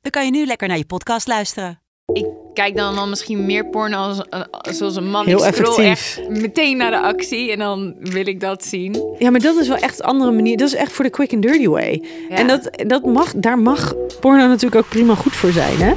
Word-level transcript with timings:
dan 0.00 0.10
kan 0.10 0.24
je 0.24 0.30
nu 0.30 0.46
lekker 0.46 0.68
naar 0.68 0.76
je 0.76 0.84
podcast 0.84 1.26
luisteren. 1.26 1.80
Ik 2.12 2.26
kijk 2.54 2.76
dan, 2.76 2.94
dan 2.94 3.08
misschien 3.08 3.46
meer 3.46 3.66
porno 3.66 3.96
als, 3.96 4.22
eh, 4.28 4.40
zoals 4.62 4.96
een 4.96 5.10
man. 5.10 5.26
Heel 5.26 5.46
ik 5.46 5.54
scroll 5.54 5.84
effectief. 5.84 6.18
echt 6.18 6.28
meteen 6.40 6.76
naar 6.76 6.90
de 6.90 7.00
actie 7.00 7.52
en 7.52 7.58
dan 7.58 7.94
wil 7.98 8.26
ik 8.26 8.40
dat 8.40 8.64
zien. 8.64 9.14
Ja, 9.18 9.30
maar 9.30 9.40
dat 9.40 9.56
is 9.56 9.68
wel 9.68 9.76
echt 9.76 9.98
een 9.98 10.04
andere 10.04 10.30
manier. 10.30 10.56
Dat 10.56 10.68
is 10.68 10.74
echt 10.74 10.92
voor 10.92 11.04
de 11.04 11.10
quick 11.10 11.32
and 11.32 11.42
dirty 11.42 11.66
way. 11.66 12.04
Ja. 12.28 12.36
En 12.36 12.46
dat, 12.46 12.70
dat 12.86 13.04
mag, 13.04 13.32
daar 13.36 13.58
mag 13.58 13.94
porno 14.20 14.46
natuurlijk 14.46 14.84
ook 14.84 14.88
prima 14.88 15.14
goed 15.14 15.36
voor 15.36 15.50
zijn, 15.50 15.76
hè? 15.76 15.92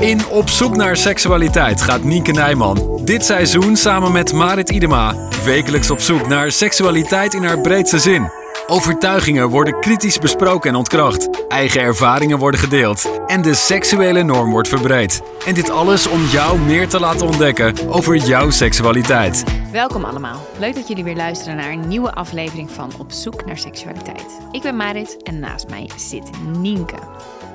In 0.00 0.26
Op 0.30 0.48
zoek 0.48 0.76
naar 0.76 0.96
seksualiteit 0.96 1.82
gaat 1.82 2.04
Nienke 2.04 2.32
Nijman 2.32 2.94
dit 3.04 3.24
seizoen 3.24 3.76
samen 3.76 4.12
met 4.12 4.32
Marit 4.32 4.70
Idema 4.70 5.14
wekelijks 5.44 5.90
op 5.90 6.00
zoek 6.00 6.28
naar 6.28 6.52
seksualiteit 6.52 7.34
in 7.34 7.44
haar 7.44 7.60
breedste 7.60 7.98
zin. 7.98 8.43
Overtuigingen 8.66 9.48
worden 9.48 9.80
kritisch 9.80 10.18
besproken 10.18 10.70
en 10.70 10.76
ontkracht. 10.76 11.46
Eigen 11.48 11.80
ervaringen 11.80 12.38
worden 12.38 12.60
gedeeld. 12.60 13.20
En 13.26 13.42
de 13.42 13.54
seksuele 13.54 14.22
norm 14.22 14.50
wordt 14.50 14.68
verbreed. 14.68 15.22
En 15.46 15.54
dit 15.54 15.70
alles 15.70 16.06
om 16.06 16.24
jou 16.24 16.58
meer 16.58 16.88
te 16.88 17.00
laten 17.00 17.26
ontdekken 17.26 17.74
over 17.88 18.16
jouw 18.16 18.50
seksualiteit. 18.50 19.44
Welkom 19.72 20.04
allemaal. 20.04 20.46
Leuk 20.58 20.74
dat 20.74 20.88
jullie 20.88 21.04
weer 21.04 21.16
luisteren 21.16 21.56
naar 21.56 21.70
een 21.70 21.88
nieuwe 21.88 22.12
aflevering 22.12 22.70
van 22.70 22.92
Op 22.98 23.12
zoek 23.12 23.44
naar 23.44 23.58
seksualiteit. 23.58 24.38
Ik 24.50 24.62
ben 24.62 24.76
Marit 24.76 25.22
en 25.22 25.38
naast 25.38 25.68
mij 25.68 25.90
zit 25.96 26.30
Nienke. 26.58 26.98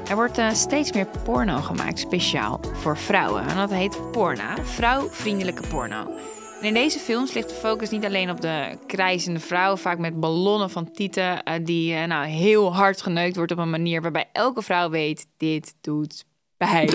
Er 0.09 0.15
wordt 0.15 0.37
eh, 0.37 0.49
steeds 0.53 0.91
meer 0.91 1.07
porno 1.23 1.57
gemaakt 1.57 1.99
speciaal 1.99 2.59
voor 2.73 2.97
vrouwen. 2.97 3.47
En 3.47 3.55
dat 3.55 3.69
heet 3.69 4.11
porna, 4.11 4.55
vrouwvriendelijke 4.63 5.67
porno. 5.67 6.07
En 6.59 6.65
in 6.65 6.73
deze 6.73 6.99
films 6.99 7.33
ligt 7.33 7.49
de 7.49 7.55
focus 7.55 7.89
niet 7.89 8.05
alleen 8.05 8.29
op 8.29 8.41
de 8.41 8.77
krijzende 8.87 9.39
vrouw, 9.39 9.75
vaak 9.75 9.97
met 9.97 10.19
ballonnen 10.19 10.69
van 10.69 10.91
tieten, 10.91 11.43
eh, 11.43 11.53
die 11.63 11.93
eh, 11.93 12.07
nou, 12.07 12.27
heel 12.27 12.75
hard 12.75 13.01
geneukt 13.01 13.35
wordt 13.35 13.51
op 13.51 13.57
een 13.57 13.69
manier 13.69 14.01
waarbij 14.01 14.29
elke 14.31 14.61
vrouw 14.61 14.89
weet, 14.89 15.27
dit 15.37 15.73
doet 15.81 16.25
pijn. 16.57 16.89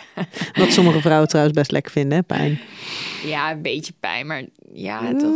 Wat 0.60 0.72
sommige 0.72 1.00
vrouwen 1.00 1.28
trouwens 1.28 1.56
best 1.56 1.70
lekker 1.70 1.92
vinden, 1.92 2.16
hè? 2.16 2.22
Pijn. 2.22 2.60
Ja, 3.24 3.50
een 3.50 3.62
beetje 3.62 3.92
pijn, 4.00 4.26
maar 4.26 4.44
ja, 4.72 5.14
toch. 5.14 5.34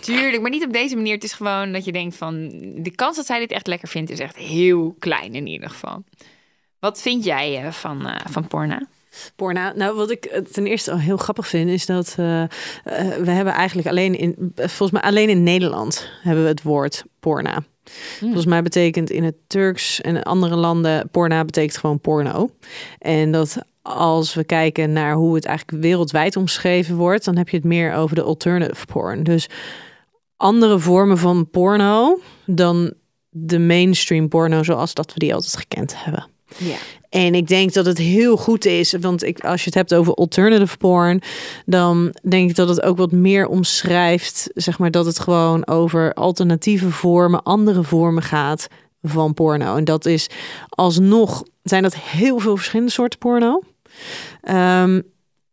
Tuurlijk, 0.00 0.40
maar 0.40 0.50
niet 0.50 0.64
op 0.64 0.72
deze 0.72 0.96
manier. 0.96 1.14
Het 1.14 1.24
is 1.24 1.32
gewoon 1.32 1.72
dat 1.72 1.84
je 1.84 1.92
denkt 1.92 2.16
van... 2.16 2.48
De 2.76 2.92
kans 2.94 3.16
dat 3.16 3.26
zij 3.26 3.38
dit 3.38 3.50
echt 3.50 3.66
lekker 3.66 3.88
vindt 3.88 4.10
is 4.10 4.18
echt 4.18 4.36
heel 4.36 4.94
klein 4.98 5.34
in 5.34 5.46
ieder 5.46 5.70
geval. 5.70 6.04
Wat 6.78 7.02
vind 7.02 7.24
jij 7.24 7.64
eh, 7.64 7.72
van, 7.72 8.20
van 8.30 8.46
porna? 8.46 8.86
Porna. 9.36 9.72
Nou, 9.76 9.96
wat 9.96 10.10
ik 10.10 10.24
eh, 10.24 10.40
ten 10.40 10.66
eerste 10.66 10.90
al 10.90 10.98
heel 10.98 11.16
grappig 11.16 11.48
vind, 11.48 11.70
is 11.70 11.86
dat 11.86 12.14
eh, 12.18 12.42
eh, 12.42 12.48
we 13.22 13.30
hebben 13.30 13.52
eigenlijk 13.52 13.88
alleen 13.88 14.18
in, 14.18 14.52
volgens 14.56 14.90
mij 14.90 15.00
alleen 15.00 15.28
in 15.28 15.42
Nederland 15.42 16.08
hebben 16.22 16.42
we 16.42 16.48
het 16.48 16.62
woord 16.62 17.04
porna. 17.20 17.62
Volgens 18.20 18.46
mij 18.46 18.62
betekent 18.62 19.10
in 19.10 19.24
het 19.24 19.34
Turks 19.46 20.00
en 20.00 20.22
andere 20.22 20.56
landen 20.56 21.08
porna 21.10 21.44
betekent 21.44 21.76
gewoon 21.76 22.00
porno. 22.00 22.50
En 22.98 23.32
dat 23.32 23.56
als 23.82 24.34
we 24.34 24.44
kijken 24.44 24.92
naar 24.92 25.14
hoe 25.14 25.34
het 25.34 25.44
eigenlijk 25.44 25.82
wereldwijd 25.82 26.36
omschreven 26.36 26.96
wordt, 26.96 27.24
dan 27.24 27.36
heb 27.36 27.48
je 27.48 27.56
het 27.56 27.66
meer 27.66 27.94
over 27.94 28.16
de 28.16 28.22
alternative 28.22 28.86
porn. 28.86 29.22
Dus 29.22 29.48
andere 30.36 30.78
vormen 30.78 31.18
van 31.18 31.50
porno 31.50 32.20
dan 32.46 32.92
de 33.28 33.58
mainstream 33.58 34.28
porno 34.28 34.62
zoals 34.62 34.94
dat 34.94 35.12
we 35.12 35.18
die 35.18 35.34
altijd 35.34 35.56
gekend 35.56 36.04
hebben. 36.04 36.26
Ja. 36.58 36.76
En 37.12 37.34
ik 37.34 37.46
denk 37.46 37.72
dat 37.72 37.86
het 37.86 37.98
heel 37.98 38.36
goed 38.36 38.64
is, 38.64 38.92
want 39.00 39.22
ik, 39.22 39.44
als 39.44 39.60
je 39.60 39.66
het 39.66 39.74
hebt 39.74 39.94
over 39.94 40.14
alternative 40.14 40.76
porn, 40.76 41.20
dan 41.66 42.14
denk 42.22 42.50
ik 42.50 42.56
dat 42.56 42.68
het 42.68 42.82
ook 42.82 42.96
wat 42.96 43.12
meer 43.12 43.46
omschrijft, 43.46 44.50
zeg 44.54 44.78
maar, 44.78 44.90
dat 44.90 45.06
het 45.06 45.18
gewoon 45.18 45.66
over 45.66 46.14
alternatieve 46.14 46.90
vormen, 46.90 47.42
andere 47.42 47.82
vormen 47.82 48.22
gaat 48.22 48.68
van 49.02 49.34
porno. 49.34 49.76
En 49.76 49.84
dat 49.84 50.06
is 50.06 50.28
alsnog, 50.68 51.42
zijn 51.62 51.82
dat 51.82 51.96
heel 51.96 52.38
veel 52.38 52.56
verschillende 52.56 52.92
soorten 52.92 53.18
porno. 53.18 53.62
Ehm, 54.40 55.00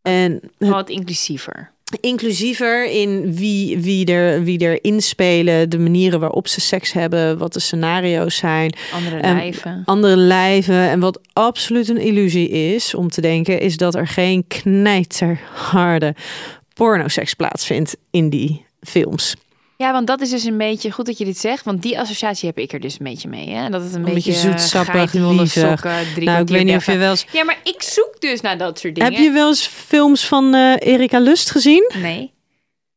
en 0.02 0.41
Wat 0.58 0.90
inclusiever. 0.90 1.72
Inclusiever 2.00 2.85
in 2.85 3.35
wie, 3.35 3.77
wie, 3.77 4.05
er, 4.05 4.44
wie 4.44 4.59
er 4.59 4.83
inspelen, 4.83 5.69
de 5.69 5.79
manieren 5.79 6.19
waarop 6.19 6.47
ze 6.47 6.61
seks 6.61 6.91
hebben, 6.91 7.38
wat 7.38 7.53
de 7.53 7.59
scenario's 7.59 8.35
zijn. 8.35 8.73
Andere 8.94 9.17
En 9.17 9.35
lijven. 9.35 9.81
andere 9.85 10.17
lijven. 10.17 10.89
En 10.89 10.99
wat 10.99 11.19
absoluut 11.33 11.89
een 11.89 11.97
illusie 12.01 12.49
is 12.49 12.95
om 12.95 13.09
te 13.09 13.22
denken, 13.22 13.59
is 13.59 13.78
dat 13.78 13.95
er 13.95 14.07
geen 14.07 14.45
knijterharde 14.47 16.16
pornoseks 16.73 17.33
plaatsvindt 17.33 17.97
in 18.11 18.29
die 18.29 18.66
films. 18.81 19.35
Ja, 19.84 19.91
want 19.91 20.07
dat 20.07 20.22
is 20.22 20.29
dus 20.29 20.44
een 20.44 20.57
beetje 20.57 20.91
goed 20.91 21.06
dat 21.06 21.17
je 21.17 21.25
dit 21.25 21.38
zegt. 21.38 21.66
Want 21.66 21.81
die 21.81 22.00
associatie 22.00 22.47
heb 22.47 22.57
ik 22.57 22.73
er 22.73 22.79
dus 22.79 22.94
een 22.94 23.06
beetje 23.06 23.29
mee. 23.29 23.50
Hè? 23.50 23.69
Dat 23.69 23.84
het 23.84 23.94
een, 23.94 23.97
Een 23.97 24.13
beetje 24.13 24.31
beetje, 24.31 24.50
zoetsappig, 24.50 25.12
drie 26.13 26.25
nou, 26.25 26.41
ik 26.41 26.47
weet 26.47 26.66
niet 26.66 26.75
of 26.75 26.85
je 26.85 26.97
wel 26.97 27.09
eens... 27.09 27.25
Ja, 27.31 27.44
maar 27.44 27.59
ik 27.63 27.81
zoek 27.81 28.16
dus 28.19 28.41
naar 28.41 28.57
dat 28.57 28.79
soort 28.79 28.95
dingen. 28.95 29.13
Heb 29.13 29.22
je 29.22 29.31
wel 29.31 29.47
eens 29.47 29.67
films 29.67 30.28
van 30.28 30.53
eh, 30.53 30.73
Erika 30.79 31.19
Lust 31.19 31.51
gezien? 31.51 31.91
Nee. 32.01 32.34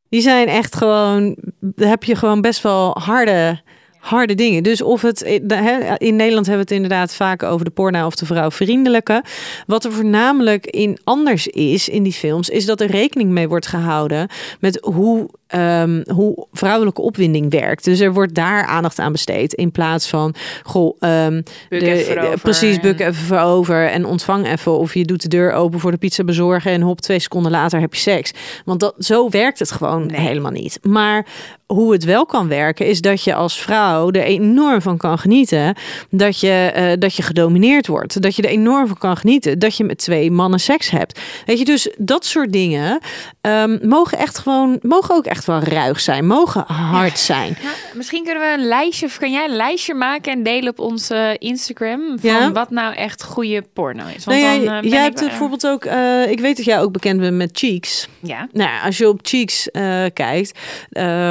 Die 0.09 0.20
zijn 0.20 0.48
echt 0.48 0.76
gewoon, 0.76 1.37
heb 1.76 2.04
je 2.04 2.16
gewoon 2.16 2.41
best 2.41 2.62
wel 2.62 2.97
harde, 3.00 3.60
harde 3.99 4.34
dingen. 4.34 4.62
Dus 4.62 4.82
of 4.82 5.03
het, 5.03 5.41
hè, 5.47 5.97
in 5.97 6.16
Nederland 6.16 6.47
hebben 6.47 6.66
we 6.66 6.75
het 6.75 6.82
inderdaad 6.82 7.14
vaak 7.14 7.43
over 7.43 7.64
de 7.64 7.70
porno 7.70 8.06
of 8.06 8.14
de 8.14 8.26
vrouwvriendelijke. 8.26 9.25
Wat 9.66 9.84
er 9.84 9.93
voornamelijk 9.93 10.66
in 10.66 10.99
anders 11.04 11.47
is 11.47 11.88
in 11.88 12.03
die 12.03 12.12
films, 12.12 12.49
is 12.49 12.66
dat 12.66 12.81
er 12.81 12.91
rekening 12.91 13.31
mee 13.31 13.49
wordt 13.49 13.66
gehouden 13.66 14.28
met 14.60 14.78
hoe, 14.81 15.31
ehm, 15.52 16.02
hoe 16.14 16.46
vrouwelijke 16.52 17.00
opwinding 17.00 17.50
werkt. 17.50 17.84
Dus 17.84 18.00
er 18.00 18.12
wordt 18.12 18.34
daar 18.34 18.66
aandacht 18.66 18.98
aan 18.98 19.12
besteed 19.12 19.52
in 19.52 19.70
plaats 19.70 20.08
van, 20.08 20.34
goh, 20.62 20.96
ehm, 21.00 21.42
de- 21.68 22.34
precies, 22.42 22.80
buk 22.80 23.00
en- 23.00 23.08
even 23.08 23.24
voorover 23.24 23.88
en 23.90 24.04
ontvang 24.06 24.46
even. 24.46 24.78
Of 24.78 24.94
je 24.94 25.04
doet 25.04 25.22
de 25.22 25.28
deur 25.28 25.52
open 25.52 25.80
voor 25.80 25.90
de 25.90 25.96
pizza 25.96 26.24
bezorgen 26.24 26.70
en 26.72 26.80
hop, 26.80 27.00
twee 27.00 27.18
seconden 27.18 27.50
later 27.50 27.80
heb 27.80 27.94
je 27.94 28.00
seks. 28.00 28.32
Want 28.64 28.80
dat, 28.80 28.94
zo 28.98 29.28
werkt 29.28 29.58
het 29.58 29.70
gewoon 29.72 30.06
Nee. 30.06 30.20
helemaal 30.20 30.50
niet. 30.50 30.78
Maar 30.82 31.26
hoe 31.66 31.92
het 31.92 32.04
wel 32.04 32.26
kan 32.26 32.48
werken, 32.48 32.86
is 32.86 33.00
dat 33.00 33.24
je 33.24 33.34
als 33.34 33.58
vrouw 33.60 34.10
er 34.10 34.22
enorm 34.22 34.82
van 34.82 34.96
kan 34.96 35.19
genieten. 35.19 35.76
Dat 36.10 36.40
je, 36.40 36.50
eh, 36.74 36.92
dat 36.98 37.14
je 37.16 37.22
gedomineerd 37.22 37.86
wordt. 37.86 38.22
Dat 38.22 38.36
je 38.36 38.42
er 38.42 38.48
enorm 38.48 38.86
van 38.86 38.98
kan 38.98 39.16
genieten. 39.16 39.58
Dat 39.58 39.76
je 39.76 39.84
met 39.84 39.98
twee 39.98 40.30
mannen 40.30 40.60
seks 40.60 40.90
hebt. 40.90 41.20
Weet 41.46 41.58
je, 41.58 41.64
dus 41.64 41.90
dat 41.98 42.24
soort 42.24 42.52
dingen 42.52 42.98
ehm, 43.40 43.78
mogen 43.88 44.19
echt 44.19 44.38
gewoon, 44.38 44.78
mogen 44.82 45.14
ook 45.14 45.24
echt 45.26 45.41
wel 45.47 45.60
ruig 45.60 46.00
zijn. 46.00 46.26
Mogen 46.26 46.64
hard 46.66 47.19
zijn. 47.19 47.56
Nou, 47.62 47.75
misschien 47.94 48.25
kunnen 48.25 48.42
we 48.42 48.54
een 48.62 48.69
lijstje, 48.69 49.06
of 49.06 49.19
kan 49.19 49.30
jij 49.32 49.44
een 49.44 49.56
lijstje 49.56 49.94
maken 49.94 50.32
en 50.32 50.42
delen 50.42 50.70
op 50.70 50.78
onze 50.78 51.36
Instagram 51.38 52.19
van 52.20 52.30
Ja. 52.30 52.53
wat 52.53 52.70
nou 52.70 52.94
echt 52.94 53.22
goede 53.25 53.62
porno 53.72 54.02
is? 54.16 54.25
Want 54.25 54.41
Nou 54.41 54.60
ja, 54.60 54.64
dan, 54.64 54.84
eh, 54.84 54.91
jij 54.91 55.02
hebt 55.02 55.20
wel- 55.20 55.28
bijvoorbeeld 55.28 55.66
ook, 55.66 55.84
eh, 55.84 56.31
ik 56.31 56.41
weet 56.41 56.56
dat 56.56 56.64
jij 56.66 56.81
ook 56.81 56.92
bekend 56.92 57.20
bent 57.20 57.36
met 57.36 57.50
Cheeks. 57.52 58.08
Ja. 58.20 58.48
Nou, 58.52 58.70
ja, 58.70 58.81
als 58.81 58.98
je 58.98 59.08
op 59.08 59.19
Cheeks 59.22 59.70
eh, 59.70 60.04
kijkt 60.12 60.58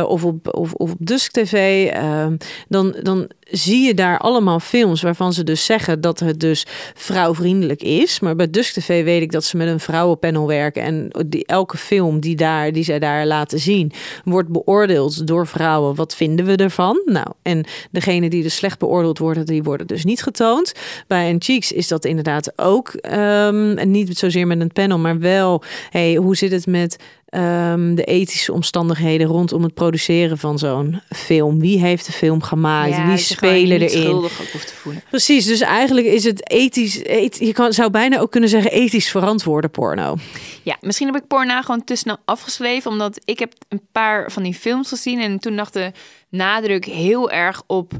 of, 0.08 0.24
op, 0.24 0.56
of, 0.56 0.74
of 0.74 0.92
op 0.92 0.98
Dusk 1.00 1.32
TV, 1.32 1.88
eh, 1.90 2.26
dan, 2.68 2.96
dan 3.02 3.30
zie 3.52 3.86
je 3.86 3.94
daar 3.94 4.18
allemaal 4.18 4.60
films 4.60 5.02
waarvan 5.02 5.34
ze 5.34 5.44
dus 5.44 5.66
zeggen 5.66 6.02
dat 6.02 6.20
het 6.20 6.40
dus 6.40 6.66
vrouwvriendelijk 6.94 7.84
is. 7.84 8.20
Maar 8.20 8.36
bij 8.36 8.50
Dusk 8.50 8.74
TV 8.74 9.04
weet 9.04 9.22
ik 9.22 9.32
dat 9.32 9.44
ze 9.44 9.58
met 9.58 9.68
een 9.68 9.80
vrouwenpanel 9.80 10.48
werken. 10.48 10.84
En 10.84 11.10
die, 11.28 11.46
elke 11.46 11.78
film 11.78 12.20
die, 12.20 12.36
daar, 12.36 12.72
die 12.72 12.84
zij 12.84 13.00
daar 13.00 13.26
laten 13.26 13.60
zien, 13.60 13.92
wordt 14.24 14.50
beoordeeld 14.50 15.28
door 15.28 15.48
vrouwen. 15.48 15.96
Wat 15.96 16.16
vinden 16.16 16.46
we 16.46 16.56
ervan? 16.56 17.02
Nou, 17.06 17.28
en 17.42 17.66
degene 17.92 18.30
die 18.30 18.44
dus 18.44 18.56
slecht 18.56 18.80
beoordeeld 18.80 19.18
worden, 19.18 19.46
die 19.46 19.64
worden 19.64 19.88
dus 19.88 20.04
niet 20.04 20.24
getoond. 20.24 20.74
Bij 21.08 21.30
een 21.30 21.42
Cheeks 21.42 21.72
is 21.72 21.88
dat 21.88 22.06
inderdaad 22.06 22.54
ook. 22.56 22.90
ehm, 22.94 23.78
en 23.78 23.92
niet 23.92 24.18
zozeer 24.18 24.48
met 24.48 24.60
een 24.62 24.72
panel, 24.72 25.00
maar 25.00 25.20
wel, 25.20 25.64
hey, 25.90 26.16
hoe 26.16 26.36
zit 26.36 26.52
het 26.52 26.68
met 26.68 26.98
ehm, 27.32 27.96
de 27.96 28.04
ethische 28.04 28.54
omstandigheden 28.54 29.28
rondom 29.28 29.64
het 29.64 29.74
produceren 29.74 30.38
van 30.38 30.60
zo'n 30.60 31.02
film? 31.10 31.60
Wie 31.60 31.80
heeft 31.80 32.06
de 32.06 32.12
film 32.12 32.42
gemaakt? 32.42 32.90
Ja, 32.96 33.08
Wie 33.08 33.18
spelen 33.18 33.82
erin? 33.82 33.90
schuldig 34.02 34.52
hoeft 34.52 34.68
te 34.68 34.74
voelen. 34.74 35.04
Precies, 35.10 35.46
dus 35.46 35.60
eigenlijk 35.62 36.08
is 36.08 36.24
het 36.24 36.50
ethisch, 36.52 36.98
eth- 37.04 37.40
je 37.40 37.54
kan, 37.54 37.74
zou 37.74 37.90
bijna 37.90 38.20
ook 38.20 38.32
kunnen 38.32 38.50
zeggen 38.50 38.72
ethisch 38.72 39.10
verantwoorde 39.10 39.68
porno. 39.68 40.16
Ja, 40.64 40.78
misschien 40.82 41.08
heb 41.14 41.22
ik 41.22 41.28
porno 41.28 41.62
gewoon 41.62 41.84
te 41.84 41.96
snel 41.96 42.18
afgeschreven, 42.26 42.92
omdat 42.92 43.22
ik 43.26 43.40
heb 43.40 43.54
een 43.70 43.82
paar 43.92 44.32
van 44.32 44.44
die 44.44 44.54
films 44.54 44.88
gezien 44.90 45.20
en 45.22 45.40
toen 45.40 45.56
lag 45.56 45.70
de 45.70 45.92
nadruk 46.30 46.86
heel 46.86 47.32
erg 47.32 47.64
op 47.68 47.92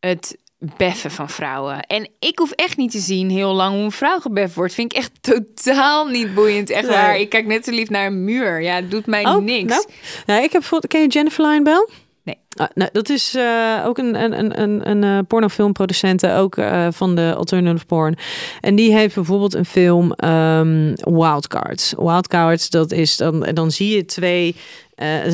het 0.00 0.36
beffen 0.58 1.10
van 1.10 1.28
vrouwen. 1.28 1.80
En 1.82 2.08
ik 2.18 2.38
hoef 2.38 2.50
echt 2.50 2.76
niet 2.76 2.90
te 2.90 2.98
zien 2.98 3.30
heel 3.30 3.52
lang 3.54 3.74
hoe 3.74 3.84
een 3.84 3.92
vrouw 3.92 4.18
gebeff 4.18 4.54
wordt. 4.54 4.74
Vind 4.74 4.92
ik 4.92 4.98
echt 4.98 5.10
totaal 5.20 6.06
niet 6.06 6.34
boeiend. 6.34 6.70
Echt 6.70 6.82
Nee. 6.86 6.96
waar. 6.96 7.18
Ik 7.18 7.28
kijk 7.28 7.46
net 7.46 7.64
zo 7.64 7.70
lief 7.70 7.90
naar 7.90 8.06
een 8.06 8.24
muur. 8.24 8.62
Ja, 8.62 8.74
het 8.74 8.90
doet 8.90 9.06
mij 9.06 9.24
Oh, 9.26 9.36
niks. 9.42 9.70
Nou, 9.72 9.86
nou, 10.26 10.42
ik 10.42 10.52
heb 10.52 10.60
bijvoorbeeld, 10.60 10.92
ken 10.92 11.00
je 11.00 11.06
Jennifer 11.08 11.44
Lyon 11.46 11.62
Bell? 11.62 11.88
Nee. 12.22 12.38
Ah, 12.58 12.66
nou, 12.74 12.90
dat 12.92 13.08
is 13.08 13.34
eh, 13.34 13.82
ook 13.84 13.98
een, 13.98 14.22
een, 14.22 14.38
een, 14.38 14.60
een, 14.60 14.90
een 14.90 15.04
eh, 15.04 15.18
pornofilmproducent, 15.28 16.26
ook 16.26 16.56
eh, 16.56 16.86
van 16.90 17.14
de 17.14 17.34
alternative 17.36 17.86
porn. 17.86 18.16
En 18.60 18.74
die 18.74 18.92
heeft 18.94 19.14
bijvoorbeeld 19.14 19.54
een 19.54 19.64
film 19.64 20.12
ehm 20.12 20.94
Wildcards. 20.94 21.94
Wildcards, 21.96 22.70
dat 22.70 22.92
is 22.92 23.16
dan, 23.16 23.48
dan 23.54 23.70
zie 23.70 23.96
je 23.96 24.04
twee. 24.04 24.54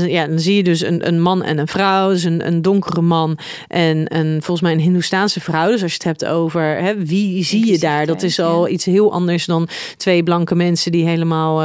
ja, 0.06 0.26
dan 0.26 0.38
zie 0.38 0.56
je 0.56 0.62
dus 0.62 0.80
een, 0.80 1.06
een 1.06 1.20
man 1.20 1.42
en 1.42 1.58
een 1.58 1.68
vrouw. 1.68 2.08
Dus 2.08 2.24
een, 2.24 2.46
een 2.46 2.62
donkere 2.62 3.00
man 3.00 3.38
en 3.68 4.16
een, 4.16 4.32
volgens 4.32 4.60
mij 4.60 4.72
een 4.72 4.80
Hindoestaanse 4.80 5.40
vrouw. 5.40 5.70
Dus 5.70 5.82
als 5.82 5.90
je 5.90 5.96
het 5.96 6.20
hebt 6.20 6.24
over 6.24 6.62
hè, 6.62 7.04
wie 7.04 7.44
zie 7.44 7.66
je 7.66 7.78
daar, 7.78 8.06
dat 8.06 8.22
is 8.22 8.40
al 8.40 8.66
ja. 8.66 8.72
iets 8.72 8.84
heel 8.84 9.12
anders 9.12 9.46
dan 9.46 9.68
twee 9.96 10.22
blanke 10.22 10.54
mensen 10.54 10.92
die 10.92 11.08
helemaal, 11.08 11.58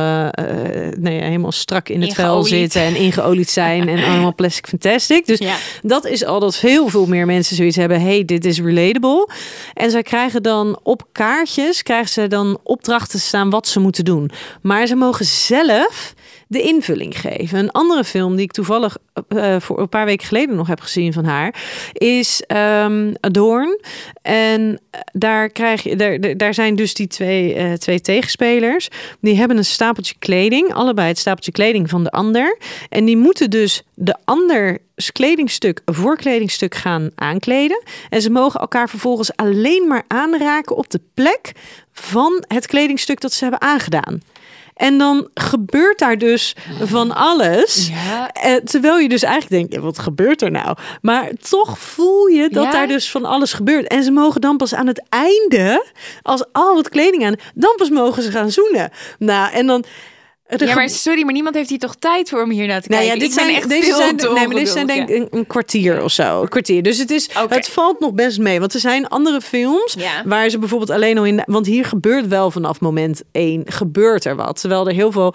nee, 0.99 1.21
helemaal 1.21 1.51
strak 1.51 1.89
in 1.89 2.01
het 2.01 2.13
vel 2.13 2.25
Ingeolied. 2.25 2.47
zitten 2.47 2.81
en 2.81 2.95
ingeolied 2.95 3.49
zijn 3.49 3.89
en 3.89 4.03
allemaal 4.03 4.35
plastic 4.35 4.67
fantastic. 4.67 5.25
Dus 5.25 5.39
Ja. 5.39 5.48
Dat 5.81 6.05
is 6.05 6.25
al 6.25 6.39
dat 6.39 6.55
heel 6.55 6.87
veel 6.87 7.05
meer 7.05 7.25
mensen 7.25 7.55
zoiets 7.55 7.75
hebben. 7.75 8.01
Hey, 8.01 8.25
dit 8.25 8.45
is 8.45 8.59
relatable. 8.59 9.29
En 9.73 9.91
zij 9.91 10.03
krijgen 10.03 10.43
dan 10.43 10.79
op 10.83 11.07
kaartjes 11.11 11.83
krijgen 11.83 12.09
ze 12.09 12.27
dan 12.27 12.59
opdrachten 12.63 13.19
staan 13.19 13.49
wat 13.49 13.67
ze 13.67 13.79
moeten 13.79 14.05
doen. 14.05 14.31
Maar 14.61 14.87
ze 14.87 14.95
mogen 14.95 15.25
zelf 15.25 16.13
de 16.51 16.61
invulling 16.61 17.19
geven. 17.19 17.59
Een 17.59 17.71
andere 17.71 18.03
film 18.03 18.35
die 18.35 18.45
ik 18.45 18.51
toevallig 18.51 18.97
eh, 19.27 19.59
voor 19.59 19.79
een 19.79 19.89
paar 19.89 20.05
weken 20.05 20.27
geleden 20.27 20.55
nog 20.55 20.67
heb 20.67 20.79
gezien 20.81 21.13
van 21.13 21.25
haar 21.25 21.55
is 21.93 22.41
ehm 22.47 23.13
Adorn. 23.19 23.79
En 24.21 24.79
daar 25.11 25.49
krijg 25.49 25.83
je, 25.83 25.95
daar, 25.95 26.37
daar- 26.37 26.53
zijn 26.53 26.75
dus 26.75 26.93
die 26.93 27.07
twee, 27.07 27.53
eh, 27.53 27.73
twee 27.73 28.01
tegenspelers. 28.01 28.87
Die 29.21 29.35
hebben 29.35 29.57
een 29.57 29.65
stapeltje 29.65 30.15
kleding, 30.19 30.73
allebei 30.73 31.07
het 31.07 31.17
stapeltje 31.17 31.51
kleding 31.51 31.89
van 31.89 32.03
de 32.03 32.11
ander. 32.11 32.57
En 32.89 33.05
die 33.05 33.17
moeten 33.17 33.49
dus 33.49 33.83
de 33.93 34.15
ander 34.25 34.77
kledingstuk 35.11 35.81
voor 35.85 36.17
kledingstuk 36.17 36.75
gaan 36.75 37.09
aankleden. 37.15 37.83
En 38.09 38.21
ze 38.21 38.29
mogen 38.29 38.59
elkaar 38.59 38.89
vervolgens 38.89 39.35
alleen 39.35 39.87
maar 39.87 40.03
aanraken 40.07 40.75
op 40.75 40.89
de 40.89 41.01
plek 41.13 41.51
van 41.91 42.43
het 42.47 42.67
kledingstuk 42.67 43.21
dat 43.21 43.33
ze 43.33 43.41
hebben 43.43 43.61
aangedaan. 43.61 44.21
En 44.79 44.97
dan 44.97 45.27
gebeurt 45.33 45.99
daar 45.99 46.17
dus 46.17 46.55
van 46.81 47.11
alles. 47.15 47.89
Ja. 47.91 48.31
Eh, 48.31 48.55
terwijl 48.55 48.97
je 48.97 49.09
dus 49.09 49.23
eigenlijk 49.23 49.69
denkt, 49.69 49.83
wat 49.85 49.99
gebeurt 49.99 50.41
er 50.41 50.51
nou? 50.51 50.77
Maar 51.01 51.29
toch 51.49 51.79
voel 51.79 52.27
je 52.27 52.49
dat 52.49 52.63
Ja. 52.63 52.71
daar 52.71 52.87
dus 52.87 53.11
van 53.11 53.25
alles 53.25 53.53
gebeurt. 53.53 53.87
En 53.87 54.03
ze 54.03 54.11
mogen 54.11 54.41
dan 54.41 54.57
pas 54.57 54.73
aan 54.73 54.87
het 54.87 55.03
einde, 55.09 55.85
als 56.21 56.43
al 56.51 56.77
het 56.77 56.89
kleding 56.89 57.25
aan, 57.25 57.35
dan 57.55 57.73
pas 57.77 57.89
mogen 57.89 58.23
ze 58.23 58.31
gaan 58.31 58.51
zoenen. 58.51 58.89
Nou, 59.17 59.51
en 59.53 59.67
dan... 59.67 59.83
Ja, 60.57 60.75
maar 60.75 60.89
sorry, 60.89 61.23
maar 61.23 61.33
niemand 61.33 61.55
heeft 61.55 61.69
hier 61.69 61.79
toch 61.79 61.95
tijd 61.95 62.29
voor 62.29 62.41
om 62.43 62.49
hier 62.49 62.67
naar 62.67 62.81
te 62.81 62.89
nou 62.89 63.01
kijken. 63.01 63.19
ja, 63.19 63.25
dit 63.25 63.33
zijn, 63.33 63.55
echt 63.55 63.69
deze 63.69 63.93
zijn, 63.95 64.15
nee, 64.15 64.47
maar 64.47 64.55
deze 64.55 64.71
zijn 64.71 64.87
denk 64.87 65.09
ik 65.09 65.15
een, 65.15 65.27
een 65.31 65.47
kwartier 65.47 66.03
of 66.03 66.11
zo. 66.11 66.41
Een 66.41 66.47
kwartier. 66.49 66.83
Dus 66.83 66.97
het, 66.97 67.11
is, 67.11 67.29
het 67.49 67.69
valt 67.69 67.99
nog 67.99 68.13
best 68.13 68.39
mee. 68.39 68.59
Want 68.59 68.73
er 68.73 68.79
zijn 68.79 69.07
andere 69.07 69.41
films 69.41 69.95
Ja. 69.97 70.23
waar 70.25 70.49
ze 70.49 70.59
bijvoorbeeld 70.59 70.89
alleen 70.89 71.17
al 71.17 71.25
in... 71.25 71.41
Want 71.45 71.65
hier 71.65 71.85
gebeurt 71.85 72.27
wel 72.27 72.51
vanaf 72.51 72.79
moment 72.79 73.21
één, 73.31 73.61
gebeurt 73.65 74.25
er 74.25 74.35
wat. 74.35 74.59
Terwijl 74.59 74.87
er 74.87 74.93
heel 74.93 75.11
veel 75.11 75.33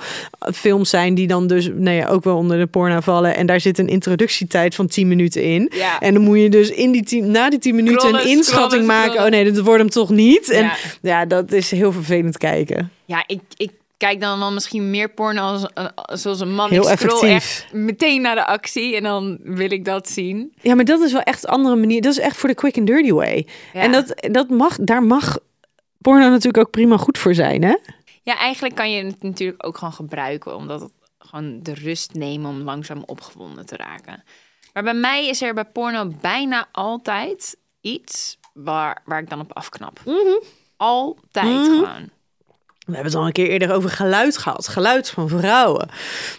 films 0.55 0.91
zijn 0.91 1.15
die 1.15 1.27
dan 1.27 1.47
dus 1.47 1.71
nou 1.75 1.97
ja, 1.97 2.07
ook 2.09 2.25
wel 2.25 2.37
onder 2.37 2.59
de 2.59 2.67
porno 2.67 3.01
vallen. 3.01 3.37
En 3.37 3.47
daar 3.47 3.61
zit 3.61 3.79
een 3.79 3.89
introductietijd 3.89 4.75
van 4.75 4.87
10 4.87 5.09
minuten 5.09 5.43
in. 5.43 5.71
Ja. 5.75 6.01
En 6.01 6.15
dan 6.15 6.23
moet 6.23 6.39
je 6.39 6.49
dus 6.49 6.71
in 6.71 6.91
die 6.93 7.03
tien, 7.05 7.31
na 7.31 7.51
die 7.51 7.59
10 7.59 7.75
minuten 7.75 8.15
een 8.15 8.27
inschatting 8.27 8.87
maken. 8.87 9.25
Oh 9.25 9.31
nee, 9.31 9.53
dat 9.53 9.65
wordt 9.65 9.81
hem 9.81 9.91
toch 9.91 10.11
niet. 10.11 10.51
En 10.51 10.63
Ja. 10.65 10.75
ja, 11.03 11.27
dat 11.27 11.53
is 11.53 11.71
heel 11.71 11.93
vervelend 11.93 12.39
kijken. 12.39 12.91
Ja, 13.05 13.25
ik, 13.27 13.41
ik 13.57 13.71
kijk 14.05 14.21
dan 14.21 14.39
wel 14.39 14.53
misschien 14.53 14.91
meer 14.91 15.09
porno 15.09 15.41
als, 15.41 15.67
eh, 15.75 15.87
zoals 16.07 16.41
een 16.41 16.55
man. 16.55 16.71
Heel 16.71 16.91
ik 16.91 16.99
scroll 16.99 17.29
echt 17.29 17.73
meteen 17.73 18.23
naar 18.23 18.35
de 18.35 18.47
actie 18.47 18.97
en 18.97 19.03
dan 19.03 19.39
wil 19.43 19.71
ik 19.71 19.85
dat 19.85 20.09
zien. 20.09 20.55
Ja, 20.61 20.75
maar 20.75 20.85
dat 20.85 21.01
is 21.01 21.13
wel 21.13 21.21
echt 21.21 21.45
een 21.45 21.51
andere 21.51 21.77
manier. 21.77 22.01
Dat 22.01 22.13
is 22.13 22.19
echt 22.19 22.37
voor 22.37 22.49
de 22.49 22.55
quick 22.55 22.79
and 22.79 22.87
dirty 22.87 23.13
way. 23.13 23.47
Ja. 23.73 23.81
En 23.81 23.93
dat, 23.93 24.15
dat 24.31 24.49
mag, 24.49 24.77
daar 24.81 25.03
mag 25.03 25.39
porno 25.99 26.29
natuurlijk 26.29 26.67
ook 26.67 26.71
prima 26.71 26.97
goed 26.97 27.19
voor 27.19 27.35
zijn, 27.35 27.63
hè? 27.63 27.77
Ja, 28.23 28.39
eigenlijk 28.39 28.75
kan 28.75 28.91
je 28.91 29.05
het 29.05 29.23
natuurlijk 29.23 29.67
ook 29.67 29.79
gewoon 29.79 29.93
gebruiken, 29.93 30.57
omdat 30.57 30.81
het 30.81 30.93
gewoon 31.19 31.61
de 31.63 31.75
rust 31.75 32.15
nemen 32.15 32.51
om 32.51 32.61
langzaam 32.61 33.03
opgewonden 33.07 33.67
te 33.67 33.77
raken. 33.77 34.25
Maar 34.73 34.83
bij 34.83 34.95
mij 34.95 35.29
is 35.29 35.43
er 35.43 35.55
bij 35.55 35.65
porno 35.65 36.11
bijna 36.21 36.69
altijd 36.73 37.57
iets 37.81 38.39
waar, 38.53 39.03
waar 39.05 39.21
ik 39.21 39.31
dan 39.31 39.41
op 39.41 39.53
afknap. 39.53 40.01
Altijd 40.77 41.67
gewoon. 41.67 42.11
We 42.85 42.93
hebben 42.93 43.13
het 43.13 43.21
al 43.21 43.27
een 43.27 43.33
keer 43.33 43.49
eerder 43.49 43.73
over 43.73 43.91
geluid 43.91 44.39
gehad. 44.39 44.69
Geluid 44.69 45.11
van 45.11 45.29
vrouwen. 45.29 45.89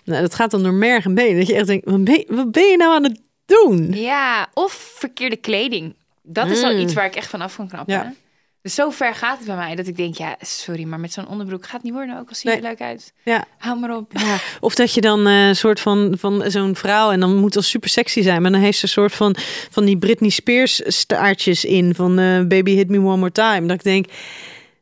Nou, 0.03 0.21
dat 0.21 0.35
gaat 0.35 0.51
dan 0.51 0.63
door 0.63 0.73
merg 0.73 1.05
en 1.05 1.13
been. 1.13 1.37
Dat 1.37 1.47
je 1.47 1.55
echt 1.55 1.67
denkt, 1.67 1.89
wat 1.89 2.03
ben 2.03 2.13
je, 2.13 2.25
wat 2.29 2.51
ben 2.51 2.65
je 2.67 2.77
nou 2.77 2.93
aan 2.95 3.03
het 3.03 3.19
doen? 3.45 3.91
Ja, 3.93 4.47
of 4.53 4.93
verkeerde 4.95 5.35
kleding. 5.35 5.95
Dat 6.23 6.47
is 6.49 6.63
al 6.63 6.77
iets 6.77 6.93
waar 6.93 7.05
ik 7.05 7.15
echt 7.15 7.29
van 7.29 7.41
af 7.41 7.55
kan 7.55 7.67
knappen. 7.67 7.93
Ja. 7.93 8.13
Dus 8.61 8.75
zo 8.75 8.89
ver 8.89 9.15
gaat 9.15 9.37
het 9.37 9.47
bij 9.47 9.55
mij 9.55 9.75
dat 9.75 9.87
ik 9.87 9.97
denk, 9.97 10.15
ja, 10.15 10.35
sorry, 10.41 10.83
maar 10.83 10.99
met 10.99 11.13
zo'n 11.13 11.27
onderbroek 11.27 11.63
gaat 11.63 11.73
het 11.73 11.83
niet 11.83 11.93
worden. 11.93 12.19
Ook 12.19 12.29
al 12.29 12.35
zie 12.35 12.49
je 12.49 12.55
Nee. 12.55 12.65
er 12.65 12.69
leuk 12.69 12.87
uit. 12.87 13.13
Ja. 13.23 13.45
Hou 13.57 13.79
maar 13.79 13.95
op. 13.95 14.11
Ja, 14.15 14.37
of 14.59 14.75
dat 14.75 14.93
je 14.93 15.01
dan 15.01 15.27
eh, 15.27 15.47
een 15.47 15.55
soort 15.55 15.79
van, 15.79 16.13
van 16.19 16.43
zo'n 16.51 16.75
vrouw 16.75 17.11
en 17.11 17.19
dan 17.19 17.35
moet 17.35 17.53
dat 17.53 17.63
super 17.63 17.89
sexy 17.89 18.21
zijn, 18.21 18.41
maar 18.41 18.51
dan 18.51 18.61
heeft 18.61 18.77
ze 18.77 18.83
een 18.83 18.89
soort 18.89 19.13
van, 19.13 19.35
van 19.71 19.85
die 19.85 19.97
Britney 19.97 20.29
Spears 20.29 20.81
staartjes 20.85 21.65
in 21.65 21.95
van 21.95 22.19
eh, 22.19 22.41
Baby 22.41 22.75
Hit 22.75 22.89
Me 22.89 22.97
One 22.97 23.17
More 23.17 23.31
Time. 23.31 23.61
Dat 23.67 23.77
ik 23.77 23.83
denk, 23.83 24.05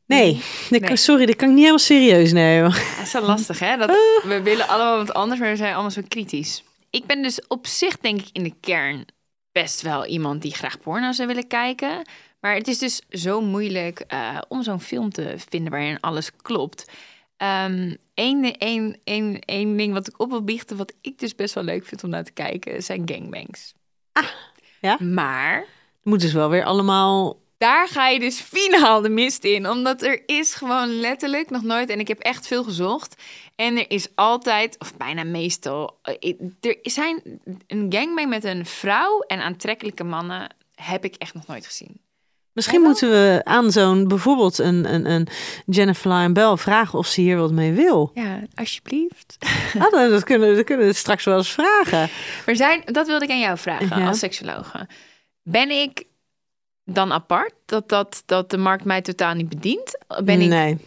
nee, 0.05 0.41
Nee. 0.69 0.95
sorry, 1.07 1.25
dit 1.25 1.35
kan 1.35 1.47
ik 1.47 1.53
niet 1.53 1.63
helemaal 1.63 1.85
serieus 1.85 2.31
nemen. 2.31 2.71
Dat 2.71 3.05
is 3.05 3.13
wel 3.13 3.21
lastig, 3.21 3.59
hè? 3.59 3.77
Dat, 3.77 3.89
we 4.23 4.41
willen 4.44 4.67
allemaal 4.67 4.97
wat 4.97 5.13
anders, 5.13 5.39
maar 5.39 5.50
we 5.50 5.55
zijn 5.55 5.73
allemaal 5.73 5.91
zo 5.91 6.01
kritisch. 6.07 6.63
Ik 6.89 7.05
ben 7.05 7.21
dus 7.21 7.47
op 7.47 7.67
zich, 7.67 7.97
denk 7.97 8.21
ik, 8.21 8.29
in 8.31 8.44
de 8.44 8.53
kern 8.59 9.05
best 9.51 9.81
wel 9.81 10.05
iemand 10.05 10.41
die 10.41 10.53
graag 10.53 10.79
porno 10.79 11.11
zou 11.11 11.27
willen 11.27 11.47
kijken. 11.47 12.01
Maar 12.39 12.55
het 12.55 12.67
is 12.67 12.77
dus 12.77 13.01
zo 13.09 13.41
moeilijk 13.41 14.00
eh, 14.00 14.38
om 14.47 14.63
zo'n 14.63 14.81
film 14.81 15.09
te 15.09 15.35
vinden 15.50 15.71
waarin 15.71 16.00
alles 16.00 16.35
klopt. 16.35 16.85
Eén 17.38 18.00
één, 18.13 18.57
één, 18.57 18.97
één, 19.03 19.39
één 19.39 19.77
ding 19.77 19.94
wat 19.94 20.07
ik 20.07 20.19
op 20.19 20.29
wil 20.29 20.44
biechten, 20.44 20.77
wat 20.77 20.94
ik 21.01 21.19
dus 21.19 21.35
best 21.35 21.53
wel 21.53 21.63
leuk 21.63 21.85
vind 21.85 22.03
om 22.03 22.09
naar 22.09 22.23
te 22.23 22.31
kijken, 22.31 22.83
zijn 22.83 23.01
gangbangs. 23.05 23.73
Ah, 24.11 24.27
ja? 24.81 24.97
Maar 25.00 25.65
Moet 26.03 26.21
dus 26.21 26.33
wel 26.33 26.50
weer 26.50 26.63
allemaal 26.63 27.38
daar 27.63 27.88
ga 27.88 28.07
je 28.07 28.19
dus 28.19 28.39
finaal 28.39 29.01
de 29.01 29.10
mist 29.10 29.44
in. 29.44 29.69
Omdat 29.69 30.01
er 30.01 30.21
is 30.25 30.54
gewoon 30.54 31.00
letterlijk 31.00 31.50
nog 31.50 31.63
nooit... 31.63 31.89
En 31.89 32.00
ik 32.00 32.08
heb 32.08 32.20
echt 32.20 32.48
veel 32.48 32.63
gezocht. 32.63 33.22
En 33.55 33.77
er 33.77 33.89
is 33.89 34.08
altijd, 34.15 34.75
of 34.79 34.98
bijna 34.98 35.24
meestal... 35.24 36.00
eh, 36.01 36.34
Er 36.62 36.77
zijn 36.82 37.22
een 37.67 37.86
gangbang 37.89 38.29
met 38.29 38.43
een 38.43 38.65
vrouw 38.65 39.20
en 39.20 39.39
aantrekkelijke 39.41 40.03
mannen... 40.03 40.55
heb 40.75 41.03
ik 41.05 41.15
echt 41.15 41.34
nog 41.34 41.48
nooit 41.48 41.65
gezien. 41.65 42.01
Misschien 42.53 42.82
moeten 42.82 43.10
we 43.10 43.41
aan 43.43 43.72
zo'n 43.72 44.08
bijvoorbeeld 44.08 44.58
een, 44.58 44.93
een, 44.93 45.10
een 45.12 45.27
Jennifer 45.65 46.12
Lyon 46.13 46.34
Bell 46.34 46.58
vragen 46.58 47.00
of 47.00 47.08
ze 47.08 47.22
hier 47.22 47.38
wat 47.38 47.51
mee 47.51 47.72
wil. 47.72 48.12
Ja, 48.13 48.39
alsjeblieft. 48.55 49.38
Ah, 49.79 49.91
dat, 49.91 50.10
dat 50.10 50.24
kunnen, 50.24 50.55
dat 50.55 50.65
kunnen 50.65 50.86
we 50.88 50.93
straks 50.93 51.24
wel 51.24 51.38
eens 51.38 51.51
vragen. 51.51 52.10
Maar 52.46 52.55
zijn, 52.55 52.82
dat 52.86 53.08
wilde 53.08 53.25
ik 53.25 53.32
aan 53.32 53.39
jou 53.39 53.58
vragen 53.58 54.00
Ja. 54.00 54.08
als 54.08 54.20
seksologe. 54.20 54.88
Ben 55.43 55.70
ik 55.70 56.03
dan 56.85 57.11
apart? 57.11 57.53
Dat, 57.65 57.89
dat, 57.89 58.23
dat 58.25 58.49
de 58.49 58.57
markt 58.57 58.85
mij 58.85 59.01
totaal 59.01 59.33
niet 59.33 59.49
bedient? 59.49 59.97
Ben 60.23 60.41
ik, 60.41 60.49
Nee. 60.49 60.77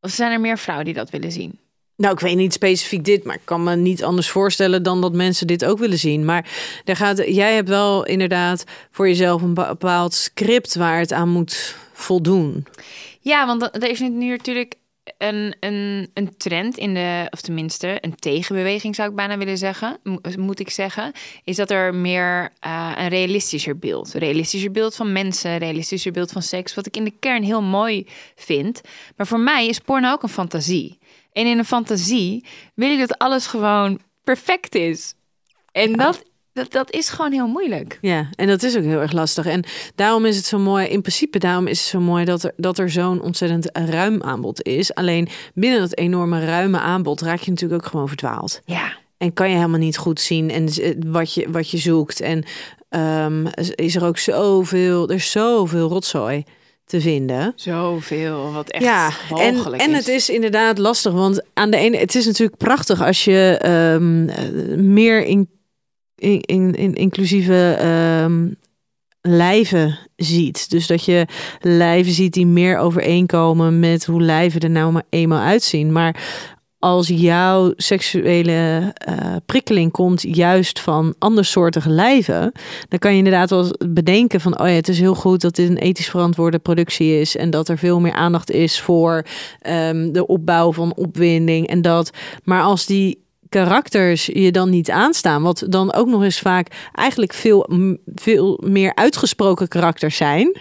Of 0.00 0.10
zijn 0.10 0.32
er 0.32 0.40
meer 0.40 0.58
vrouwen 0.58 0.86
die 0.86 0.94
dat 0.94 1.10
willen 1.10 1.32
zien? 1.32 1.58
Nou, 1.96 2.14
ik 2.14 2.20
weet 2.20 2.36
niet 2.36 2.52
specifiek 2.52 3.04
dit, 3.04 3.24
maar 3.24 3.34
ik 3.34 3.44
kan 3.44 3.62
me 3.62 3.76
niet 3.76 4.04
anders 4.04 4.30
voorstellen 4.30 4.82
dan 4.82 5.00
dat 5.00 5.12
mensen 5.12 5.46
dit 5.46 5.64
ook 5.64 5.78
willen 5.78 5.98
zien. 5.98 6.24
Maar 6.24 6.50
er 6.84 6.96
gaat, 6.96 7.18
jij 7.26 7.54
hebt 7.54 7.68
wel 7.68 8.06
inderdaad 8.06 8.64
voor 8.90 9.08
jezelf 9.08 9.42
een 9.42 9.54
bepaald 9.54 10.14
script 10.14 10.74
waar 10.74 10.98
het 10.98 11.12
aan 11.12 11.28
moet 11.28 11.76
voldoen. 11.92 12.66
Ja, 13.20 13.46
want 13.46 13.62
er 13.62 13.90
is 13.90 14.00
nu 14.00 14.30
natuurlijk 14.30 14.74
een, 15.18 15.56
een, 15.60 16.10
een 16.14 16.36
trend 16.36 16.76
in 16.76 16.94
de, 16.94 17.26
of 17.30 17.40
tenminste 17.40 17.98
een 18.00 18.14
tegenbeweging 18.14 18.94
zou 18.94 19.10
ik 19.10 19.16
bijna 19.16 19.38
willen 19.38 19.58
zeggen, 19.58 19.98
mo- 20.02 20.20
moet 20.38 20.60
ik 20.60 20.70
zeggen, 20.70 21.12
is 21.44 21.56
dat 21.56 21.70
er 21.70 21.94
meer 21.94 22.52
eh, 22.60 22.92
een 22.96 23.08
realistischer 23.08 23.78
beeld, 23.78 24.14
een 24.14 24.20
realistischer 24.20 24.70
beeld 24.70 24.94
van 24.94 25.12
mensen, 25.12 25.50
een 25.50 25.58
realistischer 25.58 26.12
beeld 26.12 26.32
van 26.32 26.42
seks, 26.42 26.74
wat 26.74 26.86
ik 26.86 26.96
in 26.96 27.04
de 27.04 27.14
kern 27.20 27.42
heel 27.42 27.62
mooi 27.62 28.06
vind. 28.34 28.80
Maar 29.16 29.26
voor 29.26 29.40
mij 29.40 29.66
is 29.66 29.78
porno 29.78 30.12
ook 30.12 30.22
een 30.22 30.28
fantasie. 30.28 30.98
En 31.32 31.46
in 31.46 31.58
een 31.58 31.64
fantasie 31.64 32.44
wil 32.74 32.90
ik 32.90 32.98
dat 32.98 33.18
alles 33.18 33.46
gewoon 33.46 34.00
perfect 34.24 34.74
is. 34.74 35.14
En 35.72 35.92
dat, 35.92 36.22
dat, 36.52 36.72
dat 36.72 36.90
is 36.92 37.08
gewoon 37.08 37.32
heel 37.32 37.46
moeilijk. 37.46 37.98
Ja, 38.00 38.28
en 38.34 38.46
dat 38.46 38.62
is 38.62 38.76
ook 38.76 38.82
heel 38.82 39.00
erg 39.00 39.12
lastig. 39.12 39.46
En 39.46 39.64
daarom 39.94 40.24
is 40.26 40.36
het 40.36 40.44
zo 40.44 40.58
mooi, 40.58 40.86
in 40.86 41.00
principe 41.00 41.38
daarom 41.38 41.66
is 41.66 41.78
het 41.78 41.88
zo 41.88 42.00
mooi 42.00 42.24
dat 42.24 42.42
er, 42.42 42.52
dat 42.56 42.78
er 42.78 42.90
zo'n 42.90 43.22
ontzettend 43.22 43.70
ruim 43.90 44.22
aanbod 44.22 44.62
is. 44.62 44.94
Alleen 44.94 45.28
binnen 45.54 45.80
dat 45.80 45.96
enorme 45.96 46.44
ruime 46.44 46.78
aanbod 46.78 47.20
raak 47.20 47.40
je 47.40 47.50
natuurlijk 47.50 47.84
ook 47.84 47.90
gewoon 47.90 48.08
verdwaald. 48.08 48.60
Ja. 48.64 48.92
En 49.18 49.32
kan 49.32 49.48
je 49.50 49.56
helemaal 49.56 49.78
niet 49.78 49.96
goed 49.96 50.20
zien 50.20 50.50
en 50.50 50.68
z- 50.68 50.92
wat 51.06 51.34
je, 51.34 51.50
wat 51.50 51.70
je 51.70 51.78
zoekt. 51.78 52.20
En 52.20 52.44
ehm, 52.88 53.46
is 53.74 53.96
er 53.96 54.04
ook 54.04 54.18
zoveel, 54.18 55.08
er 55.08 55.14
is 55.14 55.30
zoveel 55.30 55.88
rotzooi 55.88 56.44
te 56.84 57.00
vinden. 57.00 57.52
Zoveel, 57.56 58.52
wat 58.52 58.70
echt 58.70 58.84
ja, 58.84 59.10
en, 59.36 59.54
walgelijk 59.54 59.82
en 59.82 59.90
is. 59.90 59.96
het 59.96 60.08
is 60.08 60.28
inderdaad 60.28 60.78
lastig, 60.78 61.12
want 61.12 61.42
aan 61.54 61.70
de 61.70 61.76
ene, 61.76 61.96
het 61.96 62.14
is 62.14 62.26
natuurlijk 62.26 62.58
prachtig 62.58 63.02
als 63.02 63.24
je 63.24 63.58
ehm, 63.60 64.28
eh, 64.28 64.76
meer 64.78 65.24
in, 65.24 65.48
in, 66.22 66.40
in, 66.40 66.74
in 66.74 66.94
inclusieve 66.94 67.76
ehm, 67.78 68.48
lijven 69.20 69.98
ziet. 70.16 70.70
Dus 70.70 70.86
dat 70.86 71.04
je 71.04 71.26
lijven 71.60 72.12
ziet 72.12 72.32
die 72.32 72.46
meer 72.46 72.78
overeenkomen 72.78 73.78
met 73.78 74.04
hoe 74.04 74.22
lijven 74.22 74.60
er 74.60 74.70
nou 74.70 74.92
maar 74.92 75.06
eenmaal 75.08 75.40
uitzien. 75.40 75.92
Maar 75.92 76.16
als 76.78 77.08
jouw 77.08 77.72
seksuele 77.76 78.92
eh, 78.94 79.36
prikkeling 79.46 79.92
komt 79.92 80.22
juist 80.22 80.80
van 80.80 81.14
andersoortige 81.18 81.90
lijven, 81.90 82.52
dan 82.88 82.98
kan 82.98 83.10
je 83.10 83.16
inderdaad 83.16 83.50
wel 83.50 83.74
bedenken 83.88 84.40
van, 84.40 84.60
oh 84.60 84.66
ja, 84.66 84.72
het 84.72 84.88
is 84.88 84.98
heel 84.98 85.14
goed 85.14 85.40
dat 85.40 85.54
dit 85.54 85.68
een 85.68 85.78
ethisch 85.78 86.10
verantwoorde 86.10 86.58
productie 86.58 87.20
is 87.20 87.36
en 87.36 87.50
dat 87.50 87.68
er 87.68 87.78
veel 87.78 88.00
meer 88.00 88.12
aandacht 88.12 88.50
is 88.50 88.80
voor 88.80 89.24
ehm, 89.60 90.12
de 90.12 90.26
opbouw 90.26 90.72
van 90.72 90.94
opwinding 90.94 91.66
en 91.66 91.82
dat. 91.82 92.10
Maar 92.44 92.62
als 92.62 92.86
die 92.86 93.22
karakters 93.52 94.26
je 94.26 94.52
dan 94.52 94.70
niet 94.70 94.90
aanstaan, 94.90 95.42
wat 95.42 95.64
dan 95.68 95.92
ook 95.92 96.06
nog 96.06 96.22
eens 96.22 96.40
vaak 96.40 96.88
eigenlijk 96.92 97.32
veel, 97.32 97.68
veel 98.14 98.60
meer 98.64 98.94
uitgesproken 98.94 99.68
karakters 99.68 100.16
zijn, 100.16 100.60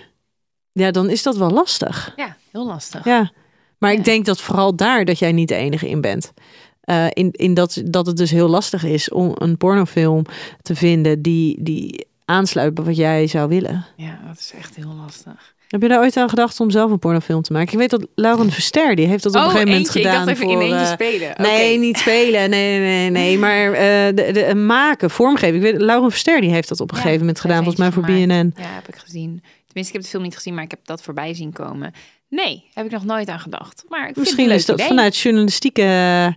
ja, 0.72 0.92
dan 0.92 1.10
is 1.10 1.24
dat 1.24 1.38
wel 1.38 1.50
lastig. 1.52 2.14
Ja, 2.16 2.38
heel 2.52 2.66
lastig. 2.66 3.06
Ja, 3.06 3.32
maar 3.78 3.92
Ja. 3.92 3.98
ik 3.98 4.04
denk 4.04 4.26
dat 4.26 4.42
vooral 4.42 4.76
daar 4.76 5.06
dat 5.06 5.20
jij 5.20 5.32
niet 5.32 5.48
de 5.48 5.56
enige 5.56 5.90
in 5.90 6.02
bent. 6.02 6.34
Eh, 6.82 7.06
in 7.10 7.32
in 7.32 7.54
dat, 7.54 7.82
dat 7.86 8.06
het 8.06 8.18
dus 8.18 8.32
heel 8.32 8.48
lastig 8.50 8.84
is 8.84 9.10
om 9.10 9.32
een 9.36 9.58
pornofilm 9.58 10.26
te 10.62 10.76
vinden 10.76 11.22
die, 11.22 11.64
die 11.64 12.08
aansluit 12.26 12.74
bij 12.74 12.84
wat 12.84 12.96
jij 12.96 13.28
zou 13.28 13.50
willen. 13.50 13.86
Ja, 13.98 14.20
dat 14.28 14.38
is 14.40 14.52
echt 14.58 14.76
heel 14.76 14.94
lastig. 15.02 15.54
Heb 15.72 15.82
je 15.82 15.88
daar 15.88 16.00
ooit 16.00 16.18
aan 16.18 16.30
gedacht 16.30 16.60
om 16.60 16.70
zelf 16.70 16.92
een 16.92 17.00
pornofilm 17.00 17.42
te 17.42 17.54
maken? 17.54 17.72
Ik 17.74 17.80
weet 17.80 17.90
dat 17.90 18.08
Lauren 18.16 18.52
Verster, 18.58 18.96
die 18.96 19.06
heeft 19.08 19.24
dat 19.24 19.36
op 19.36 19.42
een 19.42 19.46
gegeven 19.50 19.68
moment 19.68 19.88
Oh, 19.90 19.96
eentje. 19.96 20.10
gedaan. 20.10 20.22
Ik 20.22 20.26
dacht 20.28 20.38
even 20.40 20.50
voor, 20.54 20.62
in 20.62 20.68
eentje 20.72 20.86
eh, 20.86 20.92
spelen. 20.92 21.34
Nee, 21.42 21.78
niet 21.80 21.98
spelen. 21.98 22.50
Nee, 22.50 22.80
nee, 22.80 23.10
nee. 23.10 23.38
Maar 23.46 23.66
eh, 23.74 24.16
de, 24.16 24.30
de, 24.34 24.56
maken, 24.56 25.10
vormgeven. 25.10 25.56
Ik 25.56 25.62
weet, 25.62 25.82
Lauren 25.82 26.10
Verster, 26.12 26.42
die 26.42 26.50
heeft 26.50 26.68
dat 26.70 26.80
op 26.80 26.90
een 26.92 26.96
Ja, 26.98 27.02
gegeven 27.02 27.26
moment 27.26 27.40
gedaan. 27.40 27.58
Volgens 27.58 27.78
mij 27.78 27.92
voor 27.92 28.04
gemaakt. 28.04 28.28
BNN. 28.28 28.54
Ja, 28.64 28.68
heb 28.74 28.88
ik 28.88 28.96
gezien. 28.96 29.44
Tenminste, 29.66 29.80
ik 29.88 29.94
heb 29.94 30.02
de 30.02 30.08
film 30.08 30.24
niet 30.24 30.36
gezien, 30.36 30.54
maar 30.54 30.64
ik 30.64 30.72
heb 30.72 30.80
dat 30.86 31.04
voorbij 31.04 31.34
zien 31.34 31.54
komen. 31.54 31.94
Nee, 32.30 32.64
heb 32.74 32.86
ik 32.86 32.92
nog 32.92 33.06
nooit 33.06 33.28
aan 33.28 33.40
gedacht. 33.40 33.84
Maar 33.90 34.00
ik 34.00 34.06
vind 34.06 34.18
Misschien 34.18 34.44
het 34.44 34.52
een 34.54 34.58
is 34.60 34.66
dat 34.66 34.76
idee. 34.76 34.88
vanuit 34.88 35.18
journalistieke 35.18 35.82
Ja, 35.82 36.36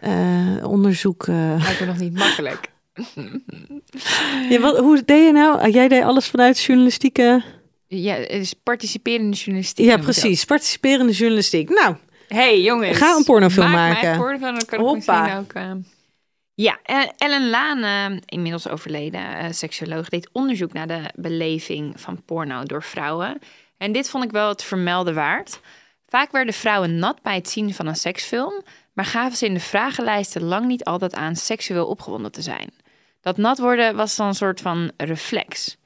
eh, 0.00 0.68
onderzoek. 0.68 1.26
eh, 1.26 1.54
lijkt 1.62 1.80
me 1.80 1.86
nog 1.86 1.98
niet 1.98 2.18
makkelijk. 2.18 2.60
Ja, 4.50 4.60
wat, 4.60 4.78
hoe 4.78 5.02
deed 5.04 5.26
je 5.26 5.32
nou? 5.32 5.60
Ah, 5.60 5.72
Jij 5.72 5.88
deed 5.88 6.02
alles 6.02 6.26
vanuit 6.26 6.60
journalistieke. 6.60 7.42
Ja, 7.88 8.14
is 8.14 8.52
participerende 8.52 9.36
journalistiek. 9.36 9.86
Ja, 9.86 9.96
ik 9.96 10.02
precies. 10.02 10.44
Participerende 10.44 11.12
journalistiek. 11.12 11.68
Nou, 11.68 11.96
hey, 12.28 12.60
jongens. 12.60 12.96
Ga 12.98 13.16
een 13.16 13.24
pornofilm 13.24 13.70
maak 13.70 13.92
maken. 13.92 14.10
een 14.10 14.18
pornofilm, 14.18 14.54
dan 14.54 14.64
kan 14.66 14.78
ik 14.78 14.84
Hoppa. 14.84 15.20
misschien 15.22 15.38
ook... 15.38 15.52
eh, 15.52 15.72
Ja, 16.54 16.78
eh, 16.82 17.02
Ellen 17.16 17.50
Laan, 17.50 17.82
eh, 18.12 18.18
inmiddels 18.26 18.68
overleden 18.68 19.54
seksuoloog, 19.54 20.08
deed 20.08 20.28
onderzoek 20.32 20.72
naar 20.72 20.86
de 20.86 21.00
beleving 21.14 22.00
van 22.00 22.22
porno 22.24 22.62
door 22.64 22.82
vrouwen. 22.82 23.38
En 23.78 23.92
dit 23.92 24.10
vond 24.10 24.24
ik 24.24 24.30
wel 24.30 24.48
het 24.48 24.62
vermelden 24.64 25.14
waard. 25.14 25.60
Vaak 26.08 26.32
werden 26.32 26.54
vrouwen 26.54 26.98
nat 26.98 27.22
bij 27.22 27.34
het 27.34 27.48
zien 27.48 27.74
van 27.74 27.86
een 27.86 27.96
seksfilm, 27.96 28.62
maar 28.92 29.04
gaven 29.04 29.36
ze 29.36 29.46
in 29.46 29.54
de 29.54 29.60
vragenlijsten 29.60 30.42
lang 30.42 30.66
niet 30.66 30.84
altijd 30.84 31.14
aan 31.14 31.36
seksueel 31.36 31.86
opgewonden 31.86 32.32
te 32.32 32.42
zijn. 32.42 32.70
Dat 33.20 33.36
nat 33.36 33.58
worden 33.58 33.96
was 33.96 34.16
dan 34.16 34.26
een 34.26 34.34
soort 34.34 34.60
van 34.60 34.90
reflex. 34.96 35.76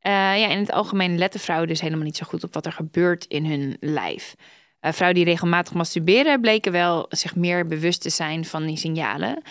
Eh, 0.00 0.12
ja, 0.12 0.48
in 0.48 0.58
het 0.58 0.72
algemeen 0.72 1.18
letten 1.18 1.40
vrouwen 1.40 1.68
dus 1.68 1.80
helemaal 1.80 2.04
niet 2.04 2.16
zo 2.16 2.26
goed 2.26 2.44
op 2.44 2.54
wat 2.54 2.66
er 2.66 2.72
gebeurt 2.72 3.24
in 3.24 3.46
hun 3.46 3.76
lijf. 3.80 4.34
Eh, 4.80 4.92
vrouwen 4.92 5.20
die 5.20 5.28
regelmatig 5.28 5.74
masturberen 5.74 6.40
bleken 6.40 6.72
wel 6.72 7.06
zich 7.08 7.36
meer 7.36 7.66
bewust 7.66 8.00
te 8.00 8.10
zijn 8.10 8.44
van 8.44 8.66
die 8.66 8.76
signalen. 8.76 9.42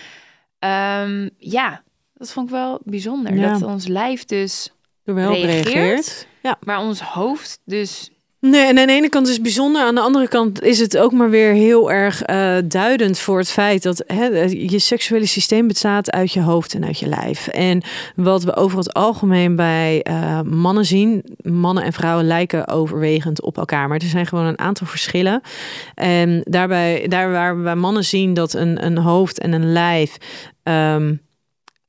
Ehm, 0.60 1.30
ja, 1.38 1.84
dat 2.14 2.32
vond 2.32 2.48
ik 2.48 2.56
wel 2.56 2.80
bijzonder. 2.84 3.34
Ja. 3.36 3.52
Dat 3.52 3.62
ons 3.62 3.88
lijf 3.88 4.26
dus, 4.26 4.74
wel 5.04 5.34
Reageert? 5.34 5.66
reageert. 5.66 6.28
Ja. 6.42 6.58
maar 6.60 6.80
ons 6.80 7.02
hoofd 7.02 7.62
dus. 7.66 8.12
Nee, 8.40 8.66
en 8.66 8.80
aan 8.80 8.88
de 8.88 8.94
ene 8.94 9.10
kant 9.10 9.28
is 9.28 9.34
het 9.34 9.42
bijzonder. 9.42 9.82
Aan 9.82 9.96
de 9.96 10.02
andere 10.02 10.28
kant 10.28 10.62
is 10.62 10.80
het 10.80 10.98
ook 10.98 11.12
maar 11.12 11.30
weer 11.30 11.54
heel 11.54 11.92
erg 11.92 12.22
eh, 12.22 12.56
duidend 12.66 13.20
voor 13.20 13.38
het 13.38 13.50
feit 13.50 13.84
dat 13.84 14.04
hè, 14.08 14.26
je 14.46 14.80
seksuele 14.80 15.26
systeem 15.26 15.68
bestaat 15.68 16.12
uit 16.12 16.32
je 16.32 16.42
hoofd 16.42 16.74
en 16.74 16.86
uit 16.86 17.00
je 17.00 17.08
lijf. 17.08 17.48
En 17.48 17.82
wat 18.16 18.44
we 18.44 18.56
over 18.56 18.78
het 18.78 18.94
algemeen 18.94 19.56
bij 19.56 20.02
eh, 20.04 20.42
mannen 20.42 20.86
zien, 20.86 21.24
mannen 21.42 21.84
en 21.84 21.94
vrouwen 21.94 22.26
lijken 22.26 22.68
overwegend 22.68 23.42
op 23.42 23.58
elkaar. 23.58 23.88
Maar 23.88 24.00
er 24.00 24.08
zijn 24.08 24.28
gewoon 24.28 24.46
een 24.46 24.60
aantal 24.60 24.88
verschillen. 24.88 25.42
En 25.96 26.42
daarbij, 26.44 27.08
daar 27.08 27.32
waar 27.32 27.58
we 27.58 27.64
bij 27.64 27.76
mannen 27.76 28.04
zien 28.04 28.34
dat 28.34 28.54
een, 28.54 28.86
een 28.86 28.98
hoofd 28.98 29.40
en 29.40 29.52
een 29.52 29.72
lijf. 29.72 30.18
ehm, 30.64 31.14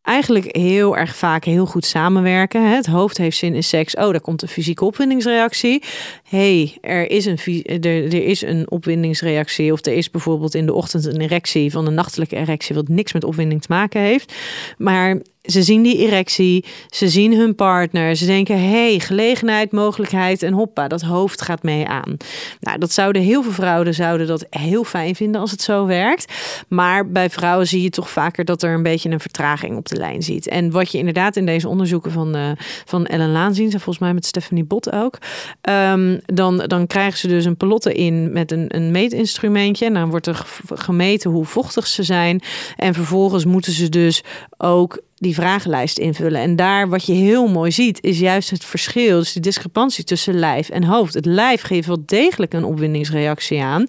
eigenlijk 0.08 0.56
heel 0.56 0.96
erg 0.96 1.16
vaak 1.16 1.44
heel 1.44 1.66
goed 1.66 1.84
samenwerken. 1.84 2.74
Het 2.74 2.86
hoofd 2.86 3.18
heeft 3.18 3.36
zin 3.36 3.54
in 3.54 3.64
seks. 3.64 3.94
Oh, 3.94 4.10
daar 4.10 4.20
komt 4.20 4.42
een 4.42 4.48
fysieke 4.48 4.84
opwindingsreactie. 4.84 5.82
hey, 6.28 6.76
er 6.80 7.10
is, 7.10 7.26
een, 7.26 7.38
er, 7.64 8.04
er 8.04 8.24
is 8.24 8.42
een 8.42 8.70
opwindingsreactie. 8.70 9.72
Of 9.72 9.86
er 9.86 9.92
is 9.92 10.10
bijvoorbeeld 10.10 10.54
in 10.54 10.66
de 10.66 10.72
ochtend 10.72 11.06
een 11.06 11.20
erectie 11.20 11.70
van 11.70 11.86
een 11.86 11.94
nachtelijke 11.94 12.36
erectie, 12.36 12.74
wat 12.74 12.88
niks 12.88 13.12
met 13.12 13.24
opwinding 13.24 13.62
te 13.62 13.68
maken 13.70 14.00
heeft. 14.00 14.34
Maar 14.78 15.20
ze 15.52 15.62
zien 15.62 15.82
die 15.82 15.98
erectie, 15.98 16.64
ze 16.88 17.08
zien 17.08 17.34
hun 17.34 17.54
partner, 17.54 18.16
ze 18.16 18.26
denken: 18.26 18.68
hey, 18.70 18.98
gelegenheid, 18.98 19.72
mogelijkheid 19.72 20.42
en 20.42 20.52
hoppa, 20.52 20.88
dat 20.88 21.02
hoofd 21.02 21.42
gaat 21.42 21.62
mee 21.62 21.86
aan. 21.86 22.16
Nou, 22.60 22.78
dat 22.78 22.92
zouden 22.92 23.22
heel 23.22 23.42
veel 23.42 23.52
vrouwen 23.52 23.94
zouden 23.94 24.26
dat 24.26 24.46
heel 24.50 24.84
fijn 24.84 25.14
vinden 25.14 25.40
als 25.40 25.50
het 25.50 25.62
zo 25.62 25.86
werkt. 25.86 26.32
Maar 26.68 27.08
bij 27.10 27.30
vrouwen 27.30 27.66
zie 27.66 27.82
je 27.82 27.90
toch 27.90 28.10
vaker 28.10 28.44
dat 28.44 28.62
er 28.62 28.74
een 28.74 28.82
beetje 28.82 29.10
een 29.10 29.20
vertraging 29.20 29.76
op 29.76 29.88
de 29.88 29.96
lijn 29.96 30.22
ziet. 30.22 30.48
En 30.48 30.70
wat 30.70 30.92
je 30.92 30.98
inderdaad 30.98 31.36
in 31.36 31.46
deze 31.46 31.68
onderzoeken 31.68 32.12
van, 32.12 32.34
eh, 32.34 32.50
van 32.84 33.06
Ellen 33.06 33.32
Laan 33.32 33.54
zien, 33.54 33.64
en 33.64 33.70
volgens 33.70 33.98
mij 33.98 34.14
met 34.14 34.26
Stephanie 34.26 34.64
Bot 34.64 34.92
ook, 34.92 35.18
ehm, 35.60 36.18
dan, 36.24 36.56
dan 36.58 36.86
krijgen 36.86 37.18
ze 37.18 37.28
dus 37.28 37.44
een 37.44 37.56
pelotte 37.56 37.94
in 37.94 38.32
met 38.32 38.52
een, 38.52 38.64
een 38.68 38.90
meetinstrumentje. 38.90 39.86
En 39.86 39.94
dan 39.94 40.10
wordt 40.10 40.26
er 40.26 40.34
ge- 40.34 40.76
gemeten 40.76 41.30
hoe 41.30 41.44
vochtig 41.44 41.86
ze 41.86 42.02
zijn. 42.02 42.40
En 42.76 42.94
vervolgens 42.94 43.44
moeten 43.44 43.72
ze 43.72 43.88
dus 43.88 44.22
ook 44.56 45.00
die 45.18 45.34
vragenlijst 45.34 45.98
invullen. 45.98 46.40
En 46.40 46.56
daar 46.56 46.88
wat 46.88 47.06
je 47.06 47.12
heel 47.12 47.46
mooi 47.48 47.72
ziet, 47.72 47.98
is 48.02 48.18
juist 48.18 48.50
het 48.50 48.64
verschil, 48.64 49.18
dus 49.18 49.32
de 49.32 49.40
discrepantie 49.40 50.04
tussen 50.04 50.38
lijf 50.38 50.68
en 50.68 50.84
hoofd. 50.84 51.14
Het 51.14 51.26
lijf 51.26 51.62
geeft 51.62 51.86
wel 51.86 52.02
degelijk 52.06 52.52
een 52.54 52.64
opwindingsreactie 52.64 53.62
aan, 53.62 53.86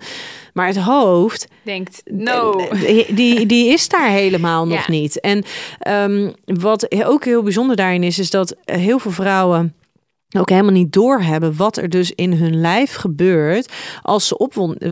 maar 0.53 0.67
het 0.67 0.77
hoofd 0.77 1.47
Denkt, 1.63 2.01
no. 2.05 2.67
die, 3.09 3.45
die, 3.45 3.67
is 3.67 3.87
daar 3.87 4.09
helemaal 4.09 4.67
nog 4.67 4.85
Ja. 4.85 4.91
niet. 4.91 5.19
En 5.19 5.43
ehm, 5.79 6.31
wat 6.45 6.95
ook 7.05 7.25
heel 7.25 7.43
bijzonder 7.43 7.75
daarin 7.75 8.03
is, 8.03 8.19
is 8.19 8.29
dat 8.29 8.55
heel 8.65 8.99
veel 8.99 9.11
vrouwen 9.11 9.73
ook 10.37 10.49
helemaal 10.49 10.71
niet 10.71 10.93
doorhebben 10.93 11.55
wat 11.55 11.77
er 11.77 11.89
dus 11.89 12.11
in 12.11 12.33
hun 12.33 12.59
lijf 12.59 12.95
gebeurt 12.95 13.71
als 14.01 14.27
ze 14.27 14.37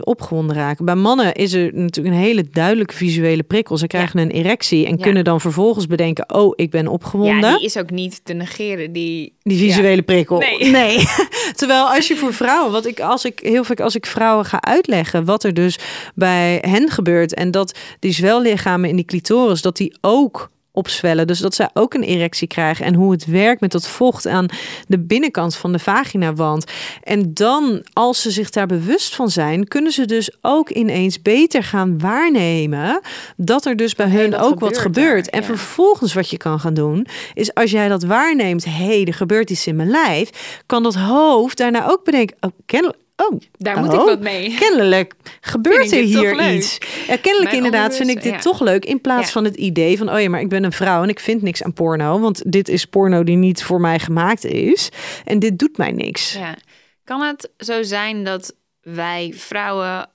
opgewonden 0.04 0.56
raken. 0.56 0.84
Bij 0.84 0.94
mannen 0.94 1.34
is 1.34 1.52
er 1.52 1.74
natuurlijk 1.74 2.14
een 2.14 2.22
hele 2.22 2.44
duidelijke 2.52 2.94
visuele 2.94 3.42
prikkel. 3.42 3.76
Ze 3.76 3.86
krijgen 3.86 4.20
een 4.20 4.30
erectie 4.30 4.86
en 4.86 4.96
Ja. 4.96 5.02
kunnen 5.02 5.24
dan 5.24 5.40
vervolgens 5.40 5.86
bedenken: 5.86 6.34
oh, 6.34 6.52
ik 6.56 6.70
ben 6.70 6.86
opgewonden. 6.88 7.50
Ja, 7.50 7.56
die 7.56 7.64
is 7.64 7.78
ook 7.78 7.90
niet 7.90 8.20
te 8.24 8.32
negeren. 8.32 8.92
Die, 8.92 9.34
Die 9.42 9.58
visuele 9.58 10.02
prikkel. 10.02 10.38
Nee. 10.58 11.04
Terwijl 11.56 11.86
als 11.88 12.08
je 12.08 12.16
voor 12.16 12.32
vrouwen, 12.34 12.72
wat 12.72 12.86
ik 12.86 13.00
als 13.00 13.24
ik 13.24 13.40
heel 13.42 13.64
vaak 13.64 13.80
als 13.80 13.94
ik 13.94 14.06
vrouwen 14.06 14.44
ga 14.44 14.60
uitleggen 14.60 15.24
wat 15.24 15.44
er 15.44 15.54
dus 15.54 15.78
bij 16.14 16.58
hen 16.66 16.90
gebeurt 16.90 17.34
en 17.34 17.50
dat 17.50 17.78
die 17.98 18.12
zwellichamen 18.12 18.88
in 18.88 18.96
die 18.96 19.04
clitoris 19.04 19.62
dat 19.62 19.76
die 19.76 19.96
ook 20.00 20.50
opzwellen. 20.78 21.26
Dus 21.26 21.38
dat 21.38 21.54
zij 21.54 21.68
ook 21.74 21.94
een 21.94 22.02
erectie 22.02 22.48
krijgen 22.48 22.84
en 22.84 22.94
hoe 22.94 23.12
het 23.12 23.26
werkt 23.26 23.60
met 23.60 23.72
dat 23.72 23.88
vocht 23.88 24.26
aan 24.26 24.46
de 24.86 24.98
binnenkant 24.98 25.56
van 25.56 25.72
de 25.72 25.78
vaginawand. 25.78 26.64
En 27.02 27.34
dan, 27.34 27.82
als 27.92 28.22
ze 28.22 28.30
zich 28.30 28.50
daar 28.50 28.66
bewust 28.66 29.14
van 29.14 29.28
zijn, 29.30 29.68
kunnen 29.68 29.92
ze 29.92 30.04
dus 30.06 30.36
ook 30.42 30.70
ineens 30.70 31.22
beter 31.22 31.62
gaan 31.62 31.98
waarnemen 31.98 33.00
dat 33.36 33.64
er 33.66 33.76
dus 33.76 33.94
bij 33.94 34.08
hey, 34.08 34.22
hun 34.22 34.36
ook 34.36 34.60
wat 34.60 34.78
gebeurt 34.78 34.96
gebeurt. 34.98 35.24
daar? 35.24 35.34
En 35.34 35.40
Ja. 35.40 35.46
vervolgens 35.56 36.14
wat 36.14 36.30
je 36.30 36.36
kan 36.36 36.60
gaan 36.60 36.74
doen, 36.74 37.06
is 37.34 37.54
als 37.54 37.70
jij 37.70 37.88
dat 37.88 38.02
waarneemt, 38.02 38.64
hé, 38.64 38.70
hey, 38.70 39.04
er 39.04 39.14
gebeurt 39.14 39.50
iets 39.50 39.66
in 39.66 39.76
mijn 39.76 39.90
lijf, 39.90 40.30
kan 40.66 40.82
dat 40.82 40.94
hoofd 40.94 41.56
daarna 41.56 41.88
ook 41.88 42.04
bedenken, 42.04 42.36
oh, 42.40 42.50
kennelijk, 42.66 42.98
oh, 43.18 43.40
daar 43.52 43.78
moet 43.78 43.88
oh, 43.88 44.00
ik 44.00 44.06
wat 44.06 44.20
mee. 44.20 44.54
Kennelijk 44.54 45.14
gebeurt 45.40 45.92
er 45.92 46.02
hier 46.02 46.54
iets. 46.54 46.78
Ja, 47.06 47.16
kennelijk 47.16 47.42
Mijn 47.42 47.56
inderdaad 47.56 47.96
vind 47.96 48.08
ik 48.08 48.22
dit 48.22 48.32
ja. 48.32 48.38
toch 48.38 48.60
leuk. 48.60 48.84
In 48.84 49.00
plaats 49.00 49.26
Ja. 49.26 49.32
van 49.32 49.44
het 49.44 49.56
idee 49.56 49.98
van, 49.98 50.12
oh 50.12 50.20
ja, 50.20 50.28
maar 50.28 50.40
ik 50.40 50.48
ben 50.48 50.64
een 50.64 50.72
vrouw 50.72 51.02
en 51.02 51.08
ik 51.08 51.20
vind 51.20 51.42
niks 51.42 51.62
aan 51.62 51.72
porno. 51.72 52.20
Want 52.20 52.52
dit 52.52 52.68
is 52.68 52.84
porno 52.84 53.24
die 53.24 53.36
niet 53.36 53.62
voor 53.62 53.80
mij 53.80 53.98
gemaakt 53.98 54.44
is. 54.44 54.88
En 55.24 55.38
dit 55.38 55.58
doet 55.58 55.76
mij 55.76 55.92
niks. 55.92 56.32
Ja. 56.32 56.56
Kan 57.04 57.20
het 57.20 57.50
zo 57.58 57.82
zijn 57.82 58.24
dat 58.24 58.54
wij 58.80 59.32
vrouwen, 59.34 60.10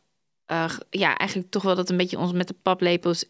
eh, 0.46 0.72
ja, 0.90 1.18
eigenlijk 1.18 1.52
toch 1.52 1.64
wel 1.64 1.76
dat 1.76 1.90
een 1.90 1.98
beetje 1.98 2.20
ons 2.20 2.32
met 2.32 2.48
de 2.48 2.56
paplepels 2.62 3.26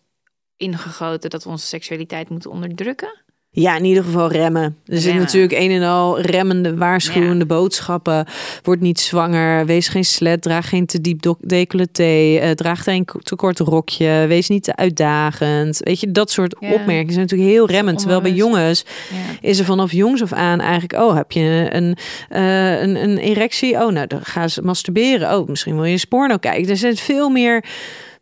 ingegoten 0.58 1.30
dat 1.30 1.44
we 1.44 1.50
onze 1.50 1.68
seksualiteit 1.68 2.30
moeten 2.30 2.52
onderdrukken? 2.52 3.23
Ja, 3.56 3.78
in 3.78 3.86
ieder 3.86 4.04
geval 4.04 4.32
remmen. 4.32 4.64
Er 4.64 4.96
zit 4.96 5.04
Remmen. 5.04 5.22
natuurlijk 5.24 5.54
een 5.54 5.72
en 5.72 5.84
al 5.84 6.22
remmende, 6.22 6.76
waarschuwende 6.76 7.46
boodschappen. 7.46 8.26
Word 8.64 8.80
niet 8.82 9.00
zwanger, 9.00 9.66
wees 9.66 9.88
geen 9.88 10.06
slet, 10.06 10.42
draag 10.42 10.70
geen 10.70 10.86
te 10.86 11.02
diep 11.02 11.36
decolleté, 11.40 12.38
eh, 12.38 12.52
draag 12.52 12.84
geen 12.84 13.06
te 13.24 13.36
kort 13.36 13.60
rokje, 13.60 14.26
wees 14.28 14.50
niet 14.50 14.64
te 14.64 14.76
uitdagend. 14.76 15.80
Weet 15.84 16.00
je, 16.00 16.12
dat 16.12 16.32
soort 16.32 16.56
Ja. 16.60 16.68
opmerkingen 16.74 17.14
zijn 17.14 17.26
natuurlijk 17.26 17.50
heel 17.52 17.68
remmend. 17.68 18.00
Terwijl 18.00 18.22
bij 18.22 18.32
jongens 18.32 18.86
Ja. 19.10 19.48
is 19.50 19.60
er 19.60 19.66
vanaf 19.66 19.92
jongs 19.92 20.22
af 20.22 20.34
aan 20.34 20.60
eigenlijk, 20.60 21.04
oh, 21.04 21.16
heb 21.16 21.32
je 21.32 21.68
een, 21.72 21.96
eh, 22.30 22.82
een, 22.82 22.96
een 23.04 23.18
erectie? 23.18 23.74
Oh, 23.76 23.92
nou, 23.92 24.08
dan 24.08 24.20
gaan 24.26 24.50
ze 24.50 24.62
masturberen. 24.62 25.38
Oh, 25.38 25.48
misschien 25.48 25.76
wil 25.76 25.84
je 25.86 25.92
eens 25.92 26.06
porno 26.06 26.38
kijken. 26.38 26.70
Er 26.70 26.78
zijn 26.78 26.96
veel 26.96 27.30
meer 27.30 27.64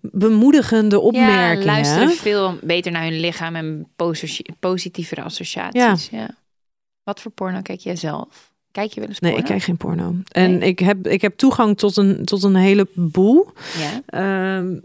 bemoedigende 0.02 1.00
opmerkingen. 1.00 1.60
Ja, 1.60 1.66
luisteren 1.66 2.10
veel 2.10 2.58
beter 2.62 2.92
naar 2.92 3.04
hun 3.04 3.20
lichaam 3.20 3.56
en 3.56 3.88
posi- 3.96 4.46
positievere 4.60 5.22
associaties. 5.22 6.10
Ja. 6.12 6.30
Wat 7.04 7.22
voor 7.22 7.32
porno 7.32 7.62
kijk 7.62 7.80
jij 7.80 7.96
zelf? 7.96 8.52
Kijk 8.72 8.92
je 8.94 9.00
wel 9.00 9.10
eens 9.10 9.20
Nee, 9.20 9.32
porno? 9.32 9.46
ik 9.46 9.52
kijk 9.52 9.64
geen 9.64 9.78
porno. 9.78 10.16
En 10.32 10.58
Nee? 10.58 10.70
ik, 10.70 10.80
heb, 10.80 11.08
ik 11.08 11.22
heb 11.22 11.38
toegang 11.38 11.78
tot 11.78 11.98
een, 11.98 12.26
tot 12.26 12.44
een 12.44 12.56
heleboel. 12.56 13.52
Ja. 13.80 14.02
Ehm, 14.06 14.76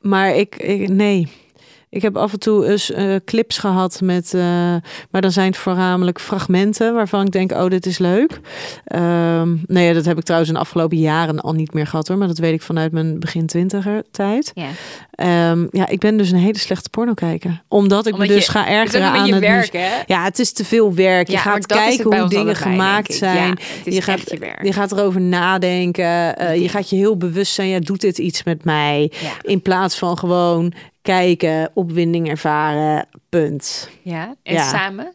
maar 0.00 0.34
ik, 0.36 0.56
ik, 0.56 0.88
nee. 0.88 1.28
Ik 1.90 2.02
heb 2.02 2.16
af 2.16 2.32
en 2.32 2.38
toe 2.38 2.66
eens 2.70 2.90
eh, 2.92 3.14
clips 3.24 3.58
gehad 3.58 4.00
met, 4.02 4.34
eh, 4.34 4.40
maar 5.10 5.20
dan 5.20 5.30
zijn 5.32 5.46
het 5.46 5.56
voornamelijk 5.56 6.20
fragmenten 6.20 6.94
waarvan 6.94 7.26
ik 7.26 7.32
denk, 7.32 7.52
oh, 7.52 7.66
dit 7.68 7.86
is 7.86 7.98
leuk. 7.98 8.40
Ehm, 8.84 9.56
nee, 9.66 9.94
dat 9.94 10.04
heb 10.04 10.18
ik 10.18 10.22
trouwens 10.24 10.50
in 10.50 10.56
de 10.56 10.62
afgelopen 10.64 10.96
jaren 10.98 11.40
al 11.40 11.52
niet 11.52 11.72
meer 11.74 11.86
gehad 11.86 12.08
hoor, 12.08 12.16
maar 12.18 12.28
dat 12.28 12.38
weet 12.38 12.52
ik 12.52 12.62
vanuit 12.62 12.92
mijn 12.92 13.18
begin 13.20 13.46
twintiger 13.46 14.02
tijd. 14.10 14.50
Ja. 14.54 14.66
Ehm, 15.10 15.66
ja, 15.70 15.88
ik 15.88 15.98
ben 15.98 16.16
dus 16.16 16.30
een 16.30 16.38
hele 16.38 16.58
slechte 16.58 16.90
porno 16.90 17.14
kijker, 17.14 17.62
omdat 17.68 18.06
ik 18.06 18.12
Omdat 18.12 18.28
me 18.28 18.34
dus 18.34 18.44
je- 18.44 18.50
ga 18.50 18.68
ergeren 18.68 19.06
aan 19.06 19.30
het 19.30 19.40
werk, 19.40 19.72
hè? 19.72 19.88
Ja, 20.06 20.24
het 20.24 20.38
is 20.38 20.52
te 20.52 20.64
veel 20.64 20.94
werk. 20.94 21.26
Je 21.26 21.32
Ja, 21.32 21.42
maar 21.44 21.52
gaat 21.52 21.66
kijken 21.66 22.18
hoe 22.18 22.28
dingen 22.28 22.56
gemaakt 22.56 23.14
zijn. 23.14 23.36
Ja, 23.36 23.48
het 23.50 23.86
is 23.86 23.94
je 23.94 24.02
gaat, 24.02 24.30
je 24.30 24.38
werk. 24.38 24.64
je 24.64 24.72
gaat 24.72 24.92
erover 24.92 25.20
nadenken. 25.20 26.36
eh, 26.36 26.62
je 26.62 26.68
gaat 26.68 26.90
je 26.90 26.96
heel 26.96 27.16
bewust 27.16 27.52
zijn. 27.52 27.68
Ja, 27.68 27.78
doet 27.80 28.00
dit 28.00 28.18
iets 28.18 28.42
met 28.44 28.64
mij? 28.64 29.12
Ja. 29.20 29.30
In 29.42 29.62
plaats 29.62 29.96
van 29.98 30.18
gewoon 30.18 30.72
kijken, 31.08 31.70
opwinding 31.74 32.28
ervaren. 32.28 33.06
Punt. 33.28 33.90
Ja. 34.02 34.34
En 34.42 34.54
Ja. 34.54 34.68
samen 34.68 35.14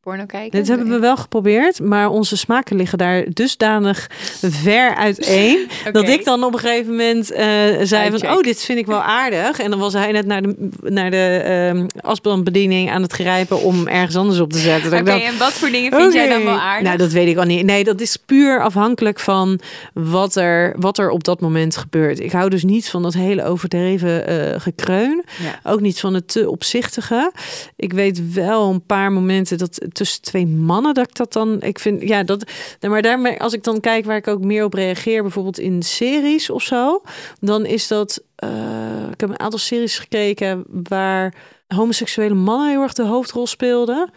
porno 0.00 0.26
kijken? 0.26 0.58
Dit 0.58 0.68
hebben 0.68 0.88
we 0.88 0.98
wel 0.98 1.16
geprobeerd, 1.16 1.80
maar 1.80 2.08
onze 2.08 2.36
smaken 2.36 2.76
liggen 2.76 2.98
daar 2.98 3.24
dusdanig 3.28 4.10
ver 4.40 4.94
uiteen. 4.94 5.68
Dat 5.92 6.02
Oké. 6.02 6.12
ik 6.12 6.24
dan 6.24 6.44
op 6.44 6.52
een 6.52 6.58
gegeven 6.58 6.90
moment 6.90 7.30
eh, 7.30 7.46
zei 7.82 8.18
van, 8.18 8.30
oh, 8.30 8.40
dit 8.40 8.64
vind 8.64 8.78
ik 8.78 8.86
wel 8.86 9.02
aardig. 9.02 9.58
En 9.58 9.70
dan 9.70 9.78
was 9.78 9.92
hij 9.92 10.12
net 10.12 10.26
naar 10.26 10.42
de, 10.42 10.68
naar 10.80 11.10
de 11.10 11.40
ehm 11.44 11.86
asbandbediening 12.00 12.90
aan 12.90 13.02
het 13.02 13.12
grijpen 13.12 13.62
om 13.62 13.86
ergens 13.86 14.16
anders 14.16 14.40
op 14.40 14.52
te 14.52 14.58
zetten. 14.58 14.90
Dat 14.90 15.00
Oké, 15.00 15.10
en 15.10 15.38
wat 15.38 15.52
voor 15.52 15.70
dingen 15.70 15.92
vind 15.92 16.12
jij 16.12 16.28
dan 16.28 16.44
wel 16.44 16.58
aardig? 16.58 16.86
Nou, 16.86 16.98
dat 16.98 17.12
weet 17.12 17.28
ik 17.28 17.36
al 17.36 17.44
niet. 17.44 17.64
Nee, 17.64 17.84
dat 17.84 18.00
is 18.00 18.16
puur 18.16 18.62
afhankelijk 18.62 19.20
van 19.20 19.60
wat 19.94 20.36
er, 20.36 20.74
wat 20.78 20.98
er 20.98 21.10
op 21.10 21.24
dat 21.24 21.40
moment 21.40 21.76
gebeurt. 21.76 22.20
Ik 22.20 22.32
hou 22.32 22.50
dus 22.50 22.64
niet 22.64 22.88
van 22.88 23.02
dat 23.02 23.14
hele 23.14 23.44
overdreven 23.44 24.26
eh 24.26 24.60
gekreun. 24.60 25.24
Ja. 25.42 25.70
Ook 25.70 25.80
niet 25.80 26.00
van 26.00 26.14
het 26.14 26.28
te 26.28 26.50
opzichtige. 26.50 27.32
Ik 27.76 27.92
weet 27.92 28.32
wel 28.32 28.70
een 28.70 28.86
paar 28.86 29.12
momenten 29.12 29.58
dat 29.58 29.88
tussen 29.92 30.22
twee 30.22 30.46
mannen 30.46 30.94
dat 30.94 31.08
ik 31.08 31.14
dat 31.14 31.32
dan. 31.32 31.62
Ik 31.62 31.78
vind 31.78 32.02
ja 32.02 32.22
dat. 32.22 32.50
Maar 32.80 33.02
daarmee, 33.02 33.40
als 33.40 33.52
ik 33.52 33.64
dan 33.64 33.80
kijk 33.80 34.04
waar 34.04 34.16
ik 34.16 34.28
ook 34.28 34.44
meer 34.44 34.64
op 34.64 34.74
reageer, 34.74 35.22
bijvoorbeeld 35.22 35.58
in 35.58 35.82
series 35.82 36.50
of 36.50 36.62
zo, 36.62 37.02
dan 37.40 37.66
is 37.66 37.88
dat. 37.88 38.22
eh, 38.36 39.10
ik 39.12 39.20
heb 39.20 39.28
een 39.28 39.40
aantal 39.40 39.58
series 39.58 39.98
gekeken 39.98 40.64
waar 40.88 41.34
homoseksuele 41.66 42.34
mannen 42.34 42.70
heel 42.70 42.82
erg 42.82 42.92
de 42.92 43.02
hoofdrol 43.04 43.46
speelden. 43.46 44.10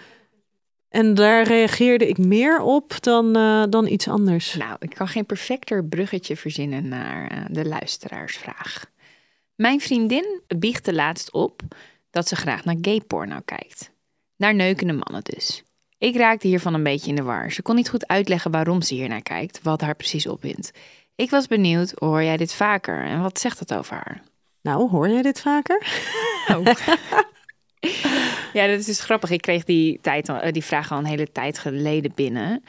En 0.90 1.14
daar 1.14 1.44
reageerde 1.44 2.08
ik 2.08 2.18
meer 2.18 2.62
op 2.62 2.96
dan, 3.00 3.36
eh, 3.36 3.64
dan 3.70 3.88
iets 3.88 4.08
anders. 4.08 4.56
Nou, 4.56 4.76
ik 4.80 4.90
kan 4.90 5.08
geen 5.08 5.26
perfecter 5.26 5.86
bruggetje 5.86 6.38
verzinnen 6.38 6.88
naar 6.88 7.28
eh, 7.28 7.38
de 7.50 7.66
luisteraarsvraag. 7.66 8.86
Mijn 9.56 9.80
vriendin 9.82 10.42
biechtte 10.58 10.94
laatst 10.94 11.32
op 11.32 11.62
dat 12.10 12.28
ze 12.28 12.36
graag 12.36 12.66
naar 12.66 12.78
gay 12.82 13.02
porno 13.08 13.40
kijkt. 13.46 13.93
Naar 14.38 14.56
neukende 14.56 14.94
mannen 14.94 15.24
dus. 15.24 15.64
Ik 15.98 16.16
raakte 16.16 16.48
hiervan 16.48 16.74
een 16.74 16.84
beetje 16.84 17.10
in 17.10 17.16
de 17.16 17.24
war. 17.24 17.52
Ze 17.52 17.62
kon 17.62 17.76
niet 17.76 17.90
goed 17.90 18.08
uitleggen 18.08 18.52
waarom 18.52 18.82
ze 18.82 18.94
hier 18.94 19.08
naar 19.08 19.22
kijkt, 19.22 19.60
wat 19.62 19.82
haar 19.82 19.96
precies 19.96 20.28
opwindt. 20.28 20.72
Ik 21.16 21.30
was 21.30 21.48
benieuwd, 21.48 21.94
hoor 21.96 22.24
jij 22.24 22.38
dit 22.38 22.54
vaker 22.54 23.04
en 23.04 23.22
wat 23.22 23.40
zegt 23.40 23.60
dat 23.60 23.78
over 23.78 23.96
haar? 23.96 24.22
Nou, 24.62 24.90
hoor 24.90 25.10
jij 25.10 25.22
dit 25.22 25.40
vaker? 25.40 25.88
Oh. 26.48 26.66
ja, 28.54 28.68
dat 28.68 28.80
is 28.80 28.86
dus 28.86 29.00
grappig. 29.00 29.30
Ik 29.30 29.42
kreeg 29.42 29.64
die, 29.64 30.00
tijd, 30.02 30.30
eh, 30.30 30.52
die 30.52 30.64
vraag 30.64 30.92
al 30.92 30.98
een 30.98 31.06
hele 31.06 31.32
tijd 31.32 31.60
geleden 31.60 32.12
binnen. 32.16 32.64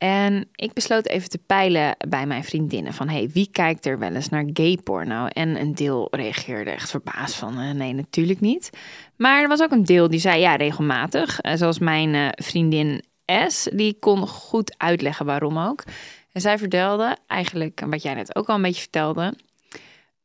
En 0.00 0.48
ik 0.54 0.72
besloot 0.72 1.06
even 1.06 1.28
te 1.28 1.38
peilen 1.38 1.96
bij 2.08 2.26
mijn 2.26 2.44
vriendinnen 2.44 2.92
van... 2.92 3.08
hey, 3.08 3.30
wie 3.32 3.48
kijkt 3.52 3.86
er 3.86 3.98
wel 3.98 4.14
eens 4.14 4.28
naar 4.28 4.44
gay 4.52 4.78
porno? 4.84 5.26
En 5.26 5.60
een 5.60 5.74
deel 5.74 6.08
reageerde 6.10 6.70
echt 6.70 6.90
verbaasd 6.90 7.34
van... 7.34 7.58
eh, 7.58 7.70
nee, 7.70 7.92
natuurlijk 7.92 8.40
niet. 8.40 8.70
Maar 9.16 9.42
er 9.42 9.48
was 9.48 9.60
ook 9.60 9.70
een 9.70 9.84
deel 9.84 10.08
die 10.08 10.20
zei 10.20 10.40
ja, 10.40 10.56
regelmatig. 10.56 11.40
Eh, 11.40 11.56
zoals 11.56 11.78
mijn 11.78 12.14
eh, 12.14 12.28
vriendin 12.32 13.02
S, 13.46 13.68
die 13.72 13.96
kon 13.98 14.26
goed 14.26 14.74
uitleggen 14.78 15.26
waarom 15.26 15.58
ook. 15.58 15.84
En 16.32 16.40
zij 16.40 16.58
vertelde 16.58 17.16
eigenlijk, 17.26 17.82
wat 17.86 18.02
jij 18.02 18.14
net 18.14 18.36
ook 18.36 18.48
al 18.48 18.54
een 18.54 18.62
beetje 18.62 18.80
vertelde... 18.80 19.34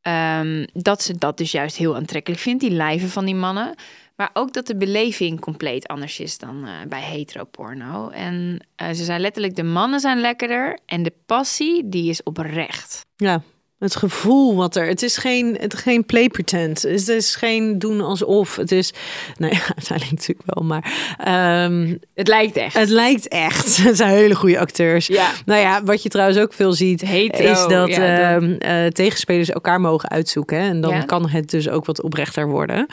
Ehm, 0.02 0.66
dat 0.74 1.04
ze 1.04 1.18
dat 1.18 1.38
dus 1.38 1.52
juist 1.52 1.78
heel 1.78 1.96
aantrekkelijk 1.96 2.42
vindt, 2.42 2.62
die 2.62 2.72
lijven 2.72 3.10
van 3.10 3.26
die 3.26 3.36
mannen. 3.36 3.76
Maar 4.16 4.30
ook 4.34 4.54
dat 4.54 4.68
de 4.68 4.76
beleving 4.76 5.40
compleet 5.40 5.88
anders 5.88 6.20
is 6.20 6.38
dan 6.38 6.66
eh, 6.66 6.74
bij 6.88 7.02
heteroporno. 7.02 8.10
En 8.10 8.68
eh, 8.76 8.88
ze 8.88 9.04
zei 9.04 9.20
letterlijk, 9.20 9.56
de 9.56 9.64
mannen 9.64 10.00
zijn 10.00 10.20
lekkerder 10.20 10.80
en 10.86 11.04
de 11.04 11.14
passie, 11.26 11.90
die 11.90 12.10
is 12.10 12.24
oprecht. 12.24 13.06
Ja, 13.16 13.42
het 13.80 13.96
gevoel 13.96 14.56
wat 14.56 14.76
er. 14.76 14.88
Het 14.88 15.04
is 15.04 15.18
geen, 15.18 15.58
het 15.60 15.74
is 15.74 15.80
geen 15.80 16.06
play 16.06 16.28
pretend. 16.30 16.82
Het 16.82 17.08
is 17.10 17.36
geen 17.36 17.80
doen 17.80 18.02
alsof. 18.02 18.56
Het 18.56 18.72
is. 18.72 18.94
Nou 19.38 19.54
ja, 19.54 19.60
uiteindelijk 19.78 20.12
natuurlijk 20.12 20.50
wel, 20.54 20.64
maar. 20.64 21.16
ehm, 21.18 21.96
Het 22.14 22.28
lijkt 22.28 22.56
echt. 22.56 22.74
het 22.74 22.90
lijkt 22.90 23.28
echt. 23.28 23.78
Het 23.84 23.98
zijn 23.98 24.10
hele 24.10 24.36
goede 24.36 24.60
acteurs. 24.60 25.08
Ja. 25.08 25.32
Nou 25.46 25.62
ja, 25.62 25.84
wat 25.84 26.04
je 26.04 26.10
trouwens 26.10 26.40
ook 26.40 26.54
veel 26.54 26.74
ziet, 26.74 27.02
Hetero, 27.02 27.52
is 27.52 27.66
dat 27.68 27.90
ja, 27.90 28.36
ehm, 28.36 28.52
eh, 28.52 28.86
tegenspelers 28.88 29.50
elkaar 29.50 29.82
mogen 29.82 30.10
uitzoeken. 30.10 30.58
hè. 30.62 30.68
En 30.70 30.82
dan 30.82 30.94
Ja. 30.94 31.02
kan 31.02 31.30
het 31.30 31.50
dus 31.50 31.70
ook 31.70 31.86
wat 31.86 32.02
oprechter 32.02 32.48
worden. 32.48 32.86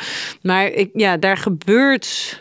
Maar 0.42 0.66
ik, 0.66 0.90
ja, 0.92 1.16
daar 1.16 1.37
gebeurt. 1.37 2.40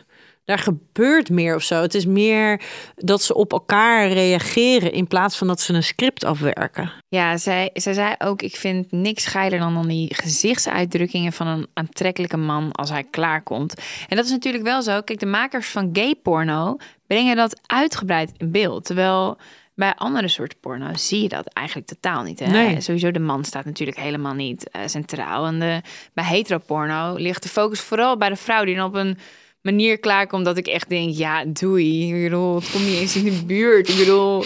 Daar 0.52 0.60
gebeurt 0.60 1.30
meer 1.30 1.56
of 1.56 1.64
zo. 1.64 1.82
Het 1.82 1.94
is 1.94 2.06
meer 2.06 2.62
dat 2.96 3.22
ze 3.22 3.34
op 3.34 3.52
elkaar 3.52 4.08
reageren 4.08 4.92
in 4.92 5.08
plaats 5.08 5.38
van 5.38 5.48
dat 5.48 5.62
ze 5.62 5.74
een 5.74 5.84
script 5.84 6.24
afwerken. 6.24 6.92
Ja, 7.10 7.38
zij, 7.38 7.70
zij 7.74 7.94
zei 7.94 8.16
ook, 8.18 8.42
ik 8.42 8.56
vind 8.56 8.92
niks 8.92 9.26
geiler 9.26 9.60
dan, 9.60 9.74
dan 9.74 9.88
die 9.88 10.16
gezichtsuitdrukkingen 10.16 11.34
van 11.34 11.48
een 11.48 11.68
aantrekkelijke 11.74 12.38
man 12.38 12.72
als 12.72 12.90
hij 12.90 13.04
klaarkomt. 13.04 13.82
En 14.08 14.16
dat 14.16 14.26
is 14.26 14.32
natuurlijk 14.32 14.64
wel 14.64 14.82
zo. 14.82 15.02
Kijk, 15.02 15.20
de 15.20 15.26
makers 15.26 15.68
van 15.68 15.90
gay 15.94 16.16
porno 16.16 16.78
brengen 17.08 17.36
dat 17.36 17.62
uitgebreid 17.66 18.32
in 18.38 18.52
beeld. 18.52 18.86
Terwijl 18.86 19.38
bij 19.76 19.96
andere 19.96 20.28
soorten 20.28 20.60
porno 20.60 20.94
zie 20.94 21.22
je 21.22 21.30
dat 21.30 21.48
eigenlijk 21.48 21.88
totaal 21.88 22.24
niet. 22.24 22.40
Hè? 22.40 22.48
Nee. 22.48 22.82
Sowieso 22.82 23.12
de 23.12 23.20
man 23.20 23.44
staat 23.44 23.66
natuurlijk 23.66 24.00
helemaal 24.00 24.34
niet 24.34 24.70
eh, 24.70 24.82
centraal. 24.86 25.46
En 25.46 25.60
de, 25.60 25.82
bij 26.14 26.26
heteroporno 26.26 27.16
ligt 27.16 27.44
de 27.44 27.50
focus 27.50 27.80
vooral 27.80 28.18
bij 28.18 28.30
de 28.30 28.36
vrouw 28.36 28.66
die 28.66 28.76
dan 28.76 28.86
op 28.86 28.96
een 28.96 29.18
manier 29.62 30.00
klaarkomt 30.00 30.46
dat 30.46 30.58
ik 30.58 30.68
echt 30.68 30.90
denk, 30.90 31.16
ja, 31.16 31.46
doei. 31.46 32.16
Ik 32.16 32.24
bedoel, 32.24 32.56
het 32.56 32.72
komt 32.72 32.86
niet 32.86 32.98
eens 33.00 33.16
in 33.16 33.24
de 33.24 33.44
buurt. 33.46 33.90
Ik 33.90 33.98
bedoel, 33.98 34.44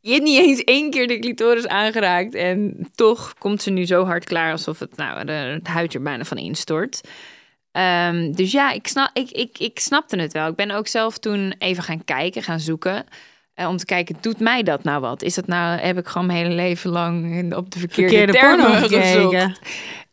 je 0.00 0.12
hebt 0.12 0.22
niet 0.24 0.38
eens 0.40 0.64
één 0.64 0.90
keer 0.90 1.06
de 1.06 1.18
clitoris 1.18 1.66
aangeraakt. 1.66 2.34
En 2.34 2.88
toch 2.94 3.34
komt 3.38 3.62
ze 3.62 3.70
nu 3.70 3.86
zo 3.86 4.04
hard 4.04 4.24
klaar 4.24 4.52
alsof 4.52 4.78
het, 4.78 4.96
nou, 4.96 5.24
de, 5.24 5.32
het 5.32 5.66
huid 5.66 5.94
er 5.94 6.02
bijna 6.02 6.24
van 6.24 6.36
instort. 6.36 7.00
Ehm, 7.72 8.32
dus 8.32 8.52
ja, 8.52 8.70
ik, 8.72 8.86
snap, 8.86 9.10
ik, 9.12 9.30
ik, 9.30 9.58
ik 9.58 9.78
snapte 9.78 10.16
het 10.16 10.32
wel. 10.32 10.48
Ik 10.48 10.56
ben 10.56 10.70
ook 10.70 10.86
zelf 10.86 11.18
toen 11.18 11.54
even 11.58 11.82
gaan 11.82 12.04
kijken, 12.04 12.42
gaan 12.42 12.60
zoeken. 12.60 13.04
eh, 13.54 13.68
om 13.68 13.76
te 13.76 13.84
kijken, 13.84 14.16
doet 14.20 14.38
mij 14.40 14.62
dat 14.62 14.84
nou 14.84 15.00
wat? 15.00 15.22
Is 15.22 15.34
dat 15.34 15.46
nou, 15.46 15.80
heb 15.80 15.98
ik 15.98 16.06
gewoon 16.06 16.26
mijn 16.26 16.38
hele 16.38 16.54
leven 16.54 16.90
lang 16.90 17.54
op 17.54 17.70
de 17.70 17.78
verkeerde, 17.78 18.10
Verkeerde 18.16 18.32
termen 18.32 18.66
porno 18.66 18.86
gezocht? 18.86 19.10
gekeken. 19.12 19.56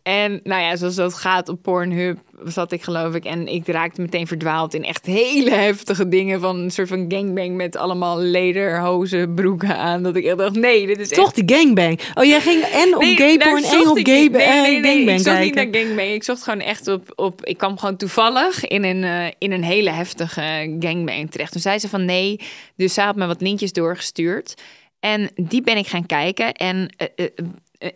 En 0.03 0.39
nou 0.43 0.61
ja, 0.61 0.75
zoals 0.75 0.95
dat 0.95 1.13
gaat 1.13 1.49
op 1.49 1.61
Pornhub 1.61 2.19
zat 2.43 2.71
ik 2.71 2.83
geloof 2.83 3.13
ik. 3.13 3.25
En 3.25 3.47
ik 3.47 3.67
raakte 3.67 4.01
meteen 4.01 4.27
verdwaald 4.27 4.73
in 4.73 4.83
echt 4.83 5.05
hele 5.05 5.51
heftige 5.51 6.07
dingen. 6.07 6.39
Van 6.39 6.57
een 6.59 6.71
soort 6.71 6.87
van 6.87 7.05
gangbang 7.07 7.55
met 7.55 7.77
allemaal 7.77 8.19
lederhozen, 8.19 9.33
broeken 9.33 9.77
aan. 9.77 10.03
Dat 10.03 10.15
ik 10.15 10.25
echt 10.25 10.37
dacht, 10.37 10.55
nee, 10.55 10.87
dit 10.87 10.99
is 10.99 11.09
Toch 11.09 11.25
echt... 11.25 11.47
die 11.47 11.57
gangbang. 11.57 11.99
Oh, 12.13 12.23
jij 12.23 12.41
ging 12.41 12.63
en 12.63 12.95
op 12.95 13.01
Nee, 13.01 13.15
gay 13.15 13.37
porn 13.37 13.63
en 13.63 13.87
op 13.87 13.97
gay 13.97 14.27
nee, 14.27 14.29
nee, 14.29 14.81
nee, 14.81 14.83
gangbang 14.83 15.17
Ik 15.17 15.25
zocht 15.25 15.39
niet 15.39 15.55
naar 15.55 15.67
gangbang. 15.71 16.09
Ik 16.09 16.23
zocht 16.23 16.43
gewoon 16.43 16.59
echt 16.59 16.87
op... 16.87 17.11
op 17.15 17.45
ik 17.45 17.57
kwam 17.57 17.77
gewoon 17.77 17.97
toevallig 17.97 18.67
in 18.67 18.83
een, 18.83 19.03
eh, 19.03 19.31
in 19.37 19.51
een 19.51 19.63
hele 19.63 19.89
heftige 19.89 20.75
gangbang 20.79 21.31
terecht. 21.31 21.51
Toen 21.51 21.61
zei 21.61 21.79
ze 21.79 21.89
van 21.89 22.05
nee. 22.05 22.39
Dus 22.75 22.93
zij 22.93 23.05
had 23.05 23.15
me 23.15 23.27
wat 23.27 23.41
linkjes 23.41 23.73
doorgestuurd. 23.73 24.55
En 24.99 25.29
die 25.35 25.61
ben 25.61 25.77
ik 25.77 25.87
gaan 25.87 26.05
kijken. 26.05 26.53
En 26.53 26.89
eh, 26.97 27.07
eh, 27.15 27.45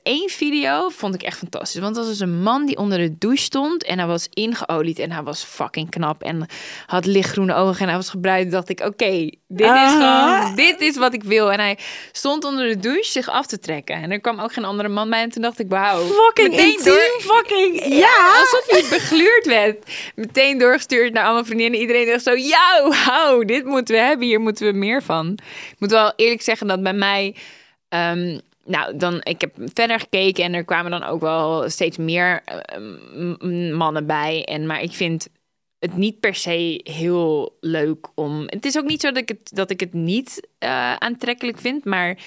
één 0.03 0.29
video 0.29 0.89
vond 0.89 1.15
ik 1.15 1.23
echt 1.23 1.37
fantastisch. 1.37 1.81
Want 1.81 1.95
dat 1.95 2.05
was 2.07 2.17
dus 2.17 2.27
een 2.27 2.41
man 2.41 2.65
die 2.65 2.77
onder 2.77 2.97
de 2.97 3.17
douche 3.17 3.43
stond 3.43 3.83
en 3.83 3.97
hij 3.97 4.07
was 4.07 4.27
ingeolied 4.29 4.99
en 4.99 5.11
hij 5.11 5.23
was 5.23 5.43
fucking 5.43 5.89
knap 5.89 6.23
en 6.23 6.45
had 6.85 7.05
lichtgroene 7.05 7.53
ogen 7.53 7.81
en 7.81 7.87
hij 7.87 7.95
was 7.95 8.09
gebruikt. 8.09 8.51
Dacht 8.51 8.69
ik, 8.69 8.79
oké, 8.79 9.29
dit 9.47 9.75
is 9.75 9.91
gewoon, 9.91 10.55
dit 10.55 10.81
is 10.81 10.97
wat 10.97 11.13
ik 11.13 11.23
wil. 11.23 11.51
En 11.51 11.59
hij 11.59 11.77
stond 12.11 12.43
onder 12.43 12.67
de 12.67 12.77
douche 12.77 13.11
zich 13.11 13.29
af 13.29 13.45
te 13.45 13.59
trekken 13.59 13.95
en 13.95 14.11
er 14.11 14.19
kwam 14.19 14.39
ook 14.39 14.53
geen 14.53 14.65
andere 14.65 14.89
man 14.89 15.09
bij 15.09 15.21
en 15.21 15.29
toen 15.29 15.41
dacht 15.41 15.59
ik, 15.59 15.69
wauw. 15.69 16.05
Fucking 16.05 16.49
meteen 16.49 16.71
intiem, 16.71 17.19
fucking, 17.19 17.85
ja. 17.85 18.39
Alsof 18.39 18.65
je 18.67 18.87
begluurd 18.89 19.45
werd. 19.45 19.91
Meteen 20.15 20.57
doorgestuurd 20.57 21.13
naar 21.13 21.23
allemaal 21.23 21.45
vriendinnen. 21.45 21.79
Iedereen 21.79 22.07
dacht 22.07 22.23
zo, 22.23 22.35
ja, 22.35 22.87
wauw, 23.05 23.43
dit 23.43 23.65
moeten 23.65 23.95
we 23.95 24.01
hebben. 24.01 24.27
Hier 24.27 24.39
moeten 24.39 24.65
we 24.65 24.77
meer 24.77 25.03
van. 25.03 25.37
Ik 25.71 25.75
moet 25.79 25.91
wel 25.91 26.13
eerlijk 26.15 26.41
zeggen 26.41 26.67
dat 26.67 26.83
bij 26.83 26.93
mij... 26.93 27.35
ehm, 27.89 28.39
nou, 28.65 28.97
dan, 28.97 29.19
ik 29.23 29.41
heb 29.41 29.53
verder 29.73 29.99
gekeken 29.99 30.43
en 30.43 30.53
er 30.53 30.65
kwamen 30.65 30.91
dan 30.91 31.03
ook 31.03 31.21
wel 31.21 31.69
steeds 31.69 31.97
meer 31.97 32.41
eh, 32.45 32.77
m- 33.39 33.73
mannen 33.73 34.05
bij. 34.05 34.45
En, 34.45 34.65
maar 34.65 34.81
ik 34.81 34.91
vind 34.91 35.27
het 35.79 35.95
niet 35.95 36.19
per 36.19 36.35
se 36.35 36.79
heel 36.83 37.57
leuk 37.59 38.07
om... 38.15 38.43
Het 38.45 38.65
is 38.65 38.77
ook 38.77 38.85
niet 38.85 39.01
zo 39.01 39.07
dat 39.07 39.17
ik 39.21 39.27
het, 39.27 39.49
dat 39.53 39.69
ik 39.69 39.79
het 39.79 39.93
niet 39.93 40.47
eh, 40.57 40.93
aantrekkelijk 40.95 41.57
vind, 41.59 41.85
maar 41.85 42.17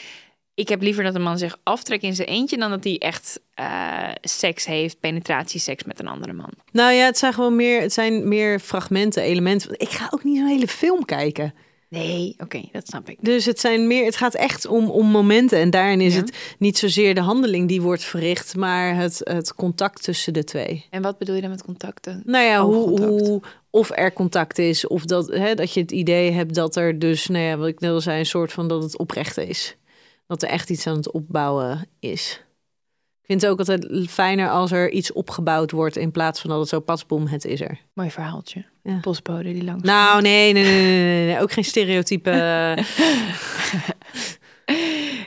ik 0.55 0.69
heb 0.69 0.83
liever 0.83 1.05
dat 1.05 1.15
een 1.15 1.23
man 1.23 1.39
zich 1.39 1.59
aftrekt 1.63 2.03
in 2.03 2.15
zijn 2.15 2.29
eentje... 2.29 2.57
dan 2.57 2.71
dat 2.71 2.85
hij 2.85 2.99
echt 2.99 3.41
eh, 3.55 4.09
seks 4.21 4.65
heeft, 4.67 5.01
penetratieseks 5.01 5.85
met 5.85 6.01
een 6.01 6.09
andere 6.09 6.33
man. 6.33 6.51
Nou 6.73 6.93
ja, 6.93 7.05
het 7.05 7.19
zijn 7.19 7.33
gewoon 7.33 7.57
meer, 7.57 7.81
het 7.81 7.93
zijn 7.93 8.29
meer 8.29 8.61
fragmenten, 8.61 9.23
elementen. 9.23 9.81
Ik 9.81 9.91
ga 9.91 10.09
ook 10.11 10.25
niet 10.25 10.37
zo'n 10.37 10.47
hele 10.47 10.69
film 10.69 11.05
kijken. 11.05 11.55
Nee, 11.95 12.35
oké, 12.39 12.61
dat 12.73 12.87
snap 12.87 13.09
ik. 13.09 13.19
Dus 13.21 13.45
het 13.45 13.61
zijn 13.61 13.87
meer, 13.87 14.05
het 14.05 14.17
gaat 14.17 14.35
echt 14.35 14.67
om, 14.67 14.91
om 14.91 15.07
momenten. 15.07 15.59
En 15.59 15.71
daarin 15.71 16.01
is 16.01 16.15
Ja. 16.15 16.21
het 16.21 16.37
niet 16.59 16.79
zozeer 16.79 17.15
de 17.15 17.21
handeling 17.21 17.69
die 17.69 17.83
wordt 17.83 18.05
verricht, 18.05 18.57
maar 18.57 18.97
het, 18.97 19.21
het 19.25 19.55
contact 19.55 20.03
tussen 20.03 20.33
de 20.33 20.45
twee. 20.45 20.87
En 20.91 21.03
wat 21.03 21.19
bedoel 21.19 21.35
je 21.35 21.41
dan 21.41 21.51
met 21.51 21.65
contacten? 21.65 22.23
Nou 22.27 22.45
ja, 22.45 22.65
hoe, 22.65 22.75
Oogcontact. 22.77 23.21
hoe, 23.29 23.43
of 23.71 23.91
er 23.95 24.13
contact 24.13 24.59
is, 24.59 24.87
of 24.87 25.05
dat, 25.05 25.27
hè, 25.29 25.55
dat 25.55 25.73
je 25.75 25.81
het 25.81 25.93
idee 25.93 26.31
hebt 26.31 26.55
dat 26.55 26.77
er 26.77 26.99
dus, 26.99 27.27
nou 27.27 27.45
ja, 27.45 27.57
wat 27.57 27.69
ik 27.69 27.81
net 27.81 27.91
al 27.91 28.01
zei, 28.01 28.19
een 28.19 28.27
soort 28.27 28.53
van 28.53 28.69
dat 28.69 28.83
het 28.83 28.99
oprecht 28.99 29.37
is. 29.39 29.77
Dat 30.27 30.43
er 30.43 30.49
echt 30.49 30.71
iets 30.71 30.87
aan 30.87 30.97
het 30.97 31.11
opbouwen 31.13 31.89
is. 32.01 32.44
Ik 33.25 33.31
vind 33.31 33.43
het 33.43 33.51
ook 33.51 33.59
altijd 33.59 34.11
fijner 34.11 34.51
als 34.51 34.73
er 34.73 34.91
iets 34.91 35.13
opgebouwd 35.13 35.71
wordt 35.71 35.97
in 35.97 36.11
plaats 36.11 36.41
van 36.41 36.51
dat 36.51 36.59
het 36.59 36.69
zo 36.69 36.81
pasboom, 36.81 37.27
het 37.27 37.45
is 37.45 37.61
er. 37.61 37.81
Mooi 37.93 38.11
verhaaltje. 38.11 38.65
Ja. 38.83 38.99
Postbode 39.01 39.53
die 39.53 39.65
langs. 39.65 39.83
Nou, 39.83 40.23
nee, 40.23 40.53
nee, 40.53 40.65
nee, 40.65 40.83
nee, 40.83 41.27
nee, 41.27 41.41
ook 41.43 41.53
geen 41.53 41.65
stereotype. 41.65 42.31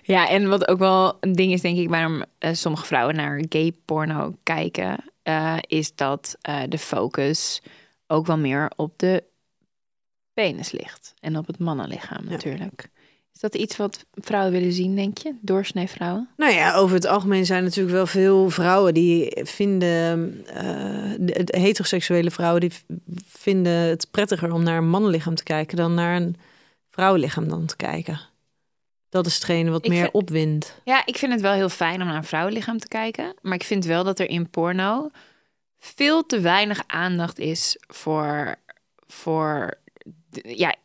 Ja, 0.07 0.29
en 0.29 0.49
wat 0.49 0.67
ook 0.67 0.79
wel 0.79 1.17
een 1.19 1.33
ding 1.33 1.53
is, 1.53 1.62
denk 1.62 1.77
ik, 1.77 1.89
waarom 1.89 2.23
eh, 2.38 2.53
sommige 2.53 2.86
vrouwen 2.86 3.15
naar 3.15 3.43
gay 3.49 3.73
porno 3.86 4.36
kijken, 4.43 4.97
eh, 5.23 5.57
is 5.62 5.95
dat 5.95 6.38
eh, 6.41 6.62
de 6.69 6.77
focus 6.77 7.62
ook 8.07 8.25
wel 8.25 8.38
meer 8.38 8.71
op 8.75 8.93
de 8.99 9.23
penis 10.33 10.71
ligt. 10.71 11.13
En 11.19 11.38
op 11.38 11.47
het 11.47 11.60
mannenlichaam 11.60 12.25
natuurlijk. 12.25 12.89
Is 13.38 13.43
dat 13.43 13.56
iets 13.56 13.78
wat 13.78 14.06
vrouwen 14.13 14.52
willen 14.52 14.71
zien, 14.73 14.95
denk 14.95 15.17
je? 15.17 15.34
Doorsnee 15.41 15.88
vrouwen? 15.88 16.30
Nou 16.38 16.54
ja, 16.54 16.76
over 16.76 16.95
het 16.95 17.06
algemeen 17.06 17.45
zijn 17.45 17.63
natuurlijk 17.63 17.95
wel 17.95 18.06
veel 18.08 18.50
vrouwen 18.50 18.93
die 18.93 19.32
vinden, 19.43 20.32
de, 21.19 21.41
de 21.43 21.58
heteroseksuele 21.60 22.32
vrouwen 22.32 22.62
die 22.62 22.71
vinden 23.26 23.71
het 23.73 24.08
prettiger 24.12 24.52
om 24.54 24.63
naar 24.63 24.78
een 24.78 24.89
mannenlichaam 24.89 25.36
te 25.36 25.43
kijken 25.43 25.78
dan 25.78 25.93
naar 25.93 26.15
een 26.15 26.36
vrouwenlichaam 26.89 27.47
dan 27.50 27.65
te 27.65 27.76
kijken. 27.76 28.19
Dat 29.10 29.26
is 29.26 29.34
hetgene 29.36 29.69
wat 29.69 29.86
Ik 29.86 29.91
meer 29.91 30.02
vind- 30.02 30.13
opwindt. 30.13 30.82
Ja, 30.84 31.06
ik 31.06 31.17
vind 31.17 31.32
het 31.32 31.41
wel 31.41 31.54
heel 31.54 31.69
fijn 31.69 32.02
om 32.02 32.08
naar 32.08 32.15
een 32.15 32.23
vrouwenlichaam 32.23 32.78
te 32.78 32.88
kijken. 32.88 33.34
Maar 33.41 33.54
ik 33.56 33.63
vind 33.63 33.86
wel 33.86 34.04
dat 34.04 34.19
er 34.19 34.30
in 34.30 34.50
porno 34.50 35.10
veel 35.80 36.26
te 36.26 36.39
weinig 36.39 36.84
aandacht 36.88 37.39
is 37.39 37.78
voor, 37.88 38.56
voor 39.08 39.73
de, 40.29 40.57
ja, 40.57 40.75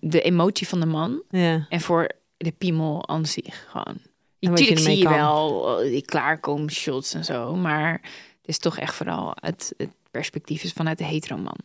de 0.00 0.20
emotie 0.20 0.68
van 0.68 0.80
de 0.80 0.86
man. 0.86 1.22
Ja. 1.30 1.66
En 1.68 1.80
voor 1.80 2.10
de 2.36 2.52
piemel 2.52 3.08
aan 3.08 3.26
zich 3.26 3.66
gewoon. 3.70 3.98
Natuurlijk 4.40 4.80
zie 4.80 4.96
je 4.96 5.04
kan. 5.04 5.12
wel 5.12 5.80
eh, 5.80 5.90
die 5.90 6.04
klaarkomshots 6.04 7.14
en 7.14 7.24
zo. 7.24 7.54
Maar 7.54 7.92
het 7.92 8.48
is 8.48 8.58
toch 8.58 8.78
echt 8.78 8.94
vooral 8.94 9.32
het, 9.34 9.74
het 9.76 9.90
perspectief 10.10 10.62
is 10.62 10.72
vanuit 10.72 10.98
de 10.98 11.04
heteroman. 11.04 11.58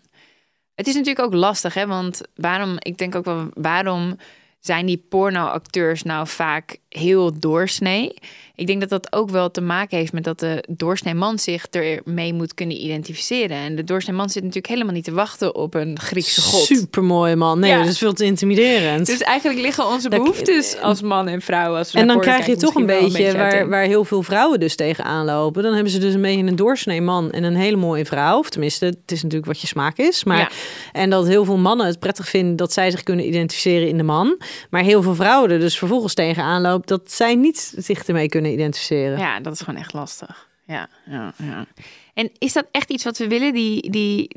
Het 0.76 0.88
is 0.88 0.93
natuurlijk 0.93 1.26
ook 1.26 1.34
lastig, 1.34 1.74
hè? 1.74 1.88
Want 1.88 2.21
waarom, 2.36 2.76
ik 2.80 2.97
denk 2.97 3.15
ook 3.15 3.26
wel, 3.26 3.50
waarom 3.54 4.17
zijn 4.60 4.86
die 4.86 5.06
pornoacteurs 5.10 6.04
nou 6.04 6.28
vaak 6.28 6.78
heel 7.00 7.40
doorsnee? 7.40 8.14
Ik 8.56 8.68
denk 8.68 8.80
dat 8.80 8.90
dat 8.90 9.14
ook 9.14 9.30
wel 9.30 9.52
te 9.52 9.62
maken 9.62 9.98
heeft 9.98 10.14
met 10.14 10.24
dat 10.24 10.40
de 10.40 10.64
doorsnee 10.70 11.14
man 11.14 11.40
zich 11.40 11.66
ermee 11.70 12.34
moet 12.34 12.54
kunnen 12.54 12.84
identificeren. 12.86 13.58
En 13.58 13.76
de 13.76 13.84
doorsnee 13.84 14.16
man 14.16 14.30
zit 14.30 14.42
natuurlijk 14.44 14.74
helemaal 14.74 14.94
niet 14.94 15.04
te 15.04 15.12
wachten 15.12 15.56
op 15.56 15.74
een 15.74 16.00
Griekse 16.00 16.42
god. 16.42 16.66
Super 16.66 17.04
mooi 17.04 17.36
man. 17.36 17.60
Nee, 17.60 17.70
Ja. 17.72 17.78
dat 17.80 17.88
is 17.88 17.98
veel 17.98 18.14
te 18.14 18.26
intimiderend. 18.26 19.06
Dus 19.06 19.22
eigenlijk 19.22 19.60
liggen 19.62 19.88
onze 19.88 20.10
Dat- 20.10 20.20
behoeftes 20.20 20.78
als 20.82 21.02
man 21.02 21.28
en 21.28 21.42
vrouw. 21.42 21.76
Als 21.76 21.92
we 21.92 22.00
en 22.00 22.08
dan 22.08 22.20
krijg 22.20 22.46
je 22.46 22.56
toch 22.56 22.76
een 22.76 22.86
beetje, 22.86 23.38
waar, 23.38 23.70
waar 23.70 23.84
heel 23.84 24.06
veel 24.06 24.24
vrouwen 24.24 24.60
dus 24.60 24.76
tegenaan 24.76 25.26
lopen. 25.26 25.64
Dan 25.64 25.74
hebben 25.74 25.92
ze 25.92 26.00
dus 26.00 26.14
een 26.14 26.22
beetje 26.22 26.44
een 26.46 26.56
doorsnee 26.56 27.02
man 27.02 27.32
en 27.32 27.44
een 27.44 27.56
hele 27.56 27.78
mooie 27.78 28.06
vrouw. 28.06 28.38
Of 28.38 28.50
tenminste, 28.50 28.86
het 28.86 28.98
is 29.12 29.22
natuurlijk 29.24 29.52
wat 29.52 29.62
je 29.62 29.68
smaak 29.68 29.98
is. 29.98 30.24
Maar, 30.24 30.38
Ja. 30.38 30.50
En 30.92 31.10
dat 31.10 31.28
heel 31.28 31.46
veel 31.46 31.58
mannen 31.58 31.86
het 31.86 32.00
prettig 32.00 32.30
vinden 32.30 32.56
dat 32.56 32.74
zij 32.74 32.92
zich 32.92 33.04
kunnen 33.04 33.28
identificeren 33.28 33.88
in 33.88 33.98
de 33.98 34.04
man. 34.04 34.38
Maar 34.70 34.84
heel 34.84 35.02
veel 35.02 35.16
vrouwen 35.16 35.52
er 35.52 35.60
dus 35.60 35.78
vervolgens 35.78 36.14
tegenaan 36.14 36.62
lopen 36.62 36.81
dat 36.88 37.12
zij 37.12 37.36
niet 37.36 37.74
zich 37.78 38.04
ermee 38.04 38.30
kunnen 38.30 38.52
identificeren. 38.52 39.17
Ja, 39.17 39.39
dat 39.39 39.54
is 39.54 39.60
gewoon 39.60 39.80
echt 39.80 39.94
lastig. 39.94 40.50
Ja, 40.65 40.89
ja, 41.06 41.34
ja. 41.38 41.65
En 42.13 42.32
is 42.38 42.54
dat 42.54 42.67
echt 42.72 42.89
iets 42.89 43.04
wat 43.04 43.17
we 43.17 43.28
willen? 43.28 43.54
Die, 43.54 43.89
die, 43.89 44.28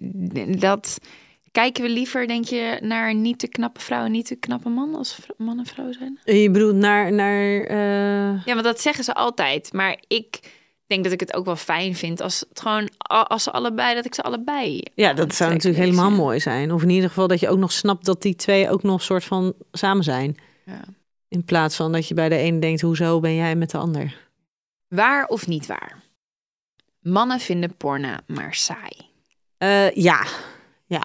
dat 0.58 0.98
kijken 1.52 1.82
we 1.82 1.88
liever, 1.88 2.26
denk 2.26 2.44
je, 2.44 2.78
naar 2.80 3.14
niet 3.14 3.38
te 3.38 3.48
knappe 3.48 3.80
vrouw 3.80 4.04
en 4.04 4.10
niet 4.10 4.26
te 4.26 4.34
knappe 4.34 4.68
man 4.68 4.94
als 4.94 5.18
man 5.36 5.58
en 5.58 5.66
vrouw 5.66 5.92
zijn? 5.92 6.18
Je 6.24 6.50
bedoelt 6.50 6.74
naar... 6.74 7.12
naar 7.12 7.60
eh, 7.60 8.44
Ja, 8.44 8.52
want 8.52 8.64
dat 8.64 8.80
zeggen 8.80 9.04
ze 9.04 9.14
altijd. 9.14 9.72
Maar 9.72 9.98
ik 10.06 10.40
denk 10.86 11.04
dat 11.04 11.12
ik 11.12 11.20
het 11.20 11.34
ook 11.34 11.44
wel 11.44 11.56
fijn 11.56 11.94
vind 11.94 12.20
als 12.20 12.44
het 12.48 12.60
gewoon 12.60 12.88
als 13.06 13.42
ze 13.42 13.50
allebei, 13.50 13.94
dat 13.94 14.04
ik 14.04 14.14
ze 14.14 14.22
allebei. 14.22 14.82
Ja, 14.94 15.12
dat 15.12 15.34
zou 15.34 15.52
natuurlijk 15.52 15.84
helemaal 15.84 16.10
mooi 16.10 16.40
zijn. 16.40 16.72
Of 16.72 16.82
in 16.82 16.90
ieder 16.90 17.08
geval 17.08 17.26
dat 17.26 17.40
je 17.40 17.48
ook 17.48 17.58
nog 17.58 17.72
snapt 17.72 18.04
dat 18.04 18.22
die 18.22 18.34
twee 18.34 18.70
ook 18.70 18.82
nog 18.82 19.02
soort 19.02 19.24
van 19.24 19.54
samen 19.72 20.04
zijn. 20.04 20.36
Ja. 20.64 20.80
In 21.34 21.44
plaats 21.44 21.76
van 21.76 21.92
dat 21.92 22.08
je 22.08 22.14
bij 22.14 22.28
de 22.28 22.36
ene 22.36 22.58
denkt, 22.58 22.80
hoezo 22.80 23.20
ben 23.20 23.34
jij 23.34 23.56
met 23.56 23.70
de 23.70 23.78
ander? 23.78 24.16
Waar 24.88 25.26
of 25.26 25.46
niet 25.46 25.66
waar? 25.66 26.02
Mannen 27.00 27.40
vinden 27.40 27.76
porno 27.76 28.14
maar 28.26 28.54
saai. 28.54 28.96
Eh, 29.58 29.90
ja, 29.90 30.26
ja. 30.86 31.02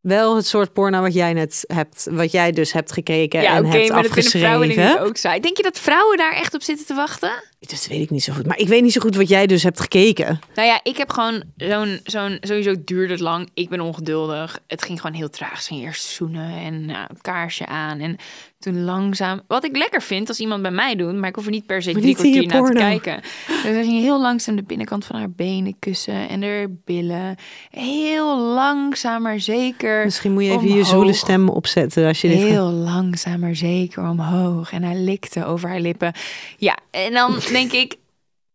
Wel 0.00 0.36
het 0.36 0.46
soort 0.46 0.72
porno 0.72 1.00
wat 1.00 1.14
jij 1.14 1.32
net 1.32 1.64
hebt, 1.66 2.06
wat 2.10 2.32
jij 2.32 2.52
dus 2.52 2.72
hebt 2.72 2.92
gekeken 2.92 3.46
en 3.46 3.64
hebt 3.66 3.88
maar 3.88 4.02
dat 4.02 4.12
vinden 4.12 4.30
vrouwen 4.30 4.68
afgeschreven. 4.68 5.00
ook 5.00 5.16
saai. 5.16 5.40
Denk 5.40 5.56
je 5.56 5.62
dat 5.62 5.78
vrouwen 5.78 6.16
daar 6.16 6.34
echt 6.34 6.54
op 6.54 6.62
zitten 6.62 6.86
te 6.86 6.94
wachten? 6.94 7.42
Dat 7.58 7.86
weet 7.86 8.00
ik 8.00 8.10
niet 8.10 8.22
zo 8.22 8.32
goed. 8.32 8.46
Maar 8.46 8.58
ik 8.58 8.68
weet 8.68 8.82
niet 8.82 8.92
zo 8.92 9.00
goed 9.00 9.16
wat 9.16 9.28
jij 9.28 9.46
dus 9.46 9.62
hebt 9.62 9.80
gekeken. 9.80 10.40
Nou 10.54 10.68
ja, 10.68 10.80
ik 10.82 10.96
heb 10.96 11.10
gewoon 11.10 11.42
zo'n, 11.56 12.00
zo'n, 12.04 12.38
sowieso 12.40 12.74
duurde 12.84 13.12
het 13.12 13.22
lang. 13.22 13.50
Ik 13.54 13.68
ben 13.68 13.80
ongeduldig. 13.80 14.60
Het 14.66 14.82
ging 14.82 15.00
gewoon 15.00 15.16
heel 15.16 15.30
traag. 15.30 15.62
Ze 15.62 15.74
eerst 15.74 16.04
zoenen 16.04 16.58
en 16.58 16.86
nou, 16.86 17.06
een 17.08 17.20
kaarsje 17.20 17.66
aan. 17.66 18.00
En 18.00 18.16
toen 18.58 18.84
langzaam, 18.84 19.40
wat 19.46 19.64
ik 19.64 19.76
lekker 19.76 20.02
vind 20.02 20.28
als 20.28 20.38
iemand 20.40 20.62
bij 20.62 20.70
mij 20.70 20.96
doet, 20.96 21.14
maar 21.14 21.28
ik 21.28 21.34
hoef 21.34 21.44
er 21.44 21.50
niet 21.50 21.66
per 21.66 21.82
se 21.82 21.92
drie 21.92 22.14
kwartier 22.14 22.46
naar 22.46 22.64
te 22.64 22.72
kijken. 22.72 23.20
Dus 23.46 23.62
dan 23.62 23.82
ging 23.82 23.92
je 23.94 24.00
heel 24.00 24.20
langzaam 24.20 24.56
de 24.56 24.62
binnenkant 24.62 25.04
van 25.04 25.16
haar 25.18 25.30
benen 25.30 25.76
kussen 25.78 26.28
en 26.28 26.42
haar 26.42 26.66
billen. 26.84 27.36
Heel 27.70 28.38
langzaam 28.38 29.22
maar 29.22 29.40
zeker. 29.40 30.04
Misschien 30.04 30.32
moet 30.32 30.44
je 30.44 30.50
even 30.50 30.74
je 30.74 30.84
zoele 30.84 31.12
stem 31.12 31.48
opzetten 31.48 32.06
als 32.06 32.20
je 32.20 32.28
dit 32.28 32.38
gaat- 32.40 32.48
Heel 32.48 32.70
langzaam 32.70 33.40
maar 33.40 33.56
zeker 33.56 34.08
omhoog. 34.08 34.72
En 34.72 34.82
hij 34.82 34.96
likte 34.96 35.44
over 35.44 35.68
haar 35.68 35.80
lippen. 35.80 36.12
Ja, 36.56 36.76
en 36.90 37.12
dan 37.12 37.34
denk 37.52 37.72
ik, 37.72 37.94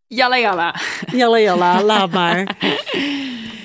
jalla 0.07 0.37
jalla. 0.37 0.75
Jalla 1.11 1.39
jalla, 1.39 1.83
laat 1.83 2.11
maar. 2.21 2.57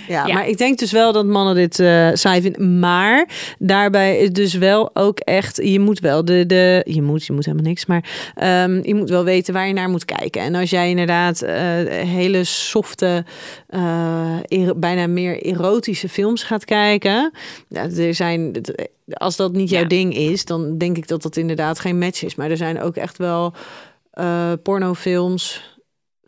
Ja, 0.09 0.27
Ja. 0.27 0.35
maar 0.35 0.49
ik 0.49 0.59
denk 0.59 0.79
dus 0.79 0.93
wel 0.93 1.13
dat 1.13 1.27
mannen 1.27 1.55
dit 1.55 1.79
eh 1.81 2.09
saai 2.13 2.41
vinden. 2.41 2.79
Maar 2.79 3.29
daarbij 3.59 4.19
is 4.19 4.33
dus 4.33 4.55
wel 4.55 4.91
ook 4.95 5.19
echt... 5.19 5.57
Je 5.63 5.81
moet 5.81 6.01
wel 6.01 6.25
de... 6.25 6.47
de 6.47 6.83
je, 6.87 7.03
moet, 7.03 7.27
je 7.27 7.33
moet 7.33 7.45
helemaal 7.45 7.67
niks, 7.67 7.87
maar 7.87 8.33
ehm, 8.35 8.81
je 8.83 8.95
moet 8.95 9.11
wel 9.11 9.25
weten 9.25 9.55
waar 9.55 9.67
je 9.67 9.73
naar 9.73 9.89
moet 9.89 10.05
kijken. 10.05 10.43
En 10.43 10.55
als 10.55 10.71
jij 10.71 10.91
inderdaad 10.91 11.43
eh, 11.43 11.55
hele 11.89 12.45
softe, 12.45 13.25
eh, 13.69 14.37
bijna 14.77 15.07
meer 15.07 15.43
erotische 15.43 16.09
films 16.09 16.43
gaat 16.43 16.65
kijken... 16.65 17.33
Ja, 17.69 17.83
er 17.91 18.15
zijn... 18.15 18.53
Als 19.09 19.37
dat 19.37 19.53
niet 19.53 19.71
jouw 19.71 19.83
Ja. 19.83 19.89
ding 19.89 20.15
is, 20.17 20.45
dan 20.45 20.79
denk 20.79 20.97
ik 20.97 21.09
dat 21.09 21.23
dat 21.23 21.37
inderdaad 21.37 21.79
geen 21.79 21.99
match 21.99 22.23
is. 22.23 22.35
Maar 22.35 22.51
er 22.51 22.57
zijn 22.57 22.81
ook 22.81 22.97
echt 22.97 23.19
wel 23.19 23.53
pornofilms 24.63 25.77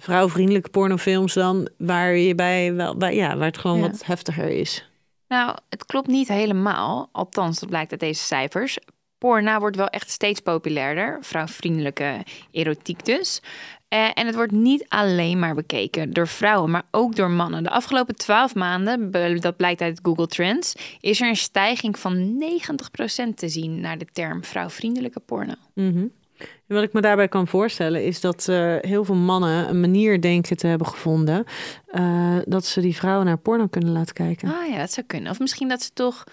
vrouwvriendelijke 0.01 0.71
pornofilms 0.71 1.35
dan 1.35 1.69
waar 1.79 2.15
je 2.15 2.35
bij 2.35 2.75
wel 2.75 2.97
bij, 2.97 3.15
ja 3.15 3.37
waar 3.37 3.47
het 3.47 3.59
gewoon 3.59 3.79
Ja. 3.79 3.91
wat 3.91 4.05
heftiger 4.07 4.49
is. 4.49 4.89
Nou, 5.29 5.57
het 5.69 5.85
klopt 5.85 6.07
niet 6.09 6.29
helemaal. 6.29 7.09
Althans, 7.13 7.59
dat 7.61 7.69
blijkt 7.69 7.91
uit 7.91 8.01
deze 8.01 8.25
cijfers. 8.25 8.79
Porna 9.19 9.59
wordt 9.61 9.77
wel 9.77 9.89
echt 9.89 10.11
steeds 10.11 10.41
populairder. 10.41 11.19
Vrouwvriendelijke 11.21 12.25
erotiek 12.51 13.05
dus. 13.05 13.41
Eh, 13.89 14.09
en 14.15 14.27
het 14.27 14.35
wordt 14.35 14.53
niet 14.53 14.85
alleen 14.89 15.39
maar 15.39 15.55
bekeken 15.55 16.13
door 16.13 16.29
vrouwen, 16.29 16.71
maar 16.71 16.83
ook 16.91 17.17
door 17.17 17.31
mannen. 17.31 17.63
De 17.63 17.71
afgelopen 17.71 18.17
twaalf 18.17 18.55
maanden, 18.55 19.11
dat 19.41 19.57
blijkt 19.57 19.81
uit 19.81 20.01
Google 20.03 20.27
Trends, 20.27 20.75
is 21.01 21.21
er 21.21 21.29
een 21.29 21.37
stijging 21.37 21.99
van 21.99 22.39
90% 22.39 23.37
te 23.39 23.49
zien 23.49 23.81
naar 23.81 23.99
de 23.99 24.07
term 24.13 24.45
vrouwvriendelijke 24.45 25.21
porno. 25.21 25.55
Mhm. 25.75 26.07
En 26.41 26.75
wat 26.75 26.85
ik 26.85 26.93
me 26.93 27.01
daarbij 27.01 27.29
kan 27.29 27.47
voorstellen 27.47 28.05
is 28.05 28.21
dat 28.21 28.49
eh, 28.49 28.75
heel 28.81 29.05
veel 29.05 29.15
mannen 29.15 29.69
een 29.69 29.81
manier 29.81 30.21
denken 30.21 30.57
te 30.57 30.67
hebben 30.67 30.87
gevonden 30.87 31.45
eh, 31.87 32.37
dat 32.45 32.65
ze 32.65 32.81
die 32.81 32.97
vrouwen 32.97 33.27
naar 33.27 33.39
porno 33.39 33.67
kunnen 33.67 33.93
laten 33.93 34.15
kijken. 34.15 34.49
Ah 34.49 34.69
ja, 34.71 34.79
dat 34.79 34.93
zou 34.93 35.07
kunnen. 35.07 35.31
Of 35.31 35.39
misschien 35.39 35.69
dat 35.69 35.83
ze 35.83 35.91
toch 35.93 36.25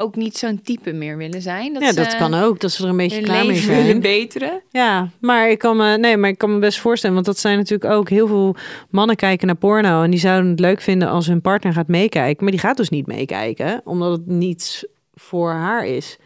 ook 0.00 0.16
niet 0.16 0.38
zo'n 0.38 0.62
type 0.62 0.92
meer 0.92 1.16
willen 1.16 1.42
zijn. 1.42 1.72
Dat 1.72 1.82
ja, 1.82 1.92
dat 1.92 2.16
kan 2.16 2.34
ook, 2.34 2.60
dat 2.60 2.70
ze 2.70 2.82
er 2.82 2.88
een 2.88 2.96
beetje 2.96 3.20
klaar 3.20 3.46
mee 3.46 3.46
leven 3.46 3.68
willen 3.68 3.84
zijn. 3.84 4.00
beteren. 4.00 4.62
Ja, 4.70 5.08
maar 5.20 5.50
ik 5.50 5.58
kan 5.58 5.76
me, 5.76 5.98
nee, 5.98 6.16
maar 6.16 6.30
ik 6.30 6.38
kan 6.38 6.52
me 6.52 6.58
best 6.58 6.78
voorstellen, 6.78 7.14
want 7.14 7.26
dat 7.26 7.38
zijn 7.38 7.56
natuurlijk 7.58 7.92
ook 7.92 8.08
heel 8.08 8.26
veel 8.26 8.56
mannen 8.90 9.16
kijken 9.16 9.46
naar 9.46 9.56
porno 9.56 10.02
en 10.02 10.10
die 10.10 10.20
zouden 10.20 10.50
het 10.50 10.60
leuk 10.60 10.80
vinden 10.80 11.08
als 11.08 11.26
hun 11.26 11.40
partner 11.40 11.72
gaat 11.72 11.88
meekijken, 11.88 12.42
maar 12.42 12.52
die 12.52 12.60
gaat 12.60 12.76
dus 12.76 12.88
niet 12.88 13.06
meekijken, 13.06 13.80
omdat 13.84 14.10
het 14.10 14.26
niets 14.26 14.86
voor 15.14 15.50
haar 15.50 15.86
is. 15.86 16.16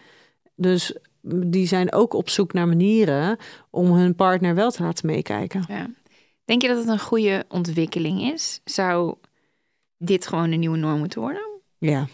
Dus 0.54 0.96
die 1.22 1.66
zijn 1.66 1.92
ook 1.92 2.14
op 2.14 2.28
zoek 2.28 2.52
naar 2.52 2.68
manieren 2.68 3.37
om 3.70 3.92
hun 3.92 4.14
partner 4.14 4.54
wel 4.54 4.70
te 4.70 4.82
laten 4.82 5.06
meekijken. 5.06 5.64
Ja. 5.68 5.87
Denk 6.44 6.62
je 6.62 6.68
dat 6.68 6.78
het 6.78 6.88
een 6.88 6.98
goede 6.98 7.44
ontwikkeling 7.48 8.22
is? 8.32 8.61
Zou 8.64 9.14
dit 9.98 10.26
gewoon 10.26 10.52
een 10.52 10.61
nieuwe 10.61 10.76
norm 10.76 10.98
moeten 10.98 11.20
worden? 11.20 11.61
Ja. 11.78 12.06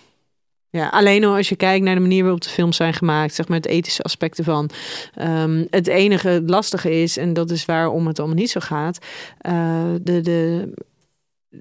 Ja, 0.70 0.88
alleen 0.88 1.24
al 1.24 1.36
als 1.36 1.48
je 1.48 1.56
kijkt 1.56 1.84
naar 1.84 1.94
de 1.94 2.00
manier 2.00 2.22
waarop 2.22 2.40
de 2.40 2.48
films 2.48 2.76
zijn 2.76 2.94
gemaakt, 2.94 3.34
zeg 3.34 3.48
maar 3.48 3.56
het 3.56 3.66
ethische 3.66 4.02
aspect 4.02 4.38
ervan. 4.38 4.70
Ehm, 5.14 5.64
het 5.70 5.86
enige 5.86 6.42
lastige 6.46 7.02
is, 7.02 7.16
en 7.16 7.32
dat 7.32 7.50
is 7.50 7.64
waarom 7.64 8.06
het 8.06 8.18
allemaal 8.18 8.36
niet 8.36 8.50
zo 8.50 8.60
gaat, 8.60 8.98
eh, 9.38 9.92
de, 10.02 10.20
de, 10.20 10.72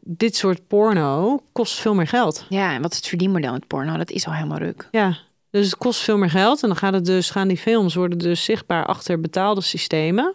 dit 0.02 0.36
soort 0.36 0.68
porno 0.68 1.42
kost 1.52 1.80
veel 1.80 1.94
meer 1.94 2.08
geld. 2.08 2.46
Ja, 2.50 2.74
en 2.74 2.82
wat 2.82 2.92
is 2.92 2.98
het 2.98 3.08
verdienmodel 3.08 3.52
met 3.52 3.68
porno? 3.68 3.98
Dat 3.98 4.12
is 4.12 4.26
al 4.28 4.34
helemaal 4.34 4.58
ruk. 4.58 4.88
Ja, 4.92 5.18
dus 5.50 5.66
het 5.66 5.78
kost 5.78 6.02
veel 6.02 6.18
meer 6.18 6.30
geld 6.30 6.62
en 6.62 6.68
dan 6.68 6.78
gaat 6.78 6.94
het 6.94 7.06
dus, 7.06 7.30
gaan 7.30 7.48
die 7.48 7.58
films 7.58 7.96
worden 7.96 8.18
dus 8.18 8.44
zichtbaar 8.44 8.86
achter 8.86 9.20
betaalde 9.20 9.62
systemen. 9.62 10.34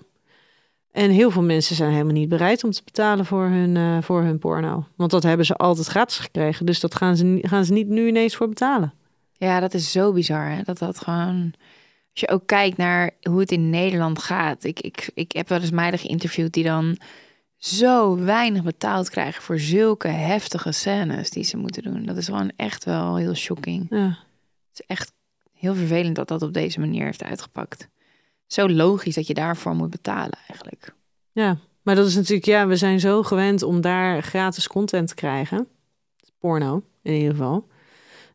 En 0.92 1.10
heel 1.10 1.30
veel 1.30 1.42
mensen 1.42 1.76
zijn 1.76 1.90
helemaal 1.90 2.12
niet 2.12 2.28
bereid 2.28 2.64
om 2.64 2.70
te 2.70 2.82
betalen 2.84 3.26
voor 3.26 3.44
hun, 3.44 3.76
eh, 3.76 4.02
voor 4.02 4.22
hun 4.22 4.38
porno. 4.38 4.86
Want 4.96 5.10
dat 5.10 5.22
hebben 5.22 5.46
ze 5.46 5.54
altijd 5.54 5.86
gratis 5.86 6.18
gekregen. 6.18 6.66
Dus 6.66 6.80
dat 6.80 6.94
gaan 6.94 7.16
ze, 7.16 7.38
gaan 7.42 7.64
ze 7.64 7.72
niet 7.72 7.88
nu 7.88 8.08
ineens 8.08 8.36
voor 8.36 8.48
betalen. 8.48 8.92
Ja, 9.32 9.60
dat 9.60 9.74
is 9.74 9.92
zo 9.92 10.12
bizar. 10.12 10.50
Hè? 10.50 10.62
Dat 10.62 10.78
dat 10.78 10.98
gewoon. 10.98 11.52
Als 12.10 12.20
je 12.20 12.28
ook 12.28 12.46
kijkt 12.46 12.76
naar 12.76 13.10
hoe 13.22 13.40
het 13.40 13.52
in 13.52 13.70
Nederland 13.70 14.18
gaat. 14.18 14.64
Ik, 14.64 14.80
ik, 14.80 15.10
ik 15.14 15.32
heb 15.32 15.48
wel 15.48 15.60
eens 15.60 15.70
meiden 15.70 16.00
geïnterviewd 16.00 16.52
die 16.52 16.64
dan 16.64 16.98
zo 17.56 18.16
weinig 18.16 18.62
betaald 18.62 19.10
krijgen 19.10 19.42
voor 19.42 19.58
zulke 19.58 20.08
heftige 20.08 20.72
scènes 20.72 21.30
die 21.30 21.44
ze 21.44 21.56
moeten 21.56 21.82
doen. 21.82 22.06
Dat 22.06 22.16
is 22.16 22.26
gewoon 22.26 22.52
echt 22.56 22.84
wel 22.84 23.16
heel 23.16 23.34
shocking. 23.34 23.86
Ja. 23.90 24.18
Het 24.72 24.80
is 24.80 24.86
echt 24.86 25.12
heel 25.52 25.74
vervelend 25.74 26.16
dat 26.16 26.28
dat 26.28 26.42
op 26.42 26.52
deze 26.52 26.80
manier 26.80 27.04
heeft 27.04 27.24
uitgepakt. 27.24 27.88
Zo 28.46 28.68
logisch 28.68 29.14
dat 29.14 29.26
je 29.26 29.34
daarvoor 29.34 29.74
moet 29.74 29.90
betalen 29.90 30.38
eigenlijk. 30.48 30.94
Ja, 31.32 31.56
maar 31.82 31.94
dat 31.94 32.06
is 32.06 32.14
natuurlijk, 32.14 32.44
ja, 32.44 32.66
we 32.66 32.76
zijn 32.76 33.00
zo 33.00 33.22
gewend 33.22 33.62
om 33.62 33.80
daar 33.80 34.22
gratis 34.22 34.68
content 34.68 35.08
te 35.08 35.14
krijgen. 35.14 35.68
Porno, 36.38 36.82
in 37.02 37.12
ieder 37.12 37.30
geval. 37.30 37.68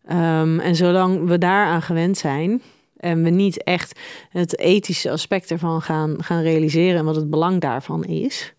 Ehm, 0.05 0.59
en 0.59 0.75
zolang 0.75 1.27
we 1.27 1.37
daaraan 1.37 1.81
gewend 1.81 2.17
zijn 2.17 2.61
en 2.97 3.23
we 3.23 3.29
niet 3.29 3.63
echt 3.63 3.99
het 4.29 4.57
ethische 4.59 5.11
aspect 5.11 5.51
ervan 5.51 5.81
gaan, 5.81 6.23
gaan 6.23 6.41
realiseren 6.41 6.99
en 6.99 7.05
wat 7.05 7.15
het 7.15 7.29
belang 7.29 7.61
daarvan 7.61 8.03
is, 8.03 8.53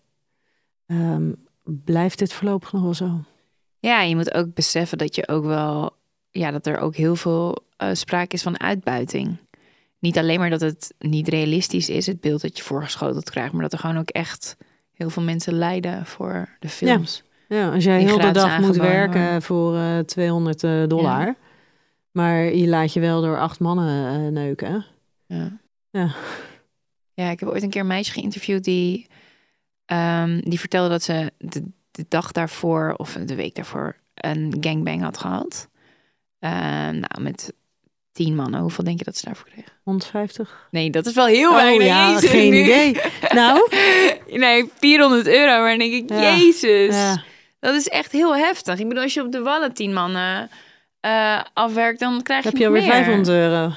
ehm, 0.85 1.31
blijft 1.63 2.19
dit 2.19 2.33
voorlopig 2.33 2.71
nog 2.71 2.81
wel 2.81 2.93
zo. 2.93 3.19
Ja, 3.79 4.01
je 4.01 4.15
moet 4.15 4.33
ook 4.33 4.53
beseffen 4.53 4.97
dat 4.97 5.15
je 5.15 5.27
ook 5.27 5.43
wel, 5.43 5.91
ja, 6.31 6.51
dat 6.51 6.67
er 6.67 6.77
ook 6.77 6.95
heel 6.95 7.15
veel 7.15 7.67
eh, 7.79 7.89
sprake 7.93 8.35
is 8.35 8.41
van 8.41 8.59
uitbuiting. 8.59 9.37
Niet 9.99 10.17
alleen 10.17 10.39
maar 10.39 10.49
dat 10.49 10.61
het 10.61 10.93
niet 10.99 11.27
realistisch 11.27 11.89
is, 11.89 12.05
het 12.05 12.21
beeld 12.21 12.41
dat 12.41 12.57
je 12.57 12.63
voorgeschoteld 12.63 13.29
krijgt, 13.29 13.53
maar 13.53 13.61
dat 13.61 13.73
er 13.73 13.79
gewoon 13.79 13.97
ook 13.97 14.09
echt 14.09 14.57
heel 14.93 15.09
veel 15.09 15.23
mensen 15.23 15.53
lijden 15.53 16.05
voor 16.05 16.49
de 16.59 16.69
films. 16.69 17.23
Ja, 17.47 17.73
als 17.73 17.83
jij 17.83 18.01
heel 18.01 18.19
de 18.19 18.31
dag 18.31 18.59
moet 18.59 18.75
werken 18.75 19.21
worden. 19.21 19.41
voor 19.41 19.77
eh 19.77 19.99
200 19.99 20.63
eh, 20.63 20.87
dollar, 20.87 21.35
maar 22.11 22.55
je 22.55 22.67
laat 22.67 22.93
je 22.93 22.99
wel 22.99 23.21
door 23.21 23.39
acht 23.39 23.59
mannen 23.59 24.33
neuken. 24.33 24.85
Ja. 25.25 25.59
Ja. 25.89 26.15
Ja, 27.13 27.29
ik 27.29 27.39
heb 27.39 27.49
ooit 27.49 27.63
een 27.63 27.69
keer 27.69 27.81
een 27.81 27.87
meisje 27.87 28.11
geïnterviewd 28.11 28.63
die, 28.63 29.07
ehm, 29.85 30.39
die 30.39 30.59
vertelde 30.59 30.89
dat 30.89 31.03
ze 31.03 31.31
de, 31.37 31.71
de 31.91 32.05
dag 32.07 32.31
daarvoor 32.31 32.93
of 32.97 33.13
de 33.13 33.35
week 33.35 33.55
daarvoor 33.55 33.95
een 34.13 34.57
gangbang 34.59 35.01
had 35.01 35.17
gehad. 35.17 35.69
Ehm, 36.39 36.99
nou, 36.99 37.21
met 37.21 37.53
tien 38.25 38.35
mannen. 38.35 38.59
Hoeveel 38.59 38.83
denk 38.83 38.97
je 38.99 39.03
dat 39.05 39.17
ze 39.17 39.25
daarvoor 39.25 39.45
kregen? 39.53 39.71
150? 39.83 40.67
Nee, 40.71 40.89
dat 40.89 41.05
is 41.05 41.13
wel 41.13 41.25
heel 41.25 41.49
Oh 41.49 41.55
weinig. 41.55 41.87
ja, 41.87 42.11
Jezus, 42.11 42.29
geen 42.29 42.51
nu- 42.51 42.61
idee. 42.61 42.97
Nou? 43.33 43.67
Nee, 44.27 44.69
400 44.79 45.27
euro. 45.27 45.59
Maar 45.61 45.69
dan 45.69 45.77
denk 45.89 45.93
ik, 45.93 46.09
Ja. 46.09 46.35
jezus. 46.35 46.95
Ja. 46.95 47.21
Dat 47.59 47.75
is 47.75 47.87
echt 47.87 48.11
heel 48.11 48.35
heftig. 48.35 48.79
Ik 48.79 48.87
bedoel, 48.87 49.03
als 49.03 49.13
je 49.13 49.21
op 49.25 49.31
de 49.31 49.41
wallen 49.41 49.73
tien 49.73 49.93
mannen 49.93 50.49
eh, 50.99 51.39
afwerkt, 51.53 51.99
dan 51.99 52.21
krijg 52.23 52.43
je 52.43 52.49
Heb 52.49 52.57
je 52.57 52.65
alweer 52.65 52.81
meer. 52.81 52.91
500 52.91 53.27
euro. 53.27 53.71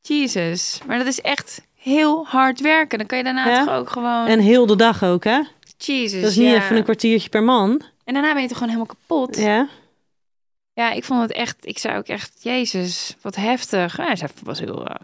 Jezus. 0.00 0.80
Maar 0.86 0.98
dat 0.98 1.06
is 1.06 1.20
echt 1.20 1.62
heel 1.76 2.26
hard 2.28 2.60
werken. 2.60 2.98
Dan 2.98 3.06
kan 3.06 3.18
je 3.18 3.24
daarna 3.24 3.48
Ja. 3.48 3.64
toch 3.64 3.74
ook 3.74 3.90
gewoon... 3.90 4.26
En 4.26 4.38
heel 4.40 4.66
de 4.66 4.76
dag 4.76 5.04
ook, 5.04 5.24
hè? 5.24 5.40
Jezus, 5.78 6.20
Dat 6.22 6.30
is 6.30 6.36
niet 6.36 6.50
ja. 6.50 6.54
even 6.56 6.76
een 6.76 6.82
kwartiertje 6.82 7.28
per 7.28 7.42
man. 7.42 7.82
En 8.04 8.14
daarna 8.14 8.32
ben 8.32 8.42
je 8.42 8.48
toch 8.48 8.58
gewoon 8.58 8.72
helemaal 8.74 8.96
kapot. 8.98 9.36
Ja. 9.36 9.68
Ja. 10.74 10.90
ik 10.92 11.04
vond 11.04 11.20
het 11.20 11.32
echt... 11.32 11.66
Ik 11.66 11.78
zei 11.78 11.96
ook 11.96 12.06
echt, 12.06 12.42
jezus, 12.42 13.16
wat 13.20 13.36
heftig. 13.36 13.96
Ja, 13.96 14.16
ze 14.16 14.26
was 14.42 14.58
heel 14.58 14.88
uh, 14.88 14.94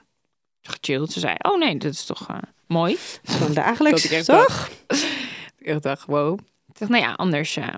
gechilled. 0.63 1.13
Ze 1.13 1.21
zei, 1.21 1.35
oh 1.39 1.59
nee, 1.59 1.77
dat 1.77 1.93
is 1.93 2.05
toch 2.05 2.29
eh, 2.29 2.37
mooi. 2.67 2.93
Is 2.93 3.35
gewoon 3.35 3.55
dagelijks, 3.55 4.03
Dat 4.03 4.11
ik 4.11 4.17
echt 4.17 4.27
toch? 4.27 4.71
Ik 5.59 5.67
echt 5.67 5.83
dacht, 5.83 6.07
wow. 6.07 6.39
Ik 6.69 6.79
dacht, 6.79 6.91
nou 6.91 7.03
ja, 7.03 7.13
anders 7.13 7.57
eh, 7.57 7.69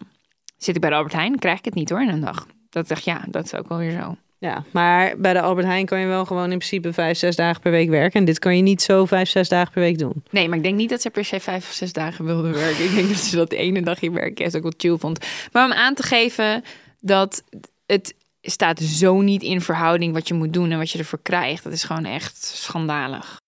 zit 0.56 0.74
ik 0.74 0.80
bij 0.80 0.90
de 0.90 0.96
Albert 0.96 1.14
Heijn, 1.14 1.38
krijg 1.38 1.58
ik 1.58 1.64
het 1.64 1.74
niet 1.74 1.90
hoor 1.90 2.02
in 2.02 2.08
een 2.08 2.20
dag. 2.20 2.46
Dat 2.70 2.82
ik 2.82 2.88
dacht, 2.88 3.04
ja, 3.04 3.24
dat 3.28 3.44
is 3.44 3.54
ook 3.54 3.68
wel 3.68 3.78
weer 3.78 4.00
zo. 4.00 4.16
Ja, 4.40 4.64
maar 4.70 5.14
bij 5.16 5.32
de 5.32 5.40
Albert 5.40 5.66
Heijn 5.66 5.86
kan 5.86 6.00
je 6.00 6.06
wel 6.06 6.24
gewoon 6.24 6.50
in 6.50 6.58
principe 6.58 6.92
vijf, 6.92 7.18
zes 7.18 7.36
dagen 7.36 7.62
per 7.62 7.70
week 7.70 7.88
werken. 7.88 8.20
En 8.20 8.26
dit 8.26 8.38
kan 8.38 8.56
je 8.56 8.62
niet 8.62 8.82
zo 8.82 9.04
vijf, 9.04 9.28
zes 9.28 9.48
dagen 9.48 9.72
per 9.72 9.82
week 9.82 9.98
doen. 9.98 10.22
Nee, 10.30 10.48
maar 10.48 10.56
ik 10.56 10.62
denk 10.62 10.76
niet 10.76 10.90
dat 10.90 11.00
ze 11.00 11.10
per 11.10 11.24
se 11.24 11.40
vijf 11.40 11.68
of 11.68 11.72
zes 11.72 11.92
dagen 11.92 12.24
wilde 12.24 12.50
werken. 12.50 12.84
Ik 12.84 12.94
denk 12.94 13.08
dat 13.08 13.16
ze 13.16 13.36
dat 13.36 13.52
ene 13.52 13.82
dagje 13.82 14.10
werken 14.10 14.34
juist 14.36 14.56
ook 14.56 14.62
wel 14.62 14.72
chill 14.76 14.96
vond. 14.96 15.26
Maar 15.52 15.64
om 15.64 15.72
aan 15.72 15.94
te 15.94 16.02
geven 16.02 16.64
dat 17.00 17.42
het 17.88 18.14
staat 18.42 18.80
zo 18.80 19.20
niet 19.20 19.42
in 19.42 19.60
verhouding 19.60 20.12
wat 20.12 20.28
je 20.28 20.34
moet 20.34 20.52
doen 20.52 20.70
en 20.70 20.78
wat 20.78 20.90
je 20.90 20.98
ervoor 20.98 21.22
krijgt. 21.22 21.64
Dat 21.64 21.72
is 21.72 21.84
gewoon 21.84 22.04
echt 22.04 22.44
schandalig. 22.44 23.40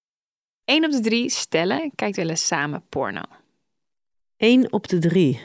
Eén 0.64 0.84
op 0.84 0.90
de 0.90 1.00
drie 1.00 1.30
stellen 1.30 1.90
kijkt 1.94 2.16
wel 2.16 2.28
eens 2.28 2.46
samen 2.46 2.82
porno. 2.88 3.22
Eén 4.36 4.72
op 4.72 4.88
de 4.88 4.98
drie. 4.98 5.40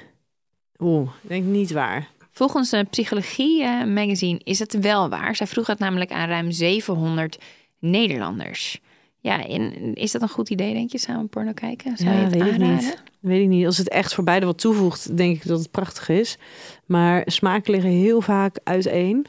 Oeh, 0.79 1.09
ik 1.21 1.29
denk 1.29 1.45
niet 1.45 1.71
waar. 1.71 2.09
Volgens 2.31 2.71
een 2.71 2.87
psychologie 2.87 3.63
eh, 3.63 3.85
magazine 3.85 4.39
is 4.43 4.59
het 4.59 4.79
wel 4.79 5.09
waar. 5.09 5.35
Zij 5.35 5.47
vroeg 5.47 5.67
het 5.67 5.79
namelijk 5.79 6.11
aan 6.11 6.27
ruim 6.27 6.51
700 6.51 7.37
Nederlanders. 7.79 8.79
Ja, 9.25 9.47
en 9.47 9.93
is 9.93 10.11
dat 10.11 10.21
een 10.21 10.29
goed 10.29 10.49
idee, 10.49 10.73
denk 10.73 10.91
je, 10.91 10.97
samen 10.97 11.29
porno 11.29 11.51
kijken? 11.53 11.97
Zou 11.97 12.09
Ja, 12.09 12.15
je 12.15 12.23
het 12.23 12.33
weet 12.33 12.41
ik 12.45 12.51
aanraden? 12.53 12.75
niet. 12.75 13.03
Weet 13.19 13.41
ik 13.41 13.47
niet. 13.47 13.65
Als 13.65 13.77
het 13.77 13.89
echt 13.89 14.13
voor 14.13 14.23
beide 14.23 14.45
wat 14.45 14.57
toevoegt, 14.59 15.17
denk 15.17 15.35
ik 15.35 15.47
dat 15.47 15.59
het 15.59 15.71
prachtig 15.71 16.09
is. 16.09 16.37
Maar 16.85 17.21
smaken 17.25 17.71
liggen 17.71 17.89
heel 17.91 18.21
vaak 18.21 18.57
uiteen. 18.63 19.25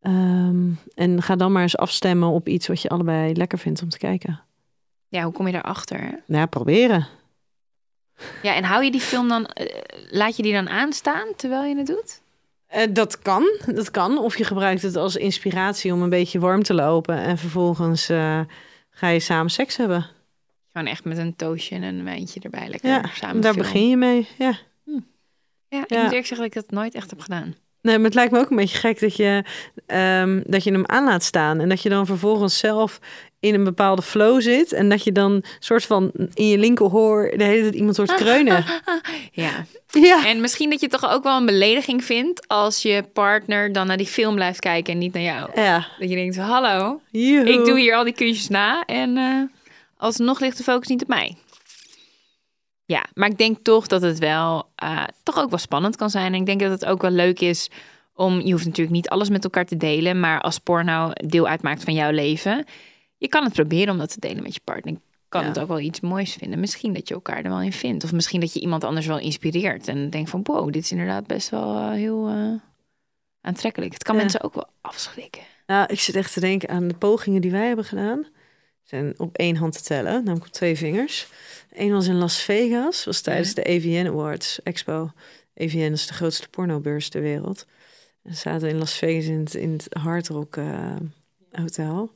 Ehm, 0.00 0.68
en 0.94 1.22
ga 1.22 1.36
dan 1.36 1.52
maar 1.52 1.62
eens 1.62 1.76
afstemmen 1.76 2.28
op 2.28 2.48
iets 2.48 2.66
wat 2.66 2.82
je 2.82 2.88
allebei 2.88 3.34
lekker 3.34 3.58
vindt 3.58 3.82
om 3.82 3.88
te 3.88 3.98
kijken. 3.98 4.40
Ja, 5.08 5.22
hoe 5.22 5.32
kom 5.32 5.46
je 5.46 5.52
daarachter? 5.52 5.98
Nou, 6.00 6.40
ja, 6.40 6.46
proberen. 6.46 7.06
Ja, 8.42 8.54
en 8.54 8.64
hou 8.64 8.84
je 8.84 8.90
die 8.90 9.00
film 9.00 9.28
dan, 9.28 9.46
eh, 9.46 9.66
laat 10.10 10.36
je 10.36 10.42
die 10.42 10.52
dan 10.52 10.68
aanstaan 10.68 11.26
terwijl 11.36 11.64
je 11.64 11.76
het 11.76 11.86
doet? 11.86 12.20
Eh, 12.66 12.86
dat 12.92 13.18
kan, 13.18 13.44
dat 13.74 13.90
kan. 13.90 14.18
Of 14.18 14.38
je 14.38 14.44
gebruikt 14.44 14.82
het 14.82 14.96
als 14.96 15.16
inspiratie 15.16 15.92
om 15.92 16.02
een 16.02 16.10
beetje 16.10 16.38
warm 16.38 16.62
te 16.62 16.74
lopen. 16.74 17.16
En 17.16 17.38
vervolgens 17.38 18.08
eh, 18.08 18.40
ga 18.90 19.08
je 19.08 19.20
samen 19.20 19.50
seks 19.50 19.76
hebben. 19.76 20.06
Gewoon 20.72 20.86
echt 20.86 21.04
met 21.04 21.18
een 21.18 21.36
toastje 21.36 21.74
en 21.74 21.82
een 21.82 22.04
wijntje 22.04 22.40
erbij 22.40 22.68
lekker 22.68 22.90
Ja, 22.90 23.02
samen 23.14 23.40
daar 23.40 23.52
filmen. 23.52 23.72
begin 23.72 23.88
je 23.88 23.96
mee. 23.96 24.28
Ja. 24.38 24.54
Ja, 25.68 25.82
ik 25.82 25.90
Ja. 25.90 26.02
moet 26.02 26.10
eerlijk 26.10 26.26
zeggen 26.26 26.36
dat 26.36 26.46
ik 26.46 26.52
dat 26.54 26.70
nooit 26.70 26.94
echt 26.94 27.10
heb 27.10 27.20
gedaan. 27.20 27.54
Nee, 27.82 27.96
maar 27.96 28.04
het 28.04 28.14
lijkt 28.14 28.32
me 28.32 28.38
ook 28.38 28.50
een 28.50 28.56
beetje 28.56 28.78
gek 28.78 29.00
dat 29.00 29.16
je, 29.16 29.44
ehm, 29.86 30.42
dat 30.46 30.64
je 30.64 30.72
hem 30.72 30.86
aan 30.86 31.04
laat 31.04 31.22
staan. 31.22 31.60
En 31.60 31.68
dat 31.68 31.82
je 31.82 31.88
dan 31.88 32.06
vervolgens 32.06 32.58
zelf 32.58 32.98
in 33.40 33.54
een 33.54 33.64
bepaalde 33.64 34.02
flow 34.02 34.40
zit. 34.40 34.72
En 34.72 34.88
dat 34.88 35.04
je 35.04 35.12
dan 35.12 35.42
soort 35.58 35.84
van 35.84 36.10
in 36.34 36.48
je 36.48 36.58
linkerhoor 36.58 37.32
de 37.36 37.44
hele 37.44 37.62
tijd 37.62 37.74
iemand 37.74 37.96
hoort 37.96 38.14
kreunen. 38.14 38.64
Ja, 39.32 39.64
Ja. 39.90 40.26
en 40.26 40.40
misschien 40.40 40.70
dat 40.70 40.80
je 40.80 40.88
toch 40.88 41.10
ook 41.10 41.22
wel 41.22 41.36
een 41.36 41.46
belediging 41.46 42.04
vindt 42.04 42.48
als 42.48 42.82
je 42.82 43.02
partner 43.12 43.72
dan 43.72 43.86
naar 43.86 43.96
die 43.96 44.06
film 44.06 44.34
blijft 44.34 44.60
kijken 44.60 44.92
en 44.92 44.98
niet 44.98 45.12
naar 45.12 45.22
jou. 45.22 45.50
Ja. 45.54 45.86
Dat 45.98 46.08
je 46.08 46.14
denkt, 46.14 46.36
hallo, 46.36 47.00
Joehoe. 47.10 47.52
ik 47.52 47.64
doe 47.64 47.78
hier 47.78 47.94
al 47.94 48.04
die 48.04 48.12
kunstjes 48.14 48.48
na 48.48 48.82
en 48.86 49.16
eh, 49.16 49.42
alsnog 49.96 50.40
ligt 50.40 50.56
de 50.56 50.62
focus 50.62 50.88
niet 50.88 51.02
op 51.02 51.08
mij. 51.08 51.36
Ja, 52.84 53.04
maar 53.14 53.28
ik 53.28 53.38
denk 53.38 53.58
toch 53.62 53.86
dat 53.86 54.02
het 54.02 54.18
wel 54.18 54.66
eh, 54.74 55.04
toch 55.22 55.38
ook 55.38 55.50
wel 55.50 55.58
spannend 55.58 55.96
kan 55.96 56.10
zijn. 56.10 56.34
En 56.34 56.40
ik 56.40 56.46
denk 56.46 56.60
dat 56.60 56.70
het 56.70 56.84
ook 56.84 57.02
wel 57.02 57.10
leuk 57.10 57.40
is 57.40 57.70
om, 58.14 58.40
je 58.40 58.52
hoeft 58.52 58.64
natuurlijk 58.66 58.96
niet 58.96 59.08
alles 59.08 59.28
met 59.28 59.44
elkaar 59.44 59.64
te 59.66 59.76
delen, 59.76 60.20
maar 60.20 60.40
als 60.40 60.58
porno 60.58 61.10
deel 61.12 61.46
uitmaakt 61.46 61.84
van 61.84 61.94
jouw 61.94 62.10
leven, 62.10 62.64
je 63.20 63.28
kan 63.28 63.44
het 63.44 63.52
proberen 63.52 63.92
om 63.92 63.98
dat 63.98 64.10
te 64.12 64.20
delen 64.20 64.42
met 64.42 64.54
je 64.54 64.60
partner. 64.64 64.94
Ik 64.94 65.00
kan 65.28 65.42
Ja. 65.42 65.48
het 65.48 65.58
ook 65.58 65.68
wel 65.68 65.78
iets 65.80 66.00
moois 66.00 66.32
vinden. 66.32 66.60
Misschien 66.60 66.92
dat 66.92 67.08
je 67.08 67.14
elkaar 67.14 67.44
er 67.44 67.50
wel 67.50 67.60
in 67.62 67.72
vindt. 67.72 68.04
Of 68.04 68.12
misschien 68.12 68.40
dat 68.40 68.52
je 68.52 68.60
iemand 68.60 68.84
anders 68.84 69.06
wel 69.06 69.18
inspireert 69.18 69.88
en 69.88 70.10
denkt 70.10 70.30
van, 70.30 70.40
wow, 70.42 70.72
dit 70.72 70.82
is 70.82 70.90
inderdaad 70.90 71.26
best 71.26 71.48
wel 71.48 71.76
eh, 71.76 71.90
heel 71.90 72.28
eh, 72.28 72.52
aantrekkelijk. 73.40 73.92
Het 73.92 74.02
kan 74.02 74.14
Ja. 74.14 74.20
mensen 74.20 74.42
ook 74.42 74.54
wel 74.54 74.68
afschrikken. 74.80 75.42
Nou, 75.66 75.86
ik 75.92 76.00
zit 76.00 76.14
echt 76.14 76.32
te 76.32 76.40
denken 76.40 76.68
aan 76.68 76.88
de 76.88 76.94
pogingen 76.94 77.40
die 77.40 77.50
wij 77.50 77.66
hebben 77.66 77.84
gedaan. 77.84 78.26
Zijn 78.82 79.14
op 79.18 79.36
één 79.36 79.56
hand 79.56 79.72
te 79.72 79.82
tellen, 79.82 80.12
namelijk 80.12 80.46
op 80.46 80.52
twee 80.52 80.76
vingers. 80.76 81.28
Eén 81.72 81.92
was 81.92 82.06
in 82.06 82.14
Las 82.18 82.42
Vegas, 82.42 83.04
was 83.04 83.20
tijdens 83.20 83.54
de 83.54 83.64
AVN 83.64 84.06
Awards 84.06 84.62
Expo. 84.62 85.10
AVN 85.56 85.92
is 85.92 86.06
de 86.06 86.14
grootste 86.14 86.48
pornobeurs 86.48 87.08
ter 87.08 87.20
wereld. 87.22 87.66
En 88.22 88.34
zaten 88.34 88.66
we 88.66 88.72
in 88.72 88.78
Las 88.78 88.94
Vegas 88.94 89.24
in 89.26 89.38
het, 89.38 89.54
in 89.54 89.72
het 89.72 89.86
Hard 90.02 90.28
Rock 90.28 90.56
eh, 90.56 90.96
Hotel. 91.52 92.12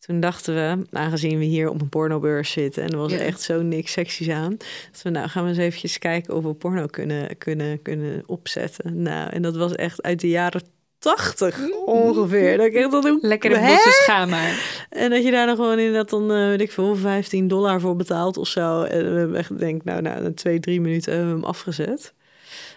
Toen 0.00 0.20
dachten 0.20 0.54
we, 0.54 0.86
aangezien 0.96 1.38
we 1.38 1.44
hier 1.44 1.68
op 1.68 1.80
een 1.80 1.88
pornobeurs 1.88 2.50
zitten... 2.50 2.82
en 2.82 2.90
er 2.90 2.96
was 2.98 3.12
Ja. 3.12 3.18
echt 3.18 3.40
zo 3.40 3.62
niks 3.62 3.92
seksies 3.92 4.28
aan... 4.28 4.56
dat 4.92 5.02
we 5.02 5.10
nou 5.10 5.28
gaan 5.28 5.42
we 5.42 5.48
eens 5.48 5.58
eventjes 5.58 5.98
kijken 5.98 6.36
of 6.36 6.44
we 6.44 6.54
porno 6.54 6.86
kunnen, 6.86 7.38
kunnen, 7.38 7.82
kunnen 7.82 8.22
opzetten. 8.26 9.02
Nou, 9.02 9.30
en 9.30 9.42
dat 9.42 9.56
was 9.56 9.74
echt 9.74 10.02
uit 10.02 10.20
de 10.20 10.28
jaren 10.28 10.62
tachtig 10.98 11.58
ongeveer. 11.84 12.56
Dat 12.56 12.66
ik 12.66 12.74
echt 12.74 12.90
dat 12.90 13.18
Lekkere 13.20 13.56
Hè? 13.56 13.72
bossen 13.74 13.92
schaam 13.92 14.28
maar. 14.28 14.84
En 14.90 15.10
dat 15.10 15.24
je 15.24 15.30
daar 15.30 15.46
dan 15.46 15.56
gewoon 15.56 15.78
inderdaad 15.78 16.10
dan, 16.10 16.32
eh, 16.32 16.46
weet 16.46 16.60
ik 16.60 16.72
veel, 16.72 16.96
15 16.96 17.48
dollar 17.48 17.80
voor 17.80 17.96
betaalt 17.96 18.36
of 18.36 18.48
zo. 18.48 18.82
En 18.82 19.12
we 19.12 19.18
hebben 19.18 19.36
echt, 19.38 19.58
denk 19.58 19.84
nou, 19.84 20.02
nou, 20.02 20.22
na 20.22 20.32
twee, 20.34 20.60
drie 20.60 20.80
minuten 20.80 21.12
hebben 21.12 21.30
we 21.30 21.36
hem 21.40 21.44
afgezet. 21.48 22.14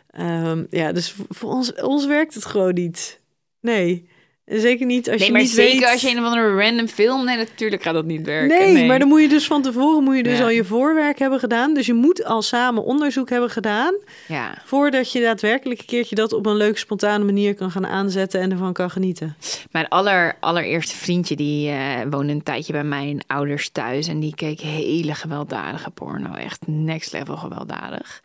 Ehm, 0.10 0.64
ja, 0.70 0.92
dus 0.92 1.16
voor- 1.30 1.50
ons, 1.54 1.74
ons 1.74 2.06
werkt 2.06 2.34
het 2.34 2.46
gewoon 2.46 2.74
niet. 2.74 3.20
Nee, 3.62 4.10
zeker 4.46 4.86
niet 4.86 5.10
als 5.10 5.18
Nee, 5.18 5.26
je 5.26 5.32
maar 5.32 5.42
niet 5.42 5.52
zeker 5.52 5.80
weet... 5.80 5.92
als 5.92 6.02
je 6.02 6.10
een 6.10 6.20
of 6.20 6.26
andere 6.26 6.56
random 6.56 6.88
film... 6.88 7.26
Nee, 7.26 7.38
natuurlijk 7.38 7.82
gaat 7.84 7.94
dat 7.94 8.06
niet 8.06 8.26
werken. 8.26 8.74
Nee, 8.74 8.86
maar 8.86 9.00
dan 9.00 9.08
moet 9.08 9.22
je 9.22 9.28
dus 9.30 9.48
van 9.48 9.62
tevoren 9.62 10.04
moet 10.04 10.16
je 10.16 10.24
dus 10.24 10.38
Ja. 10.38 10.44
al 10.44 10.50
je 10.50 10.64
voorwerk 10.64 11.20
hebben 11.20 11.40
gedaan. 11.40 11.74
Dus 11.74 11.86
je 11.86 11.94
moet 11.94 12.24
al 12.26 12.42
samen 12.42 12.84
onderzoek 12.84 13.30
hebben 13.30 13.50
gedaan... 13.50 13.96
Ja. 14.28 14.58
voordat 14.66 15.12
je 15.12 15.22
daadwerkelijk 15.22 15.80
een 15.80 15.86
keertje 15.86 16.16
dat 16.16 16.34
op 16.34 16.46
een 16.46 16.56
leuke, 16.56 16.78
spontane 16.78 17.24
manier 17.24 17.56
kan 17.56 17.72
gaan 17.72 17.88
aanzetten... 17.88 18.42
en 18.42 18.52
ervan 18.52 18.74
kan 18.74 18.90
genieten. 18.90 19.36
Mijn 19.72 19.88
aller, 19.88 20.36
allereerste 20.40 20.96
vriendje 20.96 21.36
die 21.36 21.70
eh, 21.70 21.78
woonde 22.10 22.34
een 22.34 22.44
tijdje 22.44 22.74
bij 22.74 22.84
mijn 22.84 23.22
ouders 23.28 23.70
thuis. 23.70 24.08
En 24.08 24.20
die 24.20 24.36
keek 24.36 24.60
hele 24.60 25.16
gewelddadige 25.16 25.90
porno. 25.90 26.34
Echt 26.34 26.68
next 26.68 27.12
level 27.12 27.38
gewelddadig. 27.38 28.22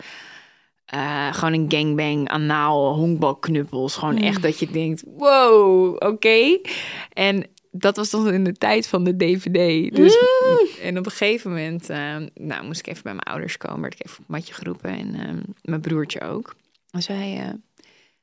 Eh, 0.88 1.35
gewoon 1.35 1.53
een 1.53 1.66
gangbang, 1.68 2.29
anaal, 2.29 2.94
honkbalknuppels. 2.94 3.96
Gewoon 3.96 4.18
echt 4.18 4.42
dat 4.42 4.59
je 4.59 4.70
denkt, 4.70 5.05
wow, 5.16 5.94
oké. 5.94 6.59
En 7.12 7.46
dat 7.70 7.96
was 7.96 8.11
toch 8.11 8.29
in 8.29 8.44
de 8.44 8.53
tijd 8.53 8.87
van 8.87 9.05
de 9.05 9.16
DVD. 9.16 9.94
Dus, 9.96 10.18
En 10.83 10.98
op 10.98 11.05
een 11.05 11.12
gegeven 11.12 11.51
moment 11.51 11.90
eh, 11.90 12.16
nou, 12.35 12.64
moest 12.64 12.81
ik 12.81 12.87
even 12.87 13.03
bij 13.03 13.12
mijn 13.12 13.27
ouders 13.27 13.57
komen. 13.57 13.81
Werd 13.81 13.94
ik 13.94 14.07
even 14.07 14.18
op 14.18 14.24
het 14.27 14.37
matje 14.37 14.55
geroepen. 14.55 14.90
En 14.90 15.14
eh, 15.14 15.35
mijn 15.62 15.81
broertje 15.81 16.20
ook. 16.20 16.55
En 16.90 17.03
zei... 17.03 17.53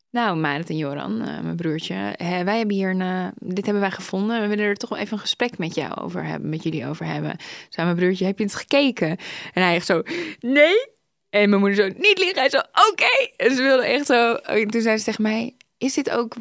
nou, 0.09 0.37
Marit 0.37 0.69
en 0.69 0.77
Joran, 0.77 1.17
mijn 1.17 1.55
broertje, 1.55 2.13
hè, 2.15 2.43
wij 2.43 2.57
hebben 2.57 2.75
hier 2.75 2.89
een, 2.89 3.31
dit 3.39 3.65
hebben 3.65 3.83
wij 3.83 3.91
gevonden. 3.91 4.41
We 4.41 4.47
willen 4.47 4.65
er 4.65 4.75
toch 4.75 4.89
wel 4.89 4.99
even 4.99 5.13
een 5.13 5.19
gesprek 5.19 5.57
met 5.57 5.75
jou 5.75 6.01
over 6.01 6.23
hebben, 6.23 6.49
met 6.49 6.63
jullie 6.63 6.87
over 6.87 7.05
hebben. 7.05 7.35
Zei 7.69 7.85
mijn 7.87 7.99
broertje, 7.99 8.25
heb 8.25 8.37
je 8.37 8.43
het 8.43 8.55
gekeken? 8.55 9.09
En 9.53 9.63
hij 9.63 9.75
echt 9.75 9.85
zo, 9.85 10.01
nee. 10.39 10.93
En 11.35 11.49
mijn 11.49 11.61
moeder 11.61 11.85
zo, 11.85 11.93
niet 11.97 12.17
liegen. 12.17 12.37
Hij 12.39 12.49
zo, 12.49 12.57
oké. 12.91 13.29
En 13.37 13.55
ze 13.55 13.61
wilde 13.61 13.83
echt 13.83 14.05
zo. 14.05 14.33
En 14.33 14.67
toen 14.67 14.81
zei 14.81 14.97
ze 14.97 15.03
tegen 15.03 15.21
mij, 15.23 15.55
is 15.77 15.93
dit 15.93 16.09
ook, 16.09 16.35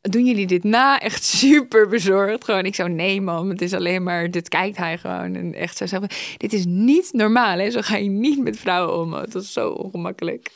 doen 0.00 0.24
jullie 0.24 0.46
dit 0.46 0.64
na? 0.64 1.00
Echt 1.00 1.24
super 1.24 1.88
bezorgd. 1.88 2.44
Gewoon, 2.44 2.64
ik 2.64 2.74
zo, 2.74 2.86
nee 2.86 3.20
man, 3.20 3.48
het 3.48 3.62
is 3.62 3.72
alleen 3.72 4.02
maar, 4.02 4.30
dit 4.30 4.48
kijkt 4.48 4.76
hij 4.76 4.98
gewoon. 4.98 5.34
En 5.34 5.54
echt 5.54 5.76
zo, 5.76 5.86
van, 5.86 6.10
dit 6.36 6.52
is 6.52 6.64
niet 6.66 7.12
normaal 7.12 7.58
hè. 7.58 7.70
Zo 7.70 7.80
ga 7.80 7.96
je 7.96 8.08
niet 8.08 8.42
met 8.42 8.58
vrouwen 8.58 8.98
om. 8.98 9.12
Het 9.12 9.32
was 9.32 9.52
zo 9.52 9.68
ongemakkelijk. 9.70 10.50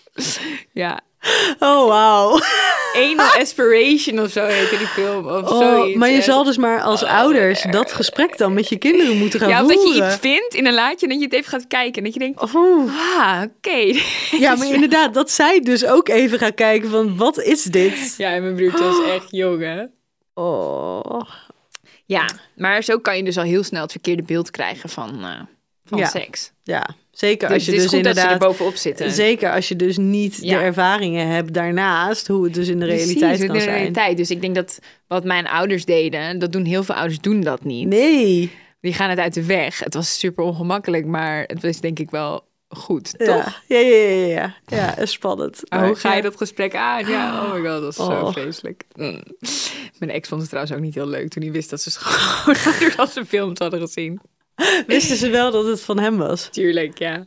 ja, 0.72 1.00
Oh, 1.58 1.88
wauw. 1.88 2.40
Anal 2.96 3.32
Aspiration 3.42 4.20
of 4.20 4.30
zo 4.30 4.44
heette 4.44 4.78
die 4.78 4.86
film. 4.86 5.26
Of 5.26 5.50
Oh, 5.50 5.58
zoiets. 5.58 5.98
maar 5.98 6.08
je 6.10 6.16
En- 6.16 6.22
zal 6.22 6.44
dus 6.44 6.56
maar 6.56 6.80
als 6.82 7.02
ouders 7.04 7.64
dat 7.70 7.92
gesprek 7.92 8.38
dan 8.38 8.54
met 8.54 8.68
je 8.68 8.76
kinderen 8.78 9.16
moeten 9.18 9.40
gaan 9.40 9.48
Ja, 9.48 9.58
voeren. 9.60 9.76
dat 9.84 9.94
je 9.96 10.04
iets 10.04 10.16
vindt 10.16 10.54
in 10.54 10.66
een 10.66 10.74
laadje 10.74 11.06
en 11.06 11.12
dat 11.12 11.18
je 11.18 11.24
het 11.24 11.34
even 11.34 11.50
gaat 11.50 11.66
kijken. 11.66 11.96
En 11.98 12.04
dat 12.04 12.12
je 12.12 12.18
denkt, 12.18 12.40
Oh. 12.42 12.90
ah, 13.18 13.42
oké. 13.56 13.98
Ja, 14.38 14.54
maar 14.56 14.66
inderdaad, 14.72 15.14
dat 15.14 15.30
zij 15.30 15.60
dus 15.60 15.86
ook 15.86 16.08
even 16.08 16.38
gaan 16.38 16.54
kijken 16.54 16.90
van 16.90 17.16
wat 17.16 17.38
is 17.42 17.62
dit? 17.62 18.14
Ja, 18.18 18.30
en 18.30 18.42
mijn 18.42 18.54
broertje 18.54 18.84
was 18.84 19.04
echt 19.08 19.26
jong, 19.30 19.60
hè? 19.62 19.84
Oh. 20.34 21.20
Ja, 22.06 22.28
maar 22.56 22.82
zo 22.82 22.98
kan 22.98 23.16
je 23.16 23.22
dus 23.22 23.36
al 23.38 23.44
heel 23.44 23.62
snel 23.62 23.82
het 23.82 23.90
verkeerde 23.90 24.22
beeld 24.22 24.50
krijgen 24.50 24.88
van, 24.88 25.24
eh, 25.24 25.40
van 25.84 25.98
Ja. 25.98 26.06
seks. 26.06 26.52
Ja, 26.62 26.86
zeker 27.18 27.48
Dus 27.48 27.56
als 27.56 27.66
je 27.66 27.72
is 27.74 27.82
dus 27.82 27.90
goed 27.90 28.04
dat 28.04 28.14
ze 28.14 28.20
er 28.20 28.26
inderdaad... 28.26 28.48
bovenop 28.48 28.74
zitten. 28.76 29.10
Zeker 29.10 29.52
als 29.52 29.68
je 29.68 29.76
dus 29.76 29.96
niet 29.96 30.38
Ja. 30.40 30.58
de 30.58 30.64
ervaringen 30.64 31.28
hebt 31.28 31.52
daarnaast, 31.54 32.26
hoe 32.26 32.44
het 32.44 32.54
dus 32.54 32.68
in 32.68 32.78
de 32.78 32.86
Precies, 32.86 33.04
realiteit 33.06 33.40
in 33.40 33.46
kan 33.46 33.56
de 33.56 33.62
zijn. 33.62 33.74
realiteit. 33.76 34.16
Dus 34.16 34.30
ik 34.30 34.40
denk 34.40 34.54
dat 34.54 34.78
wat 35.06 35.24
mijn 35.24 35.46
ouders 35.46 35.84
deden, 35.84 36.38
dat 36.38 36.52
doen 36.52 36.64
heel 36.64 36.84
veel 36.84 36.94
ouders 36.94 37.20
doen 37.20 37.40
dat 37.40 37.64
niet. 37.64 37.88
Nee. 37.88 38.50
Die 38.80 38.92
gaan 38.94 39.10
het 39.10 39.18
uit 39.18 39.34
de 39.34 39.44
weg. 39.44 39.78
Het 39.78 39.94
was 39.94 40.18
super 40.18 40.44
ongemakkelijk, 40.44 41.06
maar 41.06 41.44
het 41.46 41.62
was 41.62 41.80
denk 41.80 41.98
ik 41.98 42.10
wel 42.10 42.44
goed, 42.68 43.14
Ja. 43.18 43.24
toch? 43.26 43.62
Ja, 43.66 43.78
ja, 43.78 43.96
ja, 43.96 44.26
ja. 44.26 44.54
Ja, 44.66 44.98
is 44.98 45.12
spannend. 45.12 45.60
Maar 45.68 45.78
Maar 45.78 45.88
hoe 45.88 45.96
ga 45.96 46.14
je 46.14 46.22
dat 46.22 46.36
gesprek 46.36 46.74
aan? 46.74 47.06
Ja, 47.06 47.44
oh 47.44 47.52
my 47.52 47.58
god, 47.58 47.80
dat 47.82 47.96
was 47.96 47.96
zo 47.96 48.02
Oh. 48.12 48.32
vreselijk. 48.32 48.82
Mm. 48.94 49.22
Mijn 49.98 50.10
ex 50.10 50.28
vond 50.28 50.40
het 50.40 50.50
trouwens 50.50 50.76
ook 50.76 50.82
niet 50.82 50.94
heel 50.94 51.06
leuk 51.08 51.28
toen 51.28 51.42
hij 51.42 51.52
wist 51.52 51.70
dat 51.70 51.80
ze 51.80 51.90
gewoon 51.90 52.90
als 52.96 53.12
ze 53.12 53.24
films 53.24 53.58
hadden 53.58 53.80
gezien. 53.80 54.20
Wisten 54.86 55.16
ze 55.16 55.28
wel 55.28 55.50
dat 55.50 55.66
het 55.66 55.80
van 55.80 55.98
hem 55.98 56.16
was? 56.16 56.48
Tuurlijk, 56.50 56.98
ja. 56.98 57.26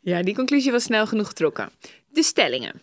Ja, 0.00 0.22
die 0.22 0.34
conclusie 0.34 0.72
was 0.72 0.82
snel 0.82 1.06
genoeg 1.06 1.26
getrokken. 1.26 1.70
De 2.08 2.22
stellingen. 2.22 2.82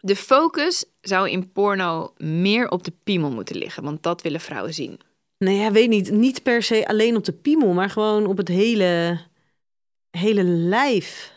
De 0.00 0.16
focus 0.16 0.84
zou 1.00 1.30
in 1.30 1.52
porno 1.52 2.12
meer 2.16 2.68
op 2.68 2.84
de 2.84 2.92
piemel 3.04 3.30
moeten 3.30 3.56
liggen, 3.56 3.82
want 3.82 4.02
dat 4.02 4.22
willen 4.22 4.40
vrouwen 4.40 4.74
zien. 4.74 5.00
Nee, 5.38 5.56
ja, 5.56 5.72
weet 5.72 5.88
niet. 5.88 6.10
Niet 6.10 6.42
per 6.42 6.62
se 6.62 6.86
alleen 6.86 7.16
op 7.16 7.24
de 7.24 7.32
piemel, 7.32 7.72
maar 7.72 7.90
gewoon 7.90 8.26
op 8.26 8.36
het 8.36 8.48
hele, 8.48 9.20
hele 10.10 10.42
lijf. 10.44 11.32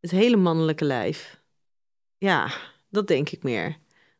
Het 0.00 0.10
hele 0.10 0.36
mannelijke 0.36 0.84
lijf. 0.84 1.40
Ja, 2.18 2.50
dat 2.90 3.06
denk 3.06 3.28
ik 3.28 3.42
meer. 3.42 3.76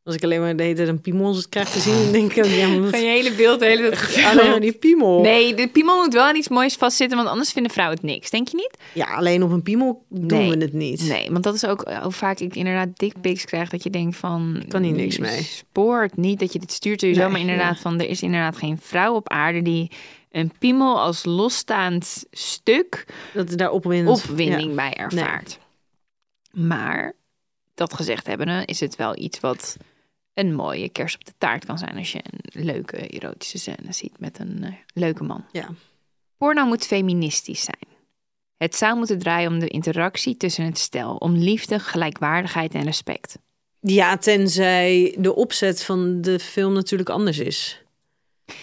Als 0.09 0.17
ik 0.17 0.25
alleen 0.25 0.41
maar 0.41 0.57
de 0.57 0.63
hele 0.63 0.75
tijd 0.75 0.89
een 0.89 1.01
piemel 1.01 1.43
krijg 1.49 1.69
te 1.71 1.79
zien, 1.79 1.95
dan 2.03 2.13
denk 2.13 2.33
ik 2.33 2.45
ja, 2.45 2.69
maar 2.69 2.91
Van 2.99 3.01
je 3.01 3.07
hele 3.09 3.33
beeld, 3.33 3.59
de 3.61 3.67
hele 3.67 3.89
tijd 3.91 4.25
alleen 4.31 4.51
maar 4.51 4.61
die 4.61 4.73
piemel. 4.73 5.21
Nee, 5.21 5.55
de 5.55 5.69
piemel 5.69 5.97
moet 6.05 6.13
wel 6.13 6.23
aan 6.25 6.37
iets 6.37 6.49
moois 6.49 6.75
vastzitten, 6.75 7.17
want 7.17 7.29
anders 7.29 7.53
vinden 7.53 7.73
vrouwen 7.73 7.97
het 7.97 8.07
niks. 8.07 8.31
Denk 8.31 8.49
je 8.49 8.57
niet? 8.57 8.71
Ja, 8.95 9.15
alleen 9.15 9.43
op 9.43 9.51
een 9.51 9.63
piemel 9.63 10.05
doen 10.09 10.39
Nee. 10.39 10.51
we 10.51 10.57
het 10.57 10.73
niet. 10.73 11.09
Nee, 11.09 11.31
want 11.31 11.45
dat 11.45 11.55
is 11.55 11.67
ook 11.67 11.91
hoe 12.03 12.13
vaak 12.13 12.39
ik 12.39 12.57
inderdaad 12.57 12.89
dickpics 12.99 13.45
krijg 13.45 13.69
dat 13.69 13.83
je 13.83 13.91
denkt 13.91 14.17
van... 14.17 14.63
Kan 14.69 14.83
hier 14.83 14.93
niks 14.93 15.19
mee. 15.19 15.43
Spoort 15.43 16.17
niet 16.17 16.39
dat 16.39 16.53
je 16.53 16.59
dit 16.59 16.73
stuurt 16.73 17.01
sowieso, 17.01 17.23
Nee, 17.23 17.31
maar 17.31 17.41
inderdaad 17.41 17.75
ja. 17.75 17.81
van 17.81 18.01
er 18.01 18.09
is 18.09 18.23
inderdaad 18.23 18.57
geen 18.57 18.79
vrouw 18.83 19.15
op 19.15 19.29
aarde 19.29 19.63
die 19.63 19.91
een 20.31 20.53
piemel 20.59 21.01
als 21.01 21.25
losstaand 21.25 22.25
stuk 22.31 23.05
Dat 23.35 23.57
daar 23.57 23.71
opwinding 23.71 24.69
Ja. 24.69 24.75
bij 24.75 24.93
ervaart. 24.95 25.59
Maar 26.53 27.13
dat 27.75 27.95
gezegd 27.95 28.27
hebbende 28.27 28.63
is 28.65 28.81
het 28.81 28.97
wel 28.97 29.19
iets 29.19 29.41
wat 29.41 29.77
een 30.39 30.55
mooie 30.55 30.89
kers 30.89 31.15
op 31.15 31.25
de 31.25 31.33
taart 31.39 31.65
kan 31.65 31.79
zijn 31.79 31.97
als 31.97 32.13
je 32.13 32.21
een 32.23 32.65
leuke 32.65 32.97
erotische 32.97 33.59
scène 33.59 33.93
ziet 33.93 34.19
met 34.19 34.39
een 34.39 34.65
eh, 34.65 34.73
leuke 34.95 35.25
man. 35.25 35.45
Ja. 35.53 35.69
Porno 36.37 36.67
moet 36.67 36.87
feministisch 36.87 37.65
zijn. 37.65 37.97
Het 38.57 38.77
zou 38.77 38.97
moeten 38.97 39.19
draaien 39.19 39.53
om 39.53 39.59
de 39.59 39.69
interactie 39.69 40.37
tussen 40.37 40.65
het 40.65 40.79
stel, 40.79 41.15
om 41.15 41.33
liefde, 41.37 41.79
gelijkwaardigheid 41.79 42.75
en 42.75 42.85
respect. 42.85 43.39
Ja, 43.81 44.17
tenzij 44.17 45.17
de 45.19 45.35
opzet 45.35 45.85
van 45.85 46.21
de 46.21 46.39
film 46.39 46.73
natuurlijk 46.73 47.09
anders 47.09 47.39
is. 47.39 47.83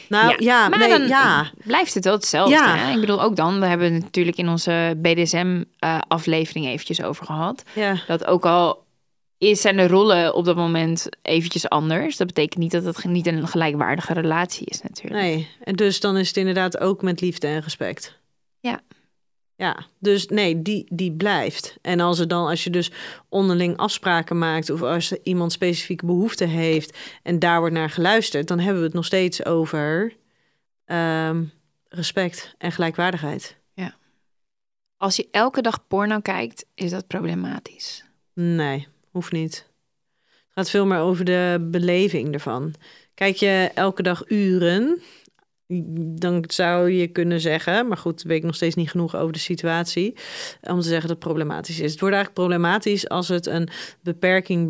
Nou 0.09 0.43
ja, 0.43 0.69
maar 0.69 0.79
nee, 0.79 0.89
dan 0.89 1.07
ja. 1.07 1.51
blijft 1.63 1.93
het 1.93 2.03
wel 2.03 2.13
hetzelfde. 2.13 2.55
Ja. 2.55 2.75
Hè? 2.77 2.93
Ik 2.93 2.99
bedoel, 2.99 3.21
ook 3.21 3.35
dan, 3.35 3.59
we 3.59 3.65
hebben 3.65 3.93
het 3.93 4.03
natuurlijk 4.03 4.37
in 4.37 4.49
onze 4.49 4.97
BDSM-aflevering 4.97 6.65
eventjes 6.65 7.01
over 7.01 7.25
gehad. 7.25 7.63
ja. 7.73 7.95
Dat 8.07 8.25
ook 8.25 8.45
al 8.45 8.84
is, 9.49 9.61
zijn 9.61 9.77
de 9.77 9.87
rollen 9.87 10.35
op 10.35 10.45
dat 10.45 10.55
moment 10.55 11.09
eventjes 11.21 11.69
anders. 11.69 12.17
Dat 12.17 12.27
betekent 12.27 12.59
niet 12.59 12.71
dat 12.71 12.85
het 12.85 13.03
niet 13.03 13.27
een 13.27 13.47
gelijkwaardige 13.47 14.13
relatie 14.13 14.65
is 14.65 14.81
natuurlijk. 14.81 15.21
Nee, 15.21 15.47
en 15.63 15.75
dus 15.75 15.99
dan 15.99 16.17
is 16.17 16.27
het 16.27 16.37
inderdaad 16.37 16.79
ook 16.79 17.01
met 17.01 17.21
liefde 17.21 17.47
en 17.47 17.61
respect. 17.61 18.19
Ja. 18.59 18.81
Ja, 19.57 19.85
dus 19.99 20.27
nee, 20.27 20.61
die, 20.61 20.85
die 20.91 21.11
blijft. 21.11 21.77
En 21.81 21.99
als, 21.99 22.19
er 22.19 22.27
dan, 22.27 22.47
als 22.47 22.63
je 22.63 22.69
dus 22.69 22.91
onderling 23.29 23.77
afspraken 23.77 24.37
maakt... 24.37 24.69
of 24.69 24.81
als 24.81 25.11
iemand 25.11 25.51
specifieke 25.51 26.05
behoefte 26.05 26.45
heeft... 26.45 26.97
en 27.23 27.39
daar 27.39 27.59
wordt 27.59 27.75
naar 27.75 27.89
geluisterd... 27.89 28.47
dan 28.47 28.59
hebben 28.59 28.79
we 28.79 28.85
het 28.85 28.95
nog 28.95 29.05
steeds 29.05 29.45
over 29.45 30.15
ehm, 30.85 31.43
respect 31.89 32.55
en 32.57 32.71
gelijkwaardigheid. 32.71 33.57
Ja. 33.73 33.95
Als 34.97 35.15
je 35.15 35.27
elke 35.31 35.61
dag 35.61 35.87
porno 35.87 36.19
kijkt, 36.19 36.65
is 36.73 36.91
dat 36.91 37.07
problematisch. 37.07 38.05
Nee, 38.33 38.87
hoeft 39.15 39.31
niet. 39.31 39.65
Het 40.25 40.53
gaat 40.53 40.69
veel 40.69 40.85
meer 40.85 40.99
over 40.99 41.25
de 41.25 41.67
beleving 41.71 42.33
ervan. 42.33 42.73
Kijk 43.13 43.35
je 43.35 43.71
elke 43.73 44.03
dag 44.03 44.23
uren, 44.27 45.01
dan 46.19 46.43
zou 46.47 46.91
je 46.91 47.07
kunnen 47.07 47.41
zeggen, 47.41 47.87
maar 47.87 47.97
goed, 47.97 48.23
weet 48.23 48.37
ik 48.37 48.43
nog 48.43 48.55
steeds 48.55 48.75
niet 48.75 48.89
genoeg 48.89 49.15
over 49.15 49.33
de 49.33 49.39
situatie, 49.39 50.15
om 50.61 50.79
te 50.79 50.87
zeggen 50.87 51.07
dat 51.07 51.17
het 51.17 51.19
problematisch 51.19 51.79
is. 51.79 51.91
Het 51.91 51.99
wordt 51.99 52.15
eigenlijk 52.15 52.47
problematisch 52.47 53.09
als 53.09 53.27
het 53.27 53.45
een 53.45 53.69
beperking, 54.01 54.67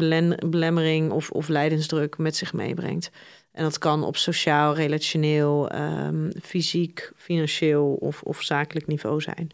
belemmering 0.50 1.12
of, 1.12 1.30
of 1.30 1.48
lijdensdruk 1.48 2.18
met 2.18 2.36
zich 2.36 2.54
meebrengt. 2.54 3.12
En 3.52 3.64
dat 3.64 3.78
kan 3.78 4.04
op 4.04 4.18
sociaal, 4.18 4.76
relationeel, 4.76 5.70
ehm, 5.70 6.32
fysiek, 6.42 7.12
financieel 7.16 7.94
of, 7.94 8.22
of 8.22 8.42
zakelijk 8.42 8.88
niveau 8.88 9.22
zijn. 9.22 9.50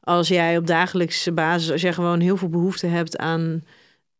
Als 0.00 0.28
jij 0.28 0.56
op 0.56 0.66
dagelijkse 0.66 1.32
basis, 1.32 1.70
als 1.70 1.80
jij 1.80 1.92
gewoon 1.92 2.20
heel 2.20 2.36
veel 2.36 2.48
behoefte 2.48 2.86
hebt 2.86 3.16
aan 3.16 3.62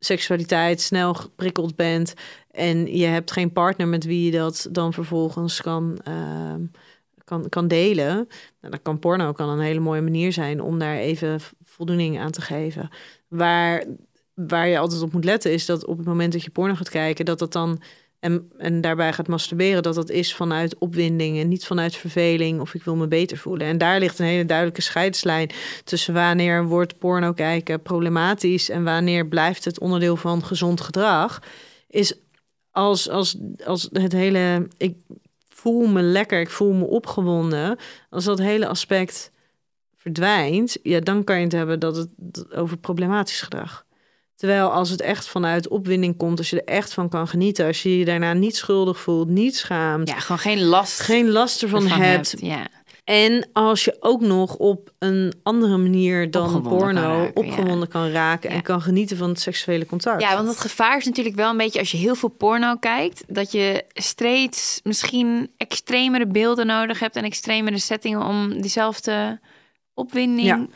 seksualiteit, 0.05 0.81
snel 0.81 1.15
geprikkeld 1.15 1.77
bent 1.77 2.15
en 2.51 2.97
je 2.97 3.07
hebt 3.07 3.33
geen 3.33 3.53
partner 3.53 3.89
met 3.89 4.05
wie 4.05 4.25
je 4.25 4.31
dat 4.31 4.69
dan 4.71 4.93
vervolgens 4.93 5.61
kan, 5.61 5.99
ehm, 6.05 6.61
kan, 7.25 7.49
kan 7.49 7.69
delen, 7.69 8.15
nou, 8.61 8.71
dan 8.71 8.83
kan 8.83 8.99
porno 8.99 9.33
kan 9.33 9.49
een 9.49 9.61
hele 9.61 9.81
mooie 9.81 10.03
manier 10.03 10.33
zijn 10.33 10.61
om 10.61 10.79
daar 10.79 10.97
even 10.97 11.41
voldoening 11.63 12.19
aan 12.19 12.31
te 12.31 12.41
geven. 12.41 12.89
Waar, 13.29 13.85
waar 14.35 14.69
je 14.69 14.79
altijd 14.79 15.03
op 15.03 15.13
moet 15.13 15.25
letten 15.25 15.53
is 15.53 15.67
dat 15.67 15.87
op 15.87 15.97
het 15.97 16.07
moment 16.07 16.33
dat 16.33 16.43
je 16.43 16.51
porno 16.51 16.75
gaat 16.75 16.91
kijken, 16.91 17.25
dat 17.25 17.39
dat 17.39 17.53
dan 17.53 17.81
en, 18.25 18.51
en 18.59 18.81
daarbij 18.81 19.12
gaat 19.12 19.29
masturberen, 19.29 19.83
dat 19.83 19.95
dat 19.95 20.11
is 20.11 20.35
vanuit 20.35 20.79
opwinding 20.79 21.39
en 21.39 21.49
niet 21.49 21.66
vanuit 21.66 21.97
verveling 21.97 22.61
of 22.61 22.75
ik 22.75 22.83
wil 22.83 22.97
me 22.97 23.09
beter 23.09 23.37
voelen. 23.37 23.66
En 23.66 23.79
daar 23.79 23.99
ligt 23.99 24.18
een 24.18 24.27
hele 24.27 24.47
duidelijke 24.47 24.83
scheidslijn 24.83 25.51
tussen 25.85 26.14
wanneer 26.14 26.64
wordt 26.66 26.99
porno 26.99 27.33
kijken 27.33 27.83
problematisch 27.83 28.68
en 28.68 28.85
wanneer 28.85 29.27
blijft 29.27 29.64
het 29.64 29.79
onderdeel 29.79 30.16
van 30.16 30.45
gezond 30.45 30.81
gedrag. 30.81 31.43
Is 31.89 32.14
als, 32.70 33.09
als, 33.09 33.37
als 33.64 33.89
het 33.93 34.12
hele, 34.12 34.68
ik 34.77 34.97
voel 35.49 35.87
me 35.87 36.03
lekker, 36.03 36.41
ik 36.41 36.51
voel 36.51 36.72
me 36.72 36.85
opgewonden, 36.85 37.79
als 38.11 38.25
dat 38.25 38.39
hele 38.39 38.66
aspect 38.66 39.31
verdwijnt, 39.97 40.77
ja, 40.83 41.01
dan 41.01 41.25
kan 41.25 41.37
je 41.37 41.45
het 41.45 41.53
hebben 41.53 41.81
dat 41.81 41.97
het 41.97 42.55
over 42.55 42.77
problematisch 42.77 43.41
gedrag. 43.41 43.84
Terwijl 44.37 44.70
als 44.70 44.91
het 44.91 45.01
echt 45.01 45.26
vanuit 45.26 45.68
opwinding 45.68 46.16
komt, 46.16 46.39
als 46.39 46.51
je 46.51 46.62
er 46.62 46.74
echt 46.74 46.93
van 46.95 47.09
kan 47.09 47.28
genieten, 47.28 47.66
als 47.66 47.82
je 47.82 47.99
je 47.99 48.05
daarna 48.05 48.32
niet 48.32 48.57
schuldig 48.57 48.99
voelt, 49.01 49.28
niet 49.28 49.57
schaamt, 49.57 50.09
Ja, 50.09 50.18
gewoon 50.18 50.39
geen 50.39 50.64
last 50.64 51.01
geen 51.01 51.30
last 51.30 51.62
ervan 51.62 51.82
ervan 51.82 52.01
hebt. 52.01 52.35
Ja. 52.41 52.66
En 53.05 53.49
als 53.53 53.85
je 53.85 53.97
ook 54.01 54.20
nog 54.20 54.57
op 54.57 54.93
een 54.99 55.32
andere 55.43 55.76
manier 55.76 56.30
dan 56.30 56.43
Opgewonden 56.55 56.78
porno 56.78 57.01
kan 57.03 57.18
raken, 57.20 57.37
opgewonden 57.37 57.89
kan 57.89 58.11
raken 58.11 58.51
Ja. 58.51 58.57
en 58.57 58.62
kan 58.62 58.82
genieten 58.82 59.16
van 59.16 59.28
het 59.28 59.41
seksuele 59.41 59.87
contact. 59.87 60.20
ja, 60.22 60.35
want 60.37 60.49
het 60.49 60.61
gevaar 60.61 60.97
is 60.97 61.05
natuurlijk 61.05 61.37
wel 61.37 61.51
een 61.51 61.57
beetje 61.57 61.78
als 61.78 61.91
je 61.91 61.97
heel 61.97 62.14
veel 62.14 62.28
porno 62.28 62.76
kijkt, 62.76 63.24
dat 63.26 63.53
je 63.53 63.85
steeds 63.89 64.80
misschien 64.82 65.51
extremere 65.57 66.26
beelden 66.26 66.66
nodig 66.66 66.99
hebt 66.99 67.16
en 67.16 67.24
extremere 67.24 67.78
settingen 67.78 68.22
om 68.22 68.61
diezelfde 68.61 69.41
opwinding. 69.95 70.47
Ja. 70.47 70.66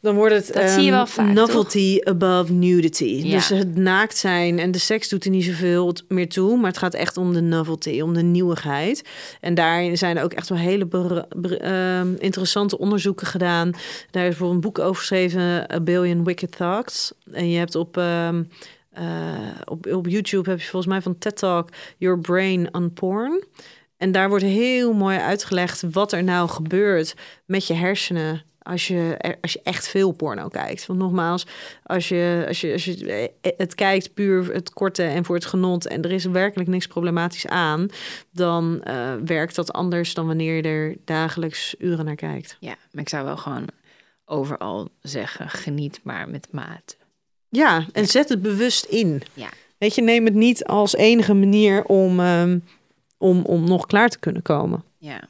Dan 0.00 0.14
wordt 0.14 0.34
het 0.34 0.52
Dat 0.52 0.70
zie 0.70 0.82
je 0.82 0.90
wel 0.90 1.00
ehm, 1.00 1.08
vaak, 1.08 1.32
novelty 1.32 2.00
above 2.04 2.52
nudity. 2.52 3.04
Ja. 3.04 3.34
Dus 3.36 3.48
het 3.48 3.76
naakt 3.76 4.16
zijn 4.16 4.58
en 4.58 4.70
de 4.70 4.78
seks 4.78 5.08
doet 5.08 5.24
er 5.24 5.30
niet 5.30 5.44
zoveel 5.44 5.94
meer 6.08 6.28
toe, 6.28 6.56
maar 6.56 6.70
het 6.70 6.78
gaat 6.78 6.94
echt 6.94 7.16
om 7.16 7.32
de 7.32 7.40
novelty, 7.40 8.00
om 8.00 8.14
de 8.14 8.22
nieuwigheid. 8.22 9.08
En 9.40 9.54
daarin 9.54 9.98
zijn 9.98 10.16
er 10.16 10.24
ook 10.24 10.32
echt 10.32 10.48
wel 10.48 10.58
hele 10.58 10.88
ehm, 11.58 12.14
interessante 12.18 12.78
onderzoeken 12.78 13.26
gedaan. 13.26 13.70
Daar 14.10 14.22
is 14.22 14.28
bijvoorbeeld 14.28 14.64
een 14.64 14.70
boek 14.70 14.78
over 14.78 14.96
geschreven, 14.96 15.72
A 15.74 15.80
Billion 15.80 16.24
Wicked 16.24 16.56
Thoughts. 16.56 17.12
En 17.32 17.50
je 17.50 17.58
hebt 17.58 17.74
op 17.74 17.96
ehm, 17.96 18.42
eh, 18.96 19.04
op, 19.64 19.86
op 19.86 20.06
YouTube 20.06 20.50
heb 20.50 20.60
je 20.60 20.66
volgens 20.66 20.92
mij 20.92 21.02
van 21.02 21.18
TED 21.18 21.36
Talk 21.36 21.68
Your 21.96 22.18
Brain 22.18 22.74
on 22.74 22.92
Porn. 22.92 23.44
En 23.96 24.12
daar 24.12 24.28
wordt 24.28 24.44
heel 24.44 24.92
mooi 24.92 25.18
uitgelegd 25.18 25.84
wat 25.90 26.12
er 26.12 26.24
nou 26.24 26.48
gebeurt 26.48 27.14
met 27.46 27.66
je 27.66 27.74
hersenen 27.74 28.42
als 28.66 28.86
je, 28.86 29.16
als 29.40 29.52
je 29.52 29.60
echt 29.62 29.88
veel 29.88 30.12
porno 30.12 30.48
kijkt. 30.48 30.86
Want 30.86 30.98
nogmaals, 30.98 31.46
als 31.82 32.08
je, 32.08 32.44
als, 32.48 32.60
je, 32.60 32.72
als 32.72 32.84
je 32.84 33.30
het 33.56 33.74
kijkt 33.74 34.14
puur 34.14 34.52
het 34.52 34.72
korte 34.72 35.02
en 35.02 35.24
voor 35.24 35.34
het 35.34 35.44
genot... 35.44 35.86
en 35.86 36.02
er 36.02 36.12
is 36.12 36.24
werkelijk 36.24 36.68
niks 36.68 36.86
problematisch 36.86 37.46
aan... 37.46 37.88
dan 38.30 38.82
eh, 38.82 39.14
werkt 39.24 39.54
dat 39.54 39.72
anders 39.72 40.14
dan 40.14 40.26
wanneer 40.26 40.56
je 40.56 40.62
er 40.62 40.96
dagelijks 41.04 41.74
uren 41.78 42.04
naar 42.04 42.14
kijkt. 42.14 42.56
Ja, 42.60 42.76
maar 42.92 43.02
ik 43.02 43.08
zou 43.08 43.24
wel 43.24 43.36
gewoon 43.36 43.68
overal 44.24 44.88
zeggen, 45.00 45.48
geniet 45.48 46.00
maar 46.02 46.28
met 46.28 46.48
maat. 46.50 46.96
Ja, 47.48 47.86
en 47.92 48.06
zet 48.06 48.28
het 48.28 48.42
bewust 48.42 48.84
in. 48.84 49.22
Ja. 49.34 49.48
Weet 49.78 49.94
je, 49.94 50.02
neem 50.02 50.24
het 50.24 50.34
niet 50.34 50.64
als 50.64 50.94
enige 50.94 51.34
manier 51.34 51.84
om, 51.84 52.20
ehm, 52.20 52.58
om, 53.18 53.44
om 53.44 53.64
nog 53.64 53.86
klaar 53.86 54.08
te 54.08 54.18
kunnen 54.18 54.42
komen. 54.42 54.84
Ja. 54.98 55.28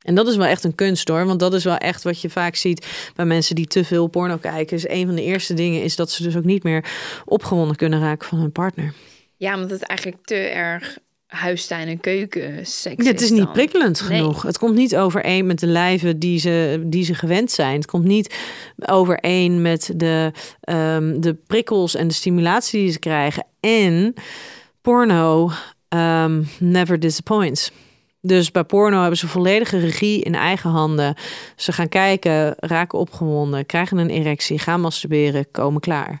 En 0.00 0.14
dat 0.14 0.28
is 0.28 0.36
wel 0.36 0.46
echt 0.46 0.64
een 0.64 0.74
kunst 0.74 1.08
hoor. 1.08 1.26
Want 1.26 1.40
dat 1.40 1.54
is 1.54 1.64
wel 1.64 1.76
echt 1.76 2.02
wat 2.02 2.20
je 2.20 2.30
vaak 2.30 2.56
ziet 2.56 2.86
bij 3.14 3.24
mensen 3.24 3.54
die 3.54 3.66
te 3.66 3.84
veel 3.84 4.06
porno 4.06 4.36
kijken. 4.36 4.76
Dus 4.76 4.88
een 4.88 5.06
van 5.06 5.14
de 5.14 5.22
eerste 5.22 5.54
dingen 5.54 5.82
is 5.82 5.96
dat 5.96 6.10
ze 6.10 6.22
dus 6.22 6.36
ook 6.36 6.44
niet 6.44 6.62
meer 6.62 6.84
opgewonden 7.24 7.76
kunnen 7.76 8.00
raken 8.00 8.28
van 8.28 8.38
hun 8.38 8.52
partner. 8.52 8.92
ja, 9.36 9.54
omdat 9.54 9.70
het 9.70 9.82
eigenlijk 9.82 10.18
te 10.24 10.34
erg 10.34 10.98
huistuin- 11.26 11.88
en 11.88 12.00
keuken 12.00 12.66
seks 12.66 13.06
het 13.06 13.20
is 13.20 13.30
niet 13.30 13.42
dan. 13.42 13.52
prikkelend 13.52 14.08
Nee. 14.08 14.18
genoeg. 14.18 14.42
Het 14.42 14.58
komt 14.58 14.74
niet 14.74 14.96
overeen 14.96 15.46
met 15.46 15.58
de 15.58 15.66
lijven 15.66 16.18
die 16.18 16.38
ze, 16.38 16.82
die 16.86 17.04
ze 17.04 17.14
gewend 17.14 17.50
zijn. 17.50 17.74
Het 17.76 17.86
komt 17.86 18.04
niet 18.04 18.34
overeen 18.78 19.62
met 19.62 19.92
de, 19.96 20.32
ehm, 20.60 21.20
de 21.20 21.34
prikkels 21.34 21.94
en 21.94 22.08
de 22.08 22.14
stimulatie 22.14 22.80
die 22.82 22.92
ze 22.92 22.98
krijgen. 22.98 23.46
En 23.60 24.14
porno 24.82 25.50
ehm, 25.88 26.42
never 26.58 27.00
disappoints. 27.00 27.70
Dus 28.22 28.50
bij 28.50 28.64
porno 28.64 29.00
hebben 29.00 29.18
ze 29.18 29.28
volledige 29.28 29.78
regie 29.78 30.22
in 30.22 30.34
eigen 30.34 30.70
handen. 30.70 31.14
Ze 31.56 31.72
gaan 31.72 31.88
kijken, 31.88 32.54
raken 32.58 32.98
opgewonden, 32.98 33.66
krijgen 33.66 33.98
een 33.98 34.10
erectie, 34.10 34.58
gaan 34.58 34.80
masturberen, 34.80 35.50
komen 35.50 35.80
klaar. 35.80 36.20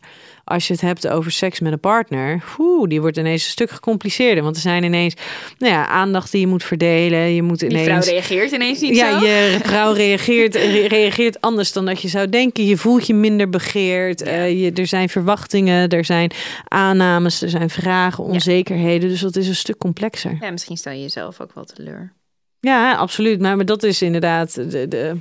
Als 0.50 0.66
je 0.66 0.72
het 0.72 0.82
hebt 0.82 1.08
over 1.08 1.32
seks 1.32 1.60
met 1.60 1.72
een 1.72 1.80
partner, 1.80 2.44
oeh, 2.58 2.88
die 2.88 3.00
wordt 3.00 3.16
ineens 3.16 3.44
een 3.44 3.50
stuk 3.50 3.70
gecompliceerder. 3.70 4.42
Want 4.44 4.56
er 4.56 4.62
zijn 4.62 4.82
ineens 4.84 5.14
nou 5.58 5.72
ja, 5.72 5.86
aandacht 5.86 6.30
die 6.32 6.40
je 6.40 6.46
moet 6.46 6.64
verdelen. 6.64 7.34
Je 7.34 7.42
moet 7.42 7.58
Die 7.58 7.68
ineens. 7.68 7.86
vrouw 7.86 8.00
reageert 8.00 8.52
ineens 8.52 8.80
niet 8.80 8.96
ja, 8.96 9.18
zo. 9.20 9.26
je 9.26 9.58
vrouw 9.62 9.92
reageert, 9.92 10.54
re- 10.54 10.86
reageert 10.86 11.40
anders 11.40 11.72
dan 11.72 11.86
dat 11.86 12.00
je 12.02 12.08
zou 12.08 12.28
denken. 12.28 12.64
Je 12.66 12.76
voelt 12.76 13.06
je 13.06 13.14
minder 13.14 13.48
begeerd. 13.50 14.22
Eh, 14.22 14.60
je, 14.64 14.72
er 14.72 14.86
zijn 14.86 15.08
verwachtingen, 15.08 15.88
er 15.88 16.04
zijn 16.04 16.30
aannames, 16.68 17.42
er 17.42 17.48
zijn 17.50 17.70
vragen, 17.70 18.24
onzekerheden. 18.24 19.08
Dus 19.08 19.20
dat 19.20 19.36
is 19.36 19.48
een 19.48 19.54
stuk 19.54 19.78
complexer. 19.78 20.36
Ja, 20.40 20.50
misschien 20.50 20.76
stel 20.76 20.92
je 20.92 21.00
jezelf 21.00 21.40
ook 21.40 21.54
wel 21.54 21.64
teleur. 21.64 22.12
Ja, 22.60 22.94
absoluut. 22.94 23.40
Maar, 23.40 23.56
maar 23.56 23.64
dat 23.66 23.82
is 23.82 24.02
inderdaad 24.02 24.54
de, 24.54 24.88
de, 24.88 25.16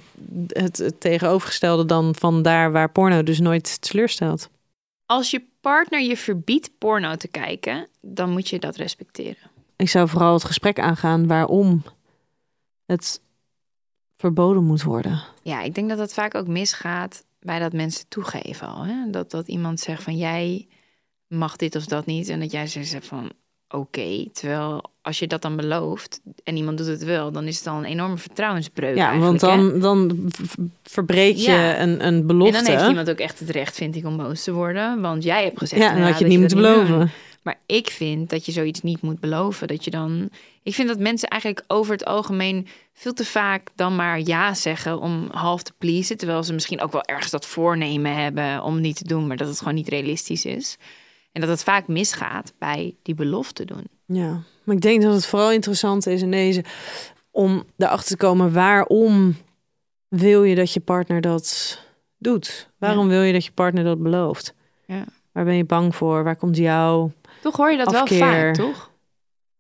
het, 0.47 0.77
het 0.77 0.99
tegenovergestelde 0.99 1.85
dan 1.85 2.15
van 2.19 2.41
daar 2.41 2.71
waar 2.71 2.91
porno 2.91 3.23
dus 3.23 3.39
nooit 3.39 3.81
teleurstelt. 3.81 4.49
Als 5.09 5.31
je 5.31 5.45
partner 5.61 6.01
je 6.01 6.17
verbiedt 6.17 6.71
porno 6.77 7.15
te 7.15 7.27
kijken, 7.27 7.87
dan 8.01 8.29
moet 8.29 8.49
je 8.49 8.59
dat 8.59 8.75
respecteren. 8.75 9.49
Ik 9.75 9.89
zou 9.89 10.09
vooral 10.09 10.33
het 10.33 10.43
gesprek 10.43 10.79
aangaan 10.79 11.27
waarom 11.27 11.83
het 12.85 13.21
verboden 14.17 14.63
moet 14.63 14.83
worden. 14.83 15.23
Ja, 15.43 15.61
ik 15.61 15.75
denk 15.75 15.89
dat 15.89 15.97
dat 15.97 16.13
vaak 16.13 16.35
ook 16.35 16.47
misgaat 16.47 17.25
bij 17.39 17.59
dat 17.59 17.73
mensen 17.73 18.07
toegeven 18.07 18.67
al. 18.67 18.85
Hè? 18.85 19.09
Dat, 19.09 19.31
dat 19.31 19.47
iemand 19.47 19.79
zegt 19.79 20.03
van 20.03 20.17
jij 20.17 20.67
mag 21.27 21.55
dit 21.55 21.75
of 21.75 21.85
dat 21.85 22.05
niet. 22.05 22.29
En 22.29 22.39
dat 22.39 22.51
jij 22.51 22.67
zegt 22.67 23.07
van 23.07 23.31
oké. 23.69 24.29
Terwijl 24.31 24.83
als 25.09 25.19
je 25.19 25.27
dat 25.27 25.41
dan 25.41 25.55
belooft 25.55 26.21
en 26.43 26.57
iemand 26.57 26.77
doet 26.77 26.87
het 26.87 27.03
wel, 27.03 27.31
dan 27.31 27.45
is 27.47 27.57
het 27.57 27.67
al 27.67 27.77
een 27.77 27.85
enorme 27.85 28.17
vertrouwensbreuk. 28.17 28.95
Ja, 28.95 29.17
want 29.17 29.41
hè? 29.41 29.47
dan, 29.47 29.79
dan 29.79 30.29
verbreek 30.83 31.35
je 31.35 31.51
Ja. 31.51 31.79
een, 31.81 31.89
een 31.89 31.99
En 31.99 32.27
belofte. 32.27 32.63
dan 32.63 32.73
heeft 32.75 32.87
iemand 32.89 33.09
ook 33.09 33.17
echt 33.19 33.39
het 33.39 33.49
recht, 33.49 33.75
vind 33.75 33.95
ik, 33.95 34.05
om 34.05 34.17
boos 34.17 34.43
te 34.43 34.51
worden. 34.51 35.01
Want 35.01 35.23
jij 35.23 35.43
hebt 35.43 35.57
gezegd. 35.57 35.81
ja, 35.81 35.97
had 35.97 36.07
je 36.17 36.23
het 36.23 36.27
niet 36.27 36.39
moeten 36.39 36.57
beloven. 36.57 36.99
doen. 36.99 37.09
Maar 37.43 37.59
ik 37.65 37.89
vind 37.89 38.29
dat 38.29 38.45
je 38.45 38.51
zoiets 38.51 38.81
niet 38.81 39.01
moet 39.01 39.19
beloven. 39.19 39.67
Dat 39.67 39.83
je 39.83 39.91
dan. 39.91 40.29
Ik 40.63 40.73
vind 40.73 40.87
dat 40.87 40.99
mensen 40.99 41.29
eigenlijk 41.29 41.63
over 41.67 41.91
het 41.93 42.05
algemeen 42.05 42.67
veel 42.93 43.13
te 43.13 43.25
vaak 43.25 43.69
dan 43.75 43.95
maar 43.95 44.19
ja 44.19 44.53
zeggen 44.53 44.99
om 44.99 45.27
half 45.31 45.63
te 45.63 45.71
pleasen. 45.77 46.17
Terwijl 46.17 46.43
ze 46.43 46.53
misschien 46.53 46.81
ook 46.81 46.91
wel 46.91 47.03
ergens 47.05 47.31
dat 47.31 47.45
voornemen 47.45 48.15
hebben 48.15 48.63
om 48.63 48.81
niet 48.81 48.95
te 48.95 49.07
doen, 49.07 49.27
maar 49.27 49.37
dat 49.37 49.47
het 49.47 49.57
gewoon 49.59 49.73
niet 49.75 49.89
realistisch 49.89 50.45
is. 50.45 50.77
En 51.31 51.41
dat 51.41 51.49
het 51.49 51.63
vaak 51.63 51.87
misgaat 51.87 52.53
bij 52.59 52.95
die 53.03 53.15
belofte 53.15 53.65
doen. 53.65 53.83
Ja, 54.11 54.41
maar 54.63 54.75
ik 54.75 54.81
denk 54.81 55.01
dat 55.01 55.13
het 55.13 55.25
vooral 55.25 55.51
interessant 55.51 56.07
is 56.07 56.21
in 56.21 56.31
deze 56.31 56.63
om 57.31 57.63
erachter 57.77 58.07
te 58.07 58.17
komen 58.17 58.53
waarom 58.53 59.37
wil 60.07 60.43
je 60.43 60.55
dat 60.55 60.73
je 60.73 60.79
partner 60.79 61.21
dat 61.21 61.79
doet? 62.17 62.69
Waarom 62.77 63.07
wil 63.07 63.21
je 63.21 63.33
dat 63.33 63.45
je 63.45 63.51
partner 63.51 63.83
dat 63.83 64.01
belooft? 64.01 64.53
Ja. 64.85 65.03
Waar 65.31 65.45
ben 65.45 65.55
je 65.55 65.65
bang 65.65 65.95
voor? 65.95 66.23
Waar 66.23 66.35
komt 66.35 66.57
jouw... 66.57 67.11
Toch 67.41 67.55
hoor 67.55 67.71
je 67.71 67.77
dat 67.77 67.91
wel 67.91 68.07
vaak, 68.07 68.55
toch? 68.55 68.89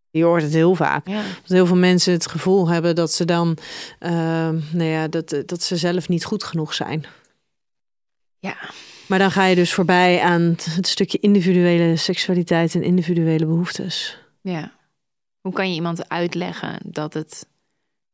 Je 0.09 0.23
hoort 0.23 0.41
het 0.41 0.53
heel 0.53 0.75
vaak. 0.75 1.07
Ja. 1.07 1.21
Dat 1.21 1.51
heel 1.51 1.65
veel 1.65 1.75
mensen 1.75 2.13
het 2.13 2.27
gevoel 2.27 2.67
hebben 2.67 2.95
dat 2.95 3.11
ze 3.11 3.25
dan, 3.25 3.57
ehm, 3.99 4.59
nou 4.71 4.89
ja, 4.89 5.07
dat, 5.07 5.43
dat 5.45 5.63
ze 5.63 5.77
zelf 5.77 6.09
niet 6.09 6.25
goed 6.25 6.43
genoeg 6.43 6.73
zijn. 6.73 7.05
Ja, 8.39 8.55
Maar 9.07 9.19
dan 9.19 9.31
ga 9.31 9.45
je 9.45 9.55
dus 9.55 9.73
voorbij 9.73 10.21
aan 10.21 10.41
het, 10.41 10.65
het 10.75 10.87
stukje 10.87 11.19
individuele 11.19 11.95
seksualiteit 11.95 12.75
en 12.75 12.83
individuele 12.83 13.45
behoeftes. 13.45 14.17
Ja. 14.41 14.71
Hoe 15.41 15.53
kan 15.53 15.69
je 15.69 15.75
iemand 15.75 16.09
uitleggen 16.09 16.79
dat 16.83 17.13
het 17.13 17.47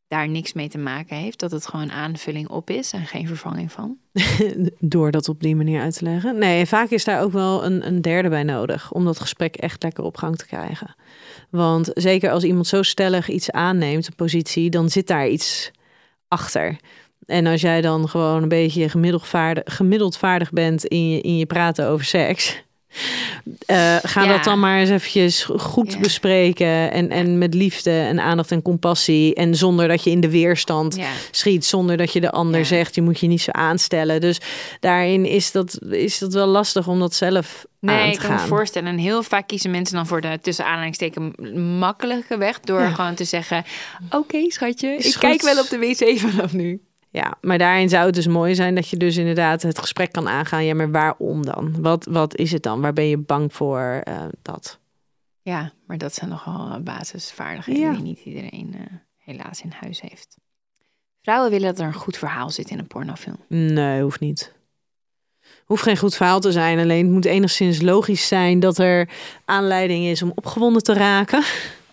daar 0.07 0.29
niks 0.29 0.53
mee 0.53 0.69
te 0.69 0.77
maken 0.77 1.15
heeft? 1.15 1.39
Dat 1.39 1.51
het 1.51 1.67
gewoon 1.67 1.91
aanvulling 1.91 2.49
op 2.49 2.69
is 2.69 2.91
en 2.91 3.05
geen 3.05 3.27
vervanging 3.27 3.71
van? 3.71 3.97
Door 4.79 5.11
dat 5.11 5.29
op 5.29 5.41
die 5.41 5.55
manier 5.55 5.81
uit 5.81 5.97
te 5.97 6.03
leggen. 6.03 6.37
Nee, 6.37 6.65
vaak 6.65 6.89
is 6.89 7.03
daar 7.03 7.21
ook 7.21 7.31
wel 7.31 7.65
een, 7.65 7.87
een 7.87 8.01
derde 8.01 8.29
bij 8.29 8.43
nodig 8.43 8.91
om 8.91 9.05
dat 9.05 9.19
gesprek 9.19 9.55
echt 9.55 9.83
lekker 9.83 10.03
op 10.03 10.17
gang 10.17 10.35
te 10.35 10.45
krijgen. 10.45 10.95
Want 11.49 11.91
zeker 11.93 12.31
als 12.31 12.43
iemand 12.43 12.67
zo 12.67 12.81
stellig 12.81 13.29
iets 13.29 13.51
aanneemt, 13.51 14.07
een 14.07 14.15
positie, 14.15 14.69
dan 14.69 14.89
zit 14.89 15.07
daar 15.07 15.27
iets 15.27 15.71
achter. 16.27 16.77
En 17.25 17.47
als 17.47 17.61
jij 17.61 17.81
dan 17.81 18.09
gewoon 18.09 18.43
een 18.43 18.49
beetje 18.49 18.89
gemiddeld 18.89 19.27
vaardig, 19.27 19.75
gemiddeld 19.75 20.17
vaardig 20.17 20.51
bent 20.51 20.85
in 20.85 21.09
je, 21.09 21.21
in 21.21 21.37
je 21.37 21.45
praten 21.45 21.87
over 21.87 22.05
seks. 22.05 22.63
Eh, 23.65 23.95
ga 24.03 24.23
Ja. 24.23 24.27
dat 24.27 24.43
dan 24.43 24.59
maar 24.59 24.79
eens 24.79 24.89
eventjes 24.89 25.43
goed 25.57 25.93
Ja. 25.93 25.99
bespreken. 25.99 26.91
En, 26.91 27.09
en 27.09 27.37
met 27.37 27.53
liefde 27.53 27.91
en 27.91 28.19
aandacht 28.19 28.51
en 28.51 28.61
compassie. 28.61 29.33
En 29.35 29.55
zonder 29.55 29.87
dat 29.87 30.03
je 30.03 30.09
in 30.09 30.19
de 30.19 30.29
weerstand 30.29 30.95
Ja. 30.95 31.09
schiet 31.31 31.65
zonder 31.65 31.97
dat 31.97 32.13
je 32.13 32.21
de 32.21 32.31
ander 32.31 32.65
zegt, 32.65 32.95
je 32.95 33.01
moet 33.01 33.19
je 33.19 33.27
niet 33.27 33.41
zo 33.41 33.51
aanstellen. 33.51 34.21
Dus 34.21 34.37
daarin 34.79 35.25
is 35.25 35.51
dat, 35.51 35.79
is 35.89 36.17
dat 36.19 36.33
wel 36.33 36.47
lastig 36.47 36.87
om 36.87 36.99
dat 36.99 37.13
zelf 37.15 37.65
Nee, 37.79 37.99
aan 38.01 38.07
ik 38.07 38.13
te 38.13 38.19
kan 38.19 38.31
me 38.31 38.37
gaan. 38.37 38.47
voorstellen. 38.47 38.89
En 38.89 38.97
heel 38.97 39.23
vaak 39.23 39.47
kiezen 39.47 39.71
mensen 39.71 39.95
dan 39.95 40.07
voor 40.07 40.21
de 40.21 40.39
tussen 40.41 40.65
aanhalingstekens 40.65 41.35
makkelijke 41.79 42.37
weg. 42.37 42.59
Door 42.59 42.81
gewoon 42.81 43.15
te 43.15 43.23
zeggen: 43.23 43.63
Oké, 44.09 44.45
schatje, 44.51 44.95
Is 44.95 45.05
ik 45.05 45.11
goed. 45.11 45.21
kijk 45.21 45.41
wel 45.41 45.59
op 45.59 45.69
de 45.69 45.77
wc 45.77 46.19
vanaf 46.19 46.53
nu. 46.53 46.81
Ja, 47.15 47.37
maar 47.41 47.57
daarin 47.57 47.89
zou 47.89 48.05
het 48.05 48.15
dus 48.15 48.27
mooi 48.27 48.55
zijn 48.55 48.75
dat 48.75 48.89
je 48.89 48.97
dus 48.97 49.17
inderdaad 49.17 49.61
het 49.61 49.79
gesprek 49.79 50.11
kan 50.11 50.27
aangaan. 50.27 50.65
Ja, 50.65 50.73
maar 50.73 50.91
waarom 50.91 51.45
dan? 51.45 51.81
Wat, 51.81 52.05
wat 52.09 52.35
is 52.35 52.51
het 52.51 52.63
dan? 52.63 52.81
Waar 52.81 52.93
ben 52.93 53.07
je 53.07 53.17
bang 53.17 53.53
voor 53.53 54.01
eh, 54.03 54.23
dat? 54.41 54.79
Ja, 55.41 55.71
maar 55.87 55.97
dat 55.97 56.13
zijn 56.13 56.29
nogal 56.29 56.69
eh, 56.69 56.79
basisvaardigheden 56.81 57.81
Ja. 57.81 57.91
die 57.93 58.01
niet 58.03 58.19
iedereen 58.19 58.75
eh, 58.77 58.81
helaas 59.17 59.61
in 59.61 59.71
huis 59.79 60.01
heeft. 60.01 60.37
Vrouwen 61.21 61.51
willen 61.51 61.67
dat 61.67 61.79
er 61.79 61.85
een 61.85 61.93
goed 61.93 62.17
verhaal 62.17 62.49
zit 62.49 62.69
in 62.69 62.79
een 62.79 62.87
pornofilm. 62.87 63.37
Nee, 63.47 64.01
hoeft 64.01 64.19
niet. 64.19 64.53
Hoeft 65.65 65.83
geen 65.83 65.97
goed 65.97 66.15
verhaal 66.15 66.39
te 66.39 66.51
zijn. 66.51 66.79
Alleen 66.79 67.03
het 67.05 67.13
moet 67.13 67.25
enigszins 67.25 67.81
logisch 67.81 68.27
zijn 68.27 68.59
dat 68.59 68.77
er 68.77 69.09
aanleiding 69.45 70.05
is 70.05 70.21
om 70.21 70.31
opgewonden 70.35 70.83
te 70.83 70.93
raken. 70.93 71.43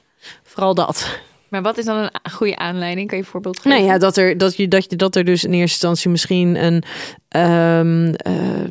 Vooral 0.51 0.75
dat. 0.75 1.21
Maar 1.53 1.63
wat 1.63 1.79
is 1.79 1.85
dan 1.85 1.97
een 1.97 2.31
goede 2.31 2.57
aanleiding? 2.57 3.09
Kan 3.09 3.19
je 3.19 3.25
een 3.25 3.31
voorbeeld 3.31 3.57
geven? 3.61 3.71
Nee, 3.79 3.85
ja, 3.89 3.99
dat 3.99 4.17
er, 4.17 4.39
dat, 4.39 4.57
je, 4.57 4.69
dat, 4.69 4.87
je, 4.91 4.97
dat 4.97 5.17
er 5.17 5.25
dus 5.25 5.45
in 5.45 5.51
eerste 5.53 5.63
instantie 5.73 6.11
misschien 6.11 6.65
een, 6.65 6.83
ehm, 7.29 8.15
eh, 8.15 8.65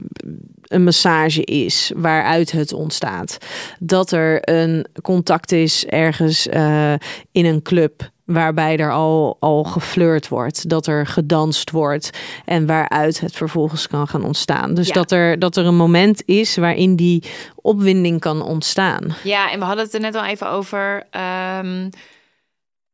een 0.63 0.84
massage 0.84 1.43
is 1.43 1.91
waaruit 1.95 2.51
het 2.51 2.73
ontstaat. 2.73 3.38
Dat 3.79 4.11
er 4.11 4.49
een 4.49 4.86
contact 5.01 5.51
is 5.51 5.86
ergens 5.86 6.47
eh, 6.47 6.93
in 7.32 7.45
een 7.45 7.61
club 7.61 8.09
waarbij 8.25 8.77
er 8.77 8.91
al, 8.91 9.38
al 9.39 9.63
geflirt 9.63 10.27
wordt. 10.27 10.69
Dat 10.69 10.88
er 10.88 11.07
gedanst 11.07 11.71
wordt 11.71 12.09
en 12.45 12.65
waaruit 12.65 13.19
het 13.19 13.36
vervolgens 13.36 13.88
kan 13.88 14.07
gaan 14.07 14.23
ontstaan. 14.23 14.73
Dus 14.73 14.88
Ja. 14.88 14.93
dat, 14.93 15.11
er, 15.11 15.39
dat 15.39 15.57
er 15.57 15.65
een 15.65 15.75
moment 15.75 16.23
is 16.25 16.55
waarin 16.55 16.95
die 16.95 17.23
opwinding 17.55 18.19
kan 18.19 18.41
ontstaan. 18.41 19.15
Ja, 19.23 19.51
en 19.51 19.59
we 19.59 19.65
hadden 19.65 19.86
het 19.86 19.93
er 19.93 19.99
net 19.99 20.15
al 20.15 20.25
even 20.25 20.49
over. 20.49 21.03
ehm, 21.09 21.89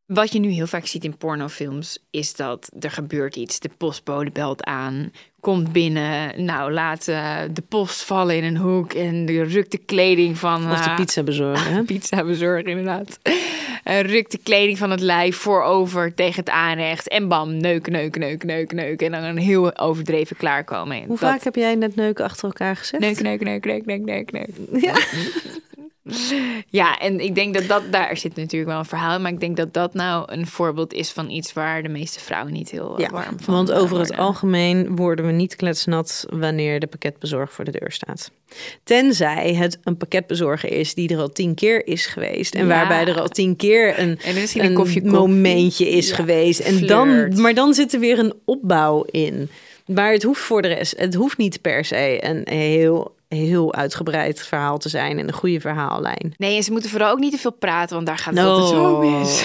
wat 0.07 0.31
je 0.33 0.39
nu 0.39 0.49
heel 0.49 0.67
vaak 0.67 0.85
ziet 0.85 1.03
in 1.03 1.17
pornofilms 1.17 2.05
is 2.11 2.35
dat 2.35 2.69
er 2.79 2.91
gebeurt 2.91 3.35
iets. 3.35 3.59
De 3.59 3.69
postbode 3.77 4.31
belt 4.31 4.63
aan, 4.63 5.11
komt 5.39 5.71
binnen. 5.71 6.43
Nou, 6.45 6.71
laat 6.71 7.07
eh, 7.07 7.37
de 7.53 7.61
post 7.61 8.03
vallen 8.03 8.35
in 8.35 8.43
een 8.43 8.57
hoek 8.57 8.93
en 8.93 9.25
de 9.25 9.43
rukt 9.43 9.71
de 9.71 9.77
kleding 9.77 10.37
van... 10.37 10.71
Of 10.71 10.81
de 10.81 10.89
eh, 10.89 10.95
pizza 10.95 11.23
bezorgen. 11.23 11.73
hè? 11.73 11.83
pizza 11.93 12.23
bezorgen, 12.23 12.65
inderdaad. 12.69 13.19
Eh, 13.83 14.01
rukt 14.01 14.31
de 14.31 14.37
kleding 14.43 14.77
van 14.77 14.91
het 14.91 15.01
lijf 15.01 15.35
voorover 15.37 16.13
tegen 16.13 16.39
het 16.39 16.49
aanrecht. 16.49 17.07
En 17.07 17.27
bam, 17.27 17.57
neuken, 17.57 17.91
neuken, 17.91 18.21
neuken, 18.21 18.47
neuken, 18.47 18.75
neuken. 18.75 19.05
En 19.05 19.11
dan 19.21 19.23
een 19.29 19.37
heel 19.37 19.77
overdreven 19.77 20.35
klaarkomen. 20.35 20.97
Hoe 20.97 21.07
Dat- 21.07 21.19
vaak 21.19 21.43
heb 21.43 21.55
jij 21.55 21.75
net 21.75 21.95
neuken 21.95 22.25
achter 22.25 22.43
elkaar 22.45 22.75
gezegd? 22.75 23.03
Neuken, 23.03 23.23
neuken, 23.23 23.45
neuken, 23.45 23.69
neuken, 23.69 23.87
neuken, 24.05 24.33
neuken, 24.33 24.67
neuken. 24.71 24.89
Ja. 24.89 24.95
Ja, 26.69 26.97
en 26.99 27.19
ik 27.19 27.35
denk 27.35 27.53
dat 27.53 27.67
dat, 27.67 27.83
daar 27.91 28.17
zit 28.17 28.35
natuurlijk 28.35 28.69
wel 28.71 28.79
een 28.79 28.85
verhaal. 28.85 29.19
Maar 29.19 29.31
ik 29.31 29.39
denk 29.39 29.57
dat 29.57 29.73
dat 29.73 29.93
nou 29.93 30.31
een 30.31 30.47
voorbeeld 30.47 30.93
is 30.93 31.09
van 31.11 31.29
iets 31.29 31.53
waar 31.53 31.83
de 31.83 31.89
meeste 31.89 32.19
vrouwen 32.19 32.53
niet 32.53 32.69
heel 32.71 32.93
eh, 32.97 32.99
Ja, 33.05 33.09
warm 33.11 33.39
van 33.39 33.53
want 33.53 33.71
over 33.71 33.99
het 33.99 34.17
algemeen 34.17 34.95
worden 34.95 35.25
we 35.25 35.31
niet 35.31 35.55
kletsnat 35.55 36.25
wanneer 36.29 36.79
de 36.79 36.87
pakketbezorger 36.87 37.53
voor 37.53 37.65
de 37.65 37.71
deur 37.79 37.91
staat. 37.91 38.31
Tenzij 38.83 39.53
het 39.53 39.79
een 39.83 39.97
pakketbezorger 39.97 40.71
is 40.71 40.93
die 40.93 41.09
er 41.09 41.19
al 41.19 41.31
tien 41.31 41.55
keer 41.55 41.87
is 41.87 42.05
geweest. 42.05 42.55
En 42.55 42.61
Ja. 42.61 42.67
waarbij 42.67 43.05
er 43.13 43.19
al 43.21 43.27
tien 43.27 43.55
keer 43.55 43.99
een, 43.99 44.19
En 44.23 44.35
een 44.37 44.47
een 44.65 44.73
koffie 44.73 45.05
momentje 45.05 45.89
is 45.89 46.09
Ja, 46.09 46.15
geweest. 46.15 46.59
En 46.59 46.73
flirt. 46.73 46.87
dan, 46.89 47.41
maar 47.41 47.53
dan 47.53 47.73
zit 47.73 47.93
er 47.93 47.99
weer 47.99 48.19
een 48.19 48.33
opbouw 48.45 49.03
in. 49.11 49.49
Maar 49.85 50.11
het 50.11 50.23
hoeft 50.23 50.41
voor 50.41 50.61
de 50.61 50.67
rest, 50.67 50.97
het 50.97 51.13
hoeft 51.13 51.37
niet 51.37 51.61
per 51.61 51.85
se 51.85 52.17
een 52.25 52.41
heel, 52.49 53.15
heel 53.27 53.73
uitgebreid 53.73 54.41
verhaal 54.41 54.77
te 54.77 54.89
zijn 54.89 55.19
en 55.19 55.27
een 55.27 55.33
goede 55.33 55.59
verhaallijn. 55.59 56.33
Nee, 56.37 56.55
en 56.55 56.63
ze 56.63 56.71
moeten 56.71 56.89
vooral 56.89 57.11
ook 57.11 57.19
niet 57.19 57.31
te 57.31 57.37
veel 57.37 57.51
praten, 57.51 57.95
want 57.95 58.07
daar 58.07 58.17
gaat 58.17 58.33
het 58.33 58.45
altijd 58.45 58.69
zo 58.69 58.97
mis. 58.99 59.43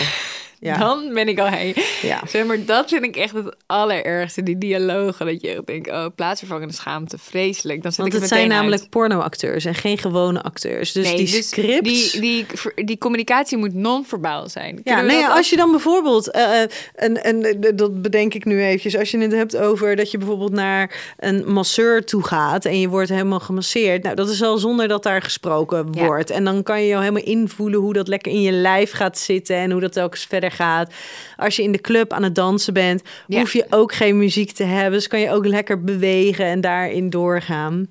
Ja. 0.63 0.79
Dan 0.79 1.11
ben 1.15 1.29
ik 1.29 1.39
al 1.39 1.47
heen. 1.47 1.75
Ja. 2.03 2.21
Zeg 2.29 2.45
maar, 2.47 2.65
dat 2.65 2.89
vind 2.89 3.03
ik 3.05 3.17
echt 3.17 3.35
het 3.35 3.57
allerergste. 3.67 4.43
Die 4.43 4.59
dialogen, 4.59 5.27
dat 5.27 5.41
je 5.43 5.49
echt 5.49 5.67
denkt, 5.67 5.91
oh, 5.91 6.07
plaatsvervangende 6.15 6.75
schaamte, 6.75 7.19
vreselijk. 7.19 7.83
Dan 7.83 7.93
zet 7.93 8.01
Want 8.01 8.15
ik 8.15 8.21
het 8.21 8.31
het 8.31 8.39
zijn 8.39 8.51
namelijk 8.51 8.81
uit. 8.81 8.91
pornoacteurs 8.91 9.65
en 9.65 9.75
geen 9.75 9.99
gewone 9.99 10.43
acteurs. 10.43 10.93
Dus 10.93 11.07
Nee, 11.07 11.17
die 11.17 11.31
dus 11.31 11.49
scripts... 11.49 12.13
Die, 12.13 12.21
die, 12.21 12.47
die 12.85 12.99
communicatie 12.99 13.59
moet 13.59 13.75
non-verbaal 13.75 14.49
zijn. 14.49 14.81
Ja, 14.85 15.01
nee, 15.01 15.21
dat 15.21 15.31
als 15.37 15.51
je 15.51 15.57
dan 15.57 15.71
bijvoorbeeld, 15.71 16.31
eh, 16.31 16.61
en, 16.95 17.25
en 17.25 17.61
dat 17.75 18.03
bedenk 18.03 18.35
ik 18.35 18.45
nu 18.45 18.63
eventjes, 18.63 18.97
als 18.99 19.11
je 19.11 19.19
het 19.19 19.33
hebt 19.33 19.57
over 19.57 19.97
dat 19.97 20.11
je 20.11 20.19
bijvoorbeeld 20.19 20.53
naar 20.53 21.15
een 21.19 21.53
masseur 21.53 22.05
toe 22.05 22.23
gaat 22.25 22.65
en 22.65 22.81
je 22.81 22.89
wordt 22.89 23.09
helemaal 23.09 23.41
gemasseerd, 23.41 24.03
nou 24.03 24.15
dat 24.15 24.29
is 24.29 24.43
al 24.43 24.59
zonder 24.59 24.89
dat 24.89 25.03
daar 25.03 25.23
gesproken 25.23 25.89
Ja. 25.93 26.05
wordt. 26.05 26.31
En 26.31 26.45
dan 26.45 26.63
kan 26.63 26.81
je 26.81 26.87
jou 26.87 27.01
helemaal 27.01 27.23
invoelen 27.25 27.81
hoe 27.81 27.93
dat 27.93 28.09
lekker 28.09 28.33
in 28.33 28.41
je 28.43 28.53
lijf 28.53 28.91
gaat 28.93 29.19
zitten 29.19 29.57
en 29.57 29.71
hoe 29.71 29.81
dat 29.81 29.93
telkens 29.93 30.25
verder 30.25 30.51
gaat. 30.53 30.95
Als 31.37 31.57
je 31.57 31.63
in 31.63 31.73
de 31.73 31.81
club 31.81 32.13
aan 32.13 32.23
het 32.23 32.35
dansen 32.35 32.73
bent, 32.73 33.03
Ja. 33.27 33.39
hoef 33.39 33.53
je 33.53 33.67
ook 33.71 33.93
geen 33.95 34.19
muziek 34.19 34.53
te 34.53 34.65
hebben, 34.65 34.93
dus 34.93 35.07
kan 35.09 35.21
je 35.21 35.31
ook 35.31 35.47
lekker 35.47 35.85
bewegen 35.85 36.45
en 36.45 36.61
daarin 36.61 37.11
doorgaan. 37.11 37.87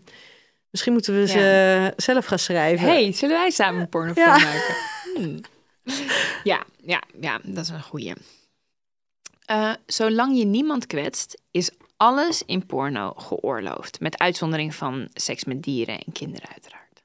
Misschien 0.70 0.94
moeten 0.94 1.14
we 1.20 1.28
ze 1.28 1.94
zelf 1.98 2.26
gaan 2.26 2.40
schrijven. 2.40 2.88
hey, 2.88 3.12
zullen 3.12 3.36
wij 3.38 3.50
samen 3.50 3.82
een 3.82 3.90
pornofilm 3.90 4.28
Ja. 4.28 4.38
maken? 4.38 4.76
Hmm. 5.16 5.40
Ja, 6.44 6.64
ja, 6.86 7.02
ja, 7.20 7.40
dat 7.44 7.64
is 7.64 7.70
een 7.70 7.84
goeie. 7.84 8.14
Eh, 9.46 9.74
zolang 9.86 10.38
je 10.38 10.46
niemand 10.46 10.88
kwetst, 10.88 11.42
is 11.52 11.70
alles 11.98 12.44
in 12.46 12.66
porno 12.66 13.14
geoorloofd. 13.18 14.00
Met 14.00 14.18
uitzondering 14.18 14.76
van 14.76 15.08
seks 15.14 15.44
met 15.44 15.64
dieren 15.64 15.96
en 16.00 16.12
kinderen 16.14 16.50
uiteraard. 16.50 17.04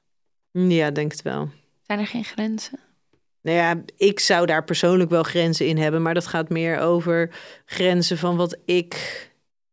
Ja, 0.51 0.91
denk 0.91 1.11
het 1.11 1.21
wel. 1.21 1.49
Zijn 1.87 1.99
er 1.99 2.07
geen 2.07 2.23
grenzen? 2.23 2.79
Nou 3.47 3.59
ja, 3.59 3.81
ik 3.97 4.19
zou 4.19 4.45
daar 4.45 4.63
persoonlijk 4.63 5.09
wel 5.09 5.23
grenzen 5.23 5.67
in 5.67 5.77
hebben, 5.77 6.01
maar 6.01 6.13
dat 6.13 6.27
gaat 6.27 6.49
meer 6.49 6.79
over 6.79 7.29
grenzen 7.65 8.17
van 8.17 8.35
wat 8.35 8.57
ik 8.65 8.95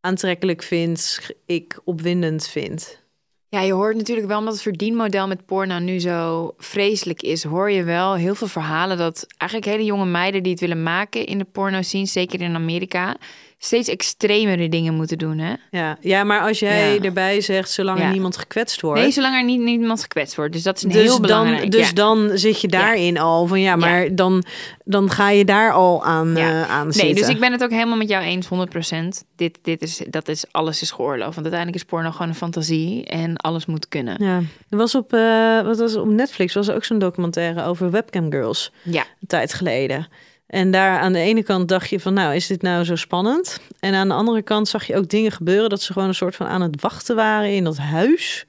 aantrekkelijk 0.00 0.62
vind, 0.62 1.18
ik 1.46 1.80
opwindend 1.84 2.48
vind. 2.48 3.02
Ja, 3.48 3.60
je 3.60 3.72
hoort 3.72 3.96
natuurlijk 3.96 4.26
wel, 4.26 4.38
omdat 4.38 4.52
het 4.52 4.62
verdienmodel 4.62 5.26
met 5.26 5.46
porno 5.46 5.78
nu 5.78 5.98
zo 5.98 6.54
vreselijk 6.58 7.22
is, 7.22 7.44
hoor 7.44 7.70
je 7.70 7.82
wel 7.82 8.14
heel 8.14 8.34
veel 8.34 8.46
verhalen 8.46 8.96
dat 8.96 9.26
eigenlijk 9.36 9.70
hele 9.70 9.84
jonge 9.84 10.06
meiden 10.06 10.42
die 10.42 10.52
het 10.52 10.60
willen 10.60 10.82
maken 10.82 11.26
in 11.26 11.38
de 11.38 11.46
porno 11.52 11.82
zien, 11.82 12.06
zeker 12.06 12.40
in 12.40 12.54
Amerika, 12.54 13.16
steeds 13.64 13.88
extremere 13.88 14.68
dingen 14.68 14.94
moeten 14.94 15.18
doen, 15.18 15.38
hè? 15.38 15.54
Ja, 15.70 15.96
ja 16.00 16.24
maar 16.24 16.40
als 16.40 16.58
jij 16.58 16.94
Ja. 16.94 17.00
erbij 17.02 17.40
zegt, 17.40 17.70
zolang 17.70 17.98
Ja. 17.98 18.04
er 18.04 18.10
niemand 18.10 18.36
gekwetst 18.36 18.80
wordt. 18.80 19.00
Nee, 19.00 19.10
zolang 19.10 19.34
er 19.36 19.44
niet 19.44 19.60
niemand 19.60 20.02
gekwetst 20.02 20.36
wordt. 20.36 20.52
Dus 20.52 20.62
dat 20.62 20.76
is 20.76 20.82
een 20.82 20.88
dus 20.88 21.02
heel 21.02 21.12
dan, 21.12 21.20
belangrijk. 21.20 21.70
dus 21.70 21.86
ja. 21.88 21.94
dan 21.94 22.30
zit 22.34 22.60
je 22.60 22.68
daarin 22.68 23.18
al 23.18 23.46
van 23.46 23.60
ja, 23.60 23.76
maar 23.76 24.14
Dan, 24.14 24.44
dan 24.84 25.10
ga 25.10 25.30
je 25.30 25.44
daar 25.44 25.72
al 25.72 26.04
aan, 26.04 26.36
eh, 26.36 26.70
aan 26.70 26.84
Nee, 26.84 26.92
zitten. 26.92 27.14
dus 27.16 27.28
ik 27.28 27.40
ben 27.40 27.52
het 27.52 27.62
ook 27.62 27.70
helemaal 27.70 27.96
met 27.96 28.08
jou 28.08 28.24
eens, 28.24 28.46
100%. 28.48 29.24
Dit, 29.36 29.58
dit 29.62 29.82
is, 29.82 30.02
dat 30.10 30.28
is, 30.28 30.44
alles 30.50 30.82
is 30.82 30.90
geoorloofd. 30.90 31.34
Want 31.34 31.46
uiteindelijk 31.46 31.76
is 31.82 31.84
porno 31.84 32.10
gewoon 32.10 32.28
een 32.28 32.34
fantasie 32.34 33.04
en 33.04 33.36
alles 33.36 33.66
moet 33.66 33.88
kunnen. 33.88 34.24
Ja, 34.24 34.42
er 34.70 34.76
was 34.76 34.94
op, 34.94 35.12
eh, 35.12 35.62
wat 35.62 35.78
was 35.78 35.96
op 35.96 36.08
Netflix 36.08 36.54
was 36.54 36.68
er 36.68 36.74
ook 36.74 36.84
zo'n 36.84 36.98
documentaire 36.98 37.64
over 37.64 37.90
webcam 37.90 38.30
girls. 38.30 38.72
Ja, 38.82 39.00
een 39.20 39.26
tijd 39.26 39.54
geleden. 39.54 40.08
En 40.46 40.70
daar 40.70 40.98
aan 40.98 41.12
de 41.12 41.18
ene 41.18 41.42
kant 41.42 41.68
dacht 41.68 41.90
je 41.90 42.00
van, 42.00 42.14
nou, 42.14 42.34
is 42.34 42.46
dit 42.46 42.62
nou 42.62 42.84
zo 42.84 42.96
spannend? 42.96 43.60
En 43.80 43.94
aan 43.94 44.08
de 44.08 44.14
andere 44.14 44.42
kant 44.42 44.68
zag 44.68 44.86
je 44.86 44.96
ook 44.96 45.08
dingen 45.08 45.32
gebeuren 45.32 45.70
dat 45.70 45.82
ze 45.82 45.92
gewoon 45.92 46.08
een 46.08 46.14
soort 46.14 46.36
van 46.36 46.46
aan 46.46 46.60
het 46.60 46.80
wachten 46.80 47.16
waren 47.16 47.54
in 47.54 47.64
dat 47.64 47.78
huis. 47.78 48.46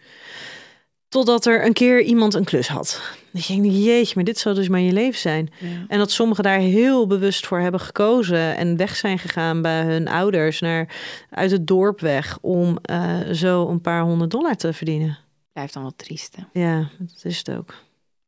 Totdat 1.10 1.46
er 1.46 1.66
een 1.66 1.74
keer 1.74 2.02
iemand 2.02 2.34
een 2.34 2.44
klus 2.44 2.68
had. 2.68 3.02
Dat 3.32 3.46
je 3.46 3.62
denkt, 3.62 3.78
jeetje, 3.78 4.16
maar 4.16 4.24
dit 4.24 4.38
zou 4.38 4.56
dus 4.56 4.68
maar 4.68 4.80
je 4.80 4.92
leven 4.92 5.20
zijn. 5.20 5.50
En 5.88 5.98
dat 5.98 6.12
sommigen 6.12 6.44
daar 6.44 6.60
heel 6.60 7.08
bewust 7.08 7.46
voor 7.48 7.60
hebben 7.60 7.80
gekozen 7.80 8.56
en 8.58 8.78
weg 8.78 8.96
zijn 8.96 9.20
gegaan 9.20 9.62
bij 9.62 9.84
hun 9.84 10.08
ouders 10.08 10.60
naar 10.60 10.96
uit 11.30 11.52
het 11.52 11.68
dorp 11.68 12.00
weg 12.00 12.38
om 12.42 12.78
eh, 12.82 13.20
zo 13.32 13.68
een 13.68 13.82
paar 13.82 14.02
honderd 14.02 14.32
dollar 14.32 14.56
te 14.56 14.74
verdienen. 14.74 15.18
Blijft 15.54 15.74
dan 15.74 15.84
wat 15.84 15.98
triest. 15.98 16.36
hè? 16.36 16.62
Ja, 16.62 16.90
dat 17.00 17.22
is 17.24 17.38
het 17.38 17.52
ook. 17.52 17.74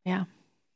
Ja, 0.01 0.17
dat 0.17 0.27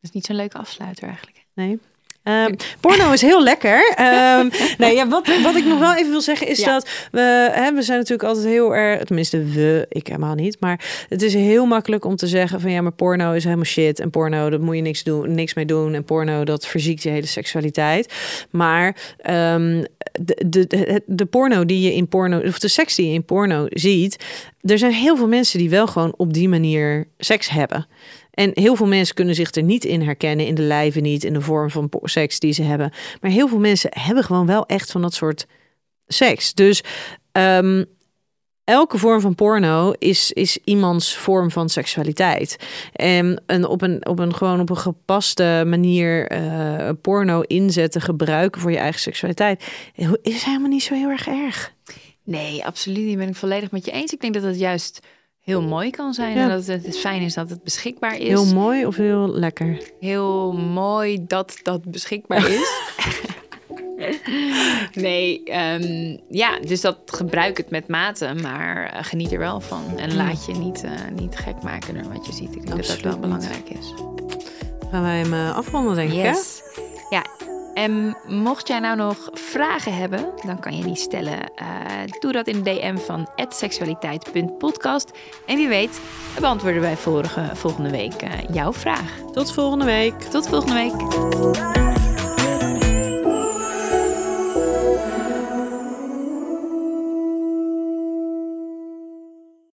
is 0.02 0.12
niet 0.12 0.26
zo'n 0.26 0.36
leuke 0.36 0.58
afsluiter 0.58 1.08
eigenlijk. 1.08 1.46
Nee. 1.54 1.80
Ehm, 2.24 2.54
porno 2.80 3.12
is 3.12 3.22
heel 3.22 3.44
lekker. 3.44 3.94
Ehm, 3.96 4.50
nee, 4.78 4.96
ja, 4.96 5.08
wat, 5.08 5.28
wat 5.44 5.56
ik 5.56 5.66
nog 5.66 5.80
wel 5.80 5.96
even 5.96 6.12
wil 6.12 6.22
zeggen 6.22 6.48
is 6.48 6.60
Ja. 6.60 6.74
dat 6.74 6.90
we, 7.12 7.50
hè, 7.52 7.74
we 7.74 7.82
zijn 7.82 7.98
natuurlijk 7.98 8.30
altijd 8.30 8.46
heel 8.46 8.76
erg, 8.76 9.04
tenminste 9.04 9.44
we, 9.44 9.86
ik 9.90 10.08
helemaal 10.08 10.36
niet, 10.36 10.58
maar 10.60 11.06
het 11.10 11.22
is 11.22 11.34
heel 11.34 11.66
makkelijk 11.66 12.06
om 12.06 12.16
te 12.16 12.28
zeggen 12.28 12.62
van 12.62 12.72
ja, 12.72 12.82
maar 12.82 12.92
porno 12.92 13.32
is 13.32 13.44
helemaal 13.44 13.66
shit 13.66 14.00
en 14.00 14.10
porno, 14.10 14.50
dat 14.50 14.60
moet 14.62 14.76
je 14.76 14.82
niks, 14.82 15.04
doen, 15.04 15.36
niks 15.36 15.54
mee 15.54 15.66
doen 15.66 15.94
en 15.94 16.04
porno, 16.04 16.44
dat 16.44 16.66
verziekt 16.68 17.04
je 17.04 17.10
hele 17.10 17.26
seksualiteit. 17.26 18.14
Maar 18.50 18.96
ehm, 19.18 19.84
de, 20.12 20.44
de, 20.48 20.68
de, 20.68 21.02
de 21.06 21.26
porno 21.26 21.66
die 21.66 21.82
je 21.82 21.94
in 21.94 22.08
porno, 22.08 22.40
of 22.40 22.60
de 22.60 22.68
seks 22.68 22.96
die 22.96 23.08
je 23.08 23.14
in 23.14 23.24
porno 23.26 23.66
ziet, 23.70 24.24
er 24.62 24.78
zijn 24.78 24.92
heel 24.92 25.18
veel 25.18 25.28
mensen 25.28 25.60
die 25.60 25.70
wel 25.70 25.88
gewoon 25.88 26.14
op 26.18 26.34
die 26.34 26.50
manier 26.50 27.08
seks 27.18 27.50
hebben. 27.50 27.88
En 28.32 28.52
heel 28.54 28.76
veel 28.76 28.88
mensen 28.88 29.16
kunnen 29.16 29.36
zich 29.36 29.52
er 29.52 29.64
niet 29.64 29.86
in 29.86 30.02
herkennen, 30.02 30.46
in 30.46 30.56
de 30.56 30.62
lijven 30.62 31.04
niet, 31.04 31.24
in 31.24 31.34
de 31.34 31.42
vorm 31.42 31.70
van 31.70 31.90
seks 32.04 32.40
die 32.40 32.54
ze 32.54 32.64
hebben. 32.64 32.92
Maar 33.22 33.32
heel 33.32 33.48
veel 33.48 33.60
mensen 33.60 33.90
hebben 33.94 34.24
gewoon 34.24 34.46
wel 34.46 34.66
echt 34.66 34.92
van 34.92 35.02
dat 35.02 35.14
soort 35.14 35.48
seks. 36.08 36.54
Dus 36.54 36.84
ehm, 37.32 37.84
elke 38.64 38.98
vorm 38.98 39.22
van 39.22 39.36
porno 39.36 39.94
is, 39.98 40.32
is 40.32 40.58
iemands 40.64 41.18
vorm 41.18 41.52
van 41.52 41.70
seksualiteit. 41.70 42.56
En, 42.94 43.44
en 43.46 43.66
op, 43.66 43.82
een, 43.82 44.06
op 44.06 44.20
een 44.20 44.36
gewoon 44.36 44.60
op 44.60 44.70
een 44.70 44.78
gepaste 44.78 45.64
manier 45.66 46.28
eh, 46.28 46.90
porno 47.02 47.42
inzetten, 47.42 48.02
gebruiken 48.02 48.62
voor 48.62 48.72
je 48.72 48.78
eigen 48.78 49.02
seksualiteit, 49.02 49.64
is 50.22 50.44
helemaal 50.44 50.70
niet 50.70 50.84
zo 50.84 50.94
heel 50.94 51.10
erg 51.10 51.28
erg. 51.28 51.74
Nee, 52.24 52.66
absoluut 52.66 53.06
niet. 53.06 53.18
Ben 53.18 53.28
ik 53.28 53.36
volledig 53.36 53.72
met 53.72 53.86
je 53.86 53.92
eens. 53.92 54.14
Ik 54.14 54.22
denk 54.22 54.34
dat 54.34 54.44
het 54.44 54.60
juist 54.60 55.00
heel 55.40 55.62
mooi 55.62 55.90
kan 55.90 56.14
zijn. 56.14 56.36
Ja. 56.36 56.42
En 56.42 56.50
dat 56.50 56.66
het, 56.66 56.86
het 56.86 56.98
fijn 56.98 57.22
is 57.22 57.34
dat 57.34 57.50
het 57.50 57.64
beschikbaar 57.64 58.18
is. 58.18 58.28
Heel 58.28 58.46
mooi 58.46 58.86
of 58.86 58.96
heel 58.96 59.30
lekker? 59.30 59.82
heel 60.00 60.54
mooi 60.54 61.26
dat 61.28 61.60
dat 61.64 61.92
beschikbaar 61.92 62.50
is. 62.50 62.70
nee, 64.94 65.44
ehm, 65.44 66.18
ja, 66.30 66.60
dus 66.60 66.82
dat 66.82 66.98
gebruik 67.06 67.58
het 67.58 67.70
met 67.70 67.88
mate, 67.88 68.34
maar 68.42 68.86
eh, 68.86 69.04
geniet 69.04 69.32
er 69.32 69.40
wel 69.40 69.60
van. 69.60 69.84
En 69.98 70.16
laat 70.16 70.46
je 70.46 70.54
niet, 70.54 70.84
eh, 70.84 70.92
niet 71.14 71.36
gek 71.36 71.62
maken 71.62 71.94
door 71.94 72.14
wat 72.14 72.26
je 72.26 72.34
ziet. 72.34 72.56
Ik 72.56 72.66
denk 72.66 72.68
dat 72.68 72.78
dat 72.78 72.86
Absoluut 72.86 73.04
wel 73.04 73.20
belangrijk 73.20 73.70
is. 73.70 73.94
Gaan 74.92 75.02
wij 75.02 75.20
hem 75.20 75.34
eh, 75.34 75.56
afronden, 75.56 75.96
denk 75.96 76.12
ik, 76.12 76.22
hè? 76.22 76.34
Ja, 77.10 77.26
en 77.74 78.18
mocht 78.28 78.68
jij 78.68 78.80
nou 78.80 78.96
nog 78.96 79.30
vragen 79.34 79.96
hebben, 79.96 80.26
dan 80.46 80.60
kan 80.60 80.78
je 80.78 80.84
die 80.84 80.96
stellen. 80.96 81.40
Eh, 81.56 81.66
doe 82.20 82.32
dat 82.32 82.48
in 82.48 82.64
de 82.64 82.74
DM 82.74 82.98
van 82.98 83.30
seksualiteit.podcast. 83.50 85.12
En 85.46 85.56
wie 85.56 85.68
weet, 85.68 86.02
beantwoorden 86.40 86.82
wij 86.82 86.98
vorige, 86.98 87.50
volgende 87.54 87.90
week 87.90 88.22
eh, 88.22 88.30
jouw 88.52 88.74
vraag. 88.74 89.20
Tot 89.32 89.54
volgende 89.54 89.86
week. 89.86 90.22
Tot 90.22 90.48
volgende 90.48 90.74
week. 90.74 91.91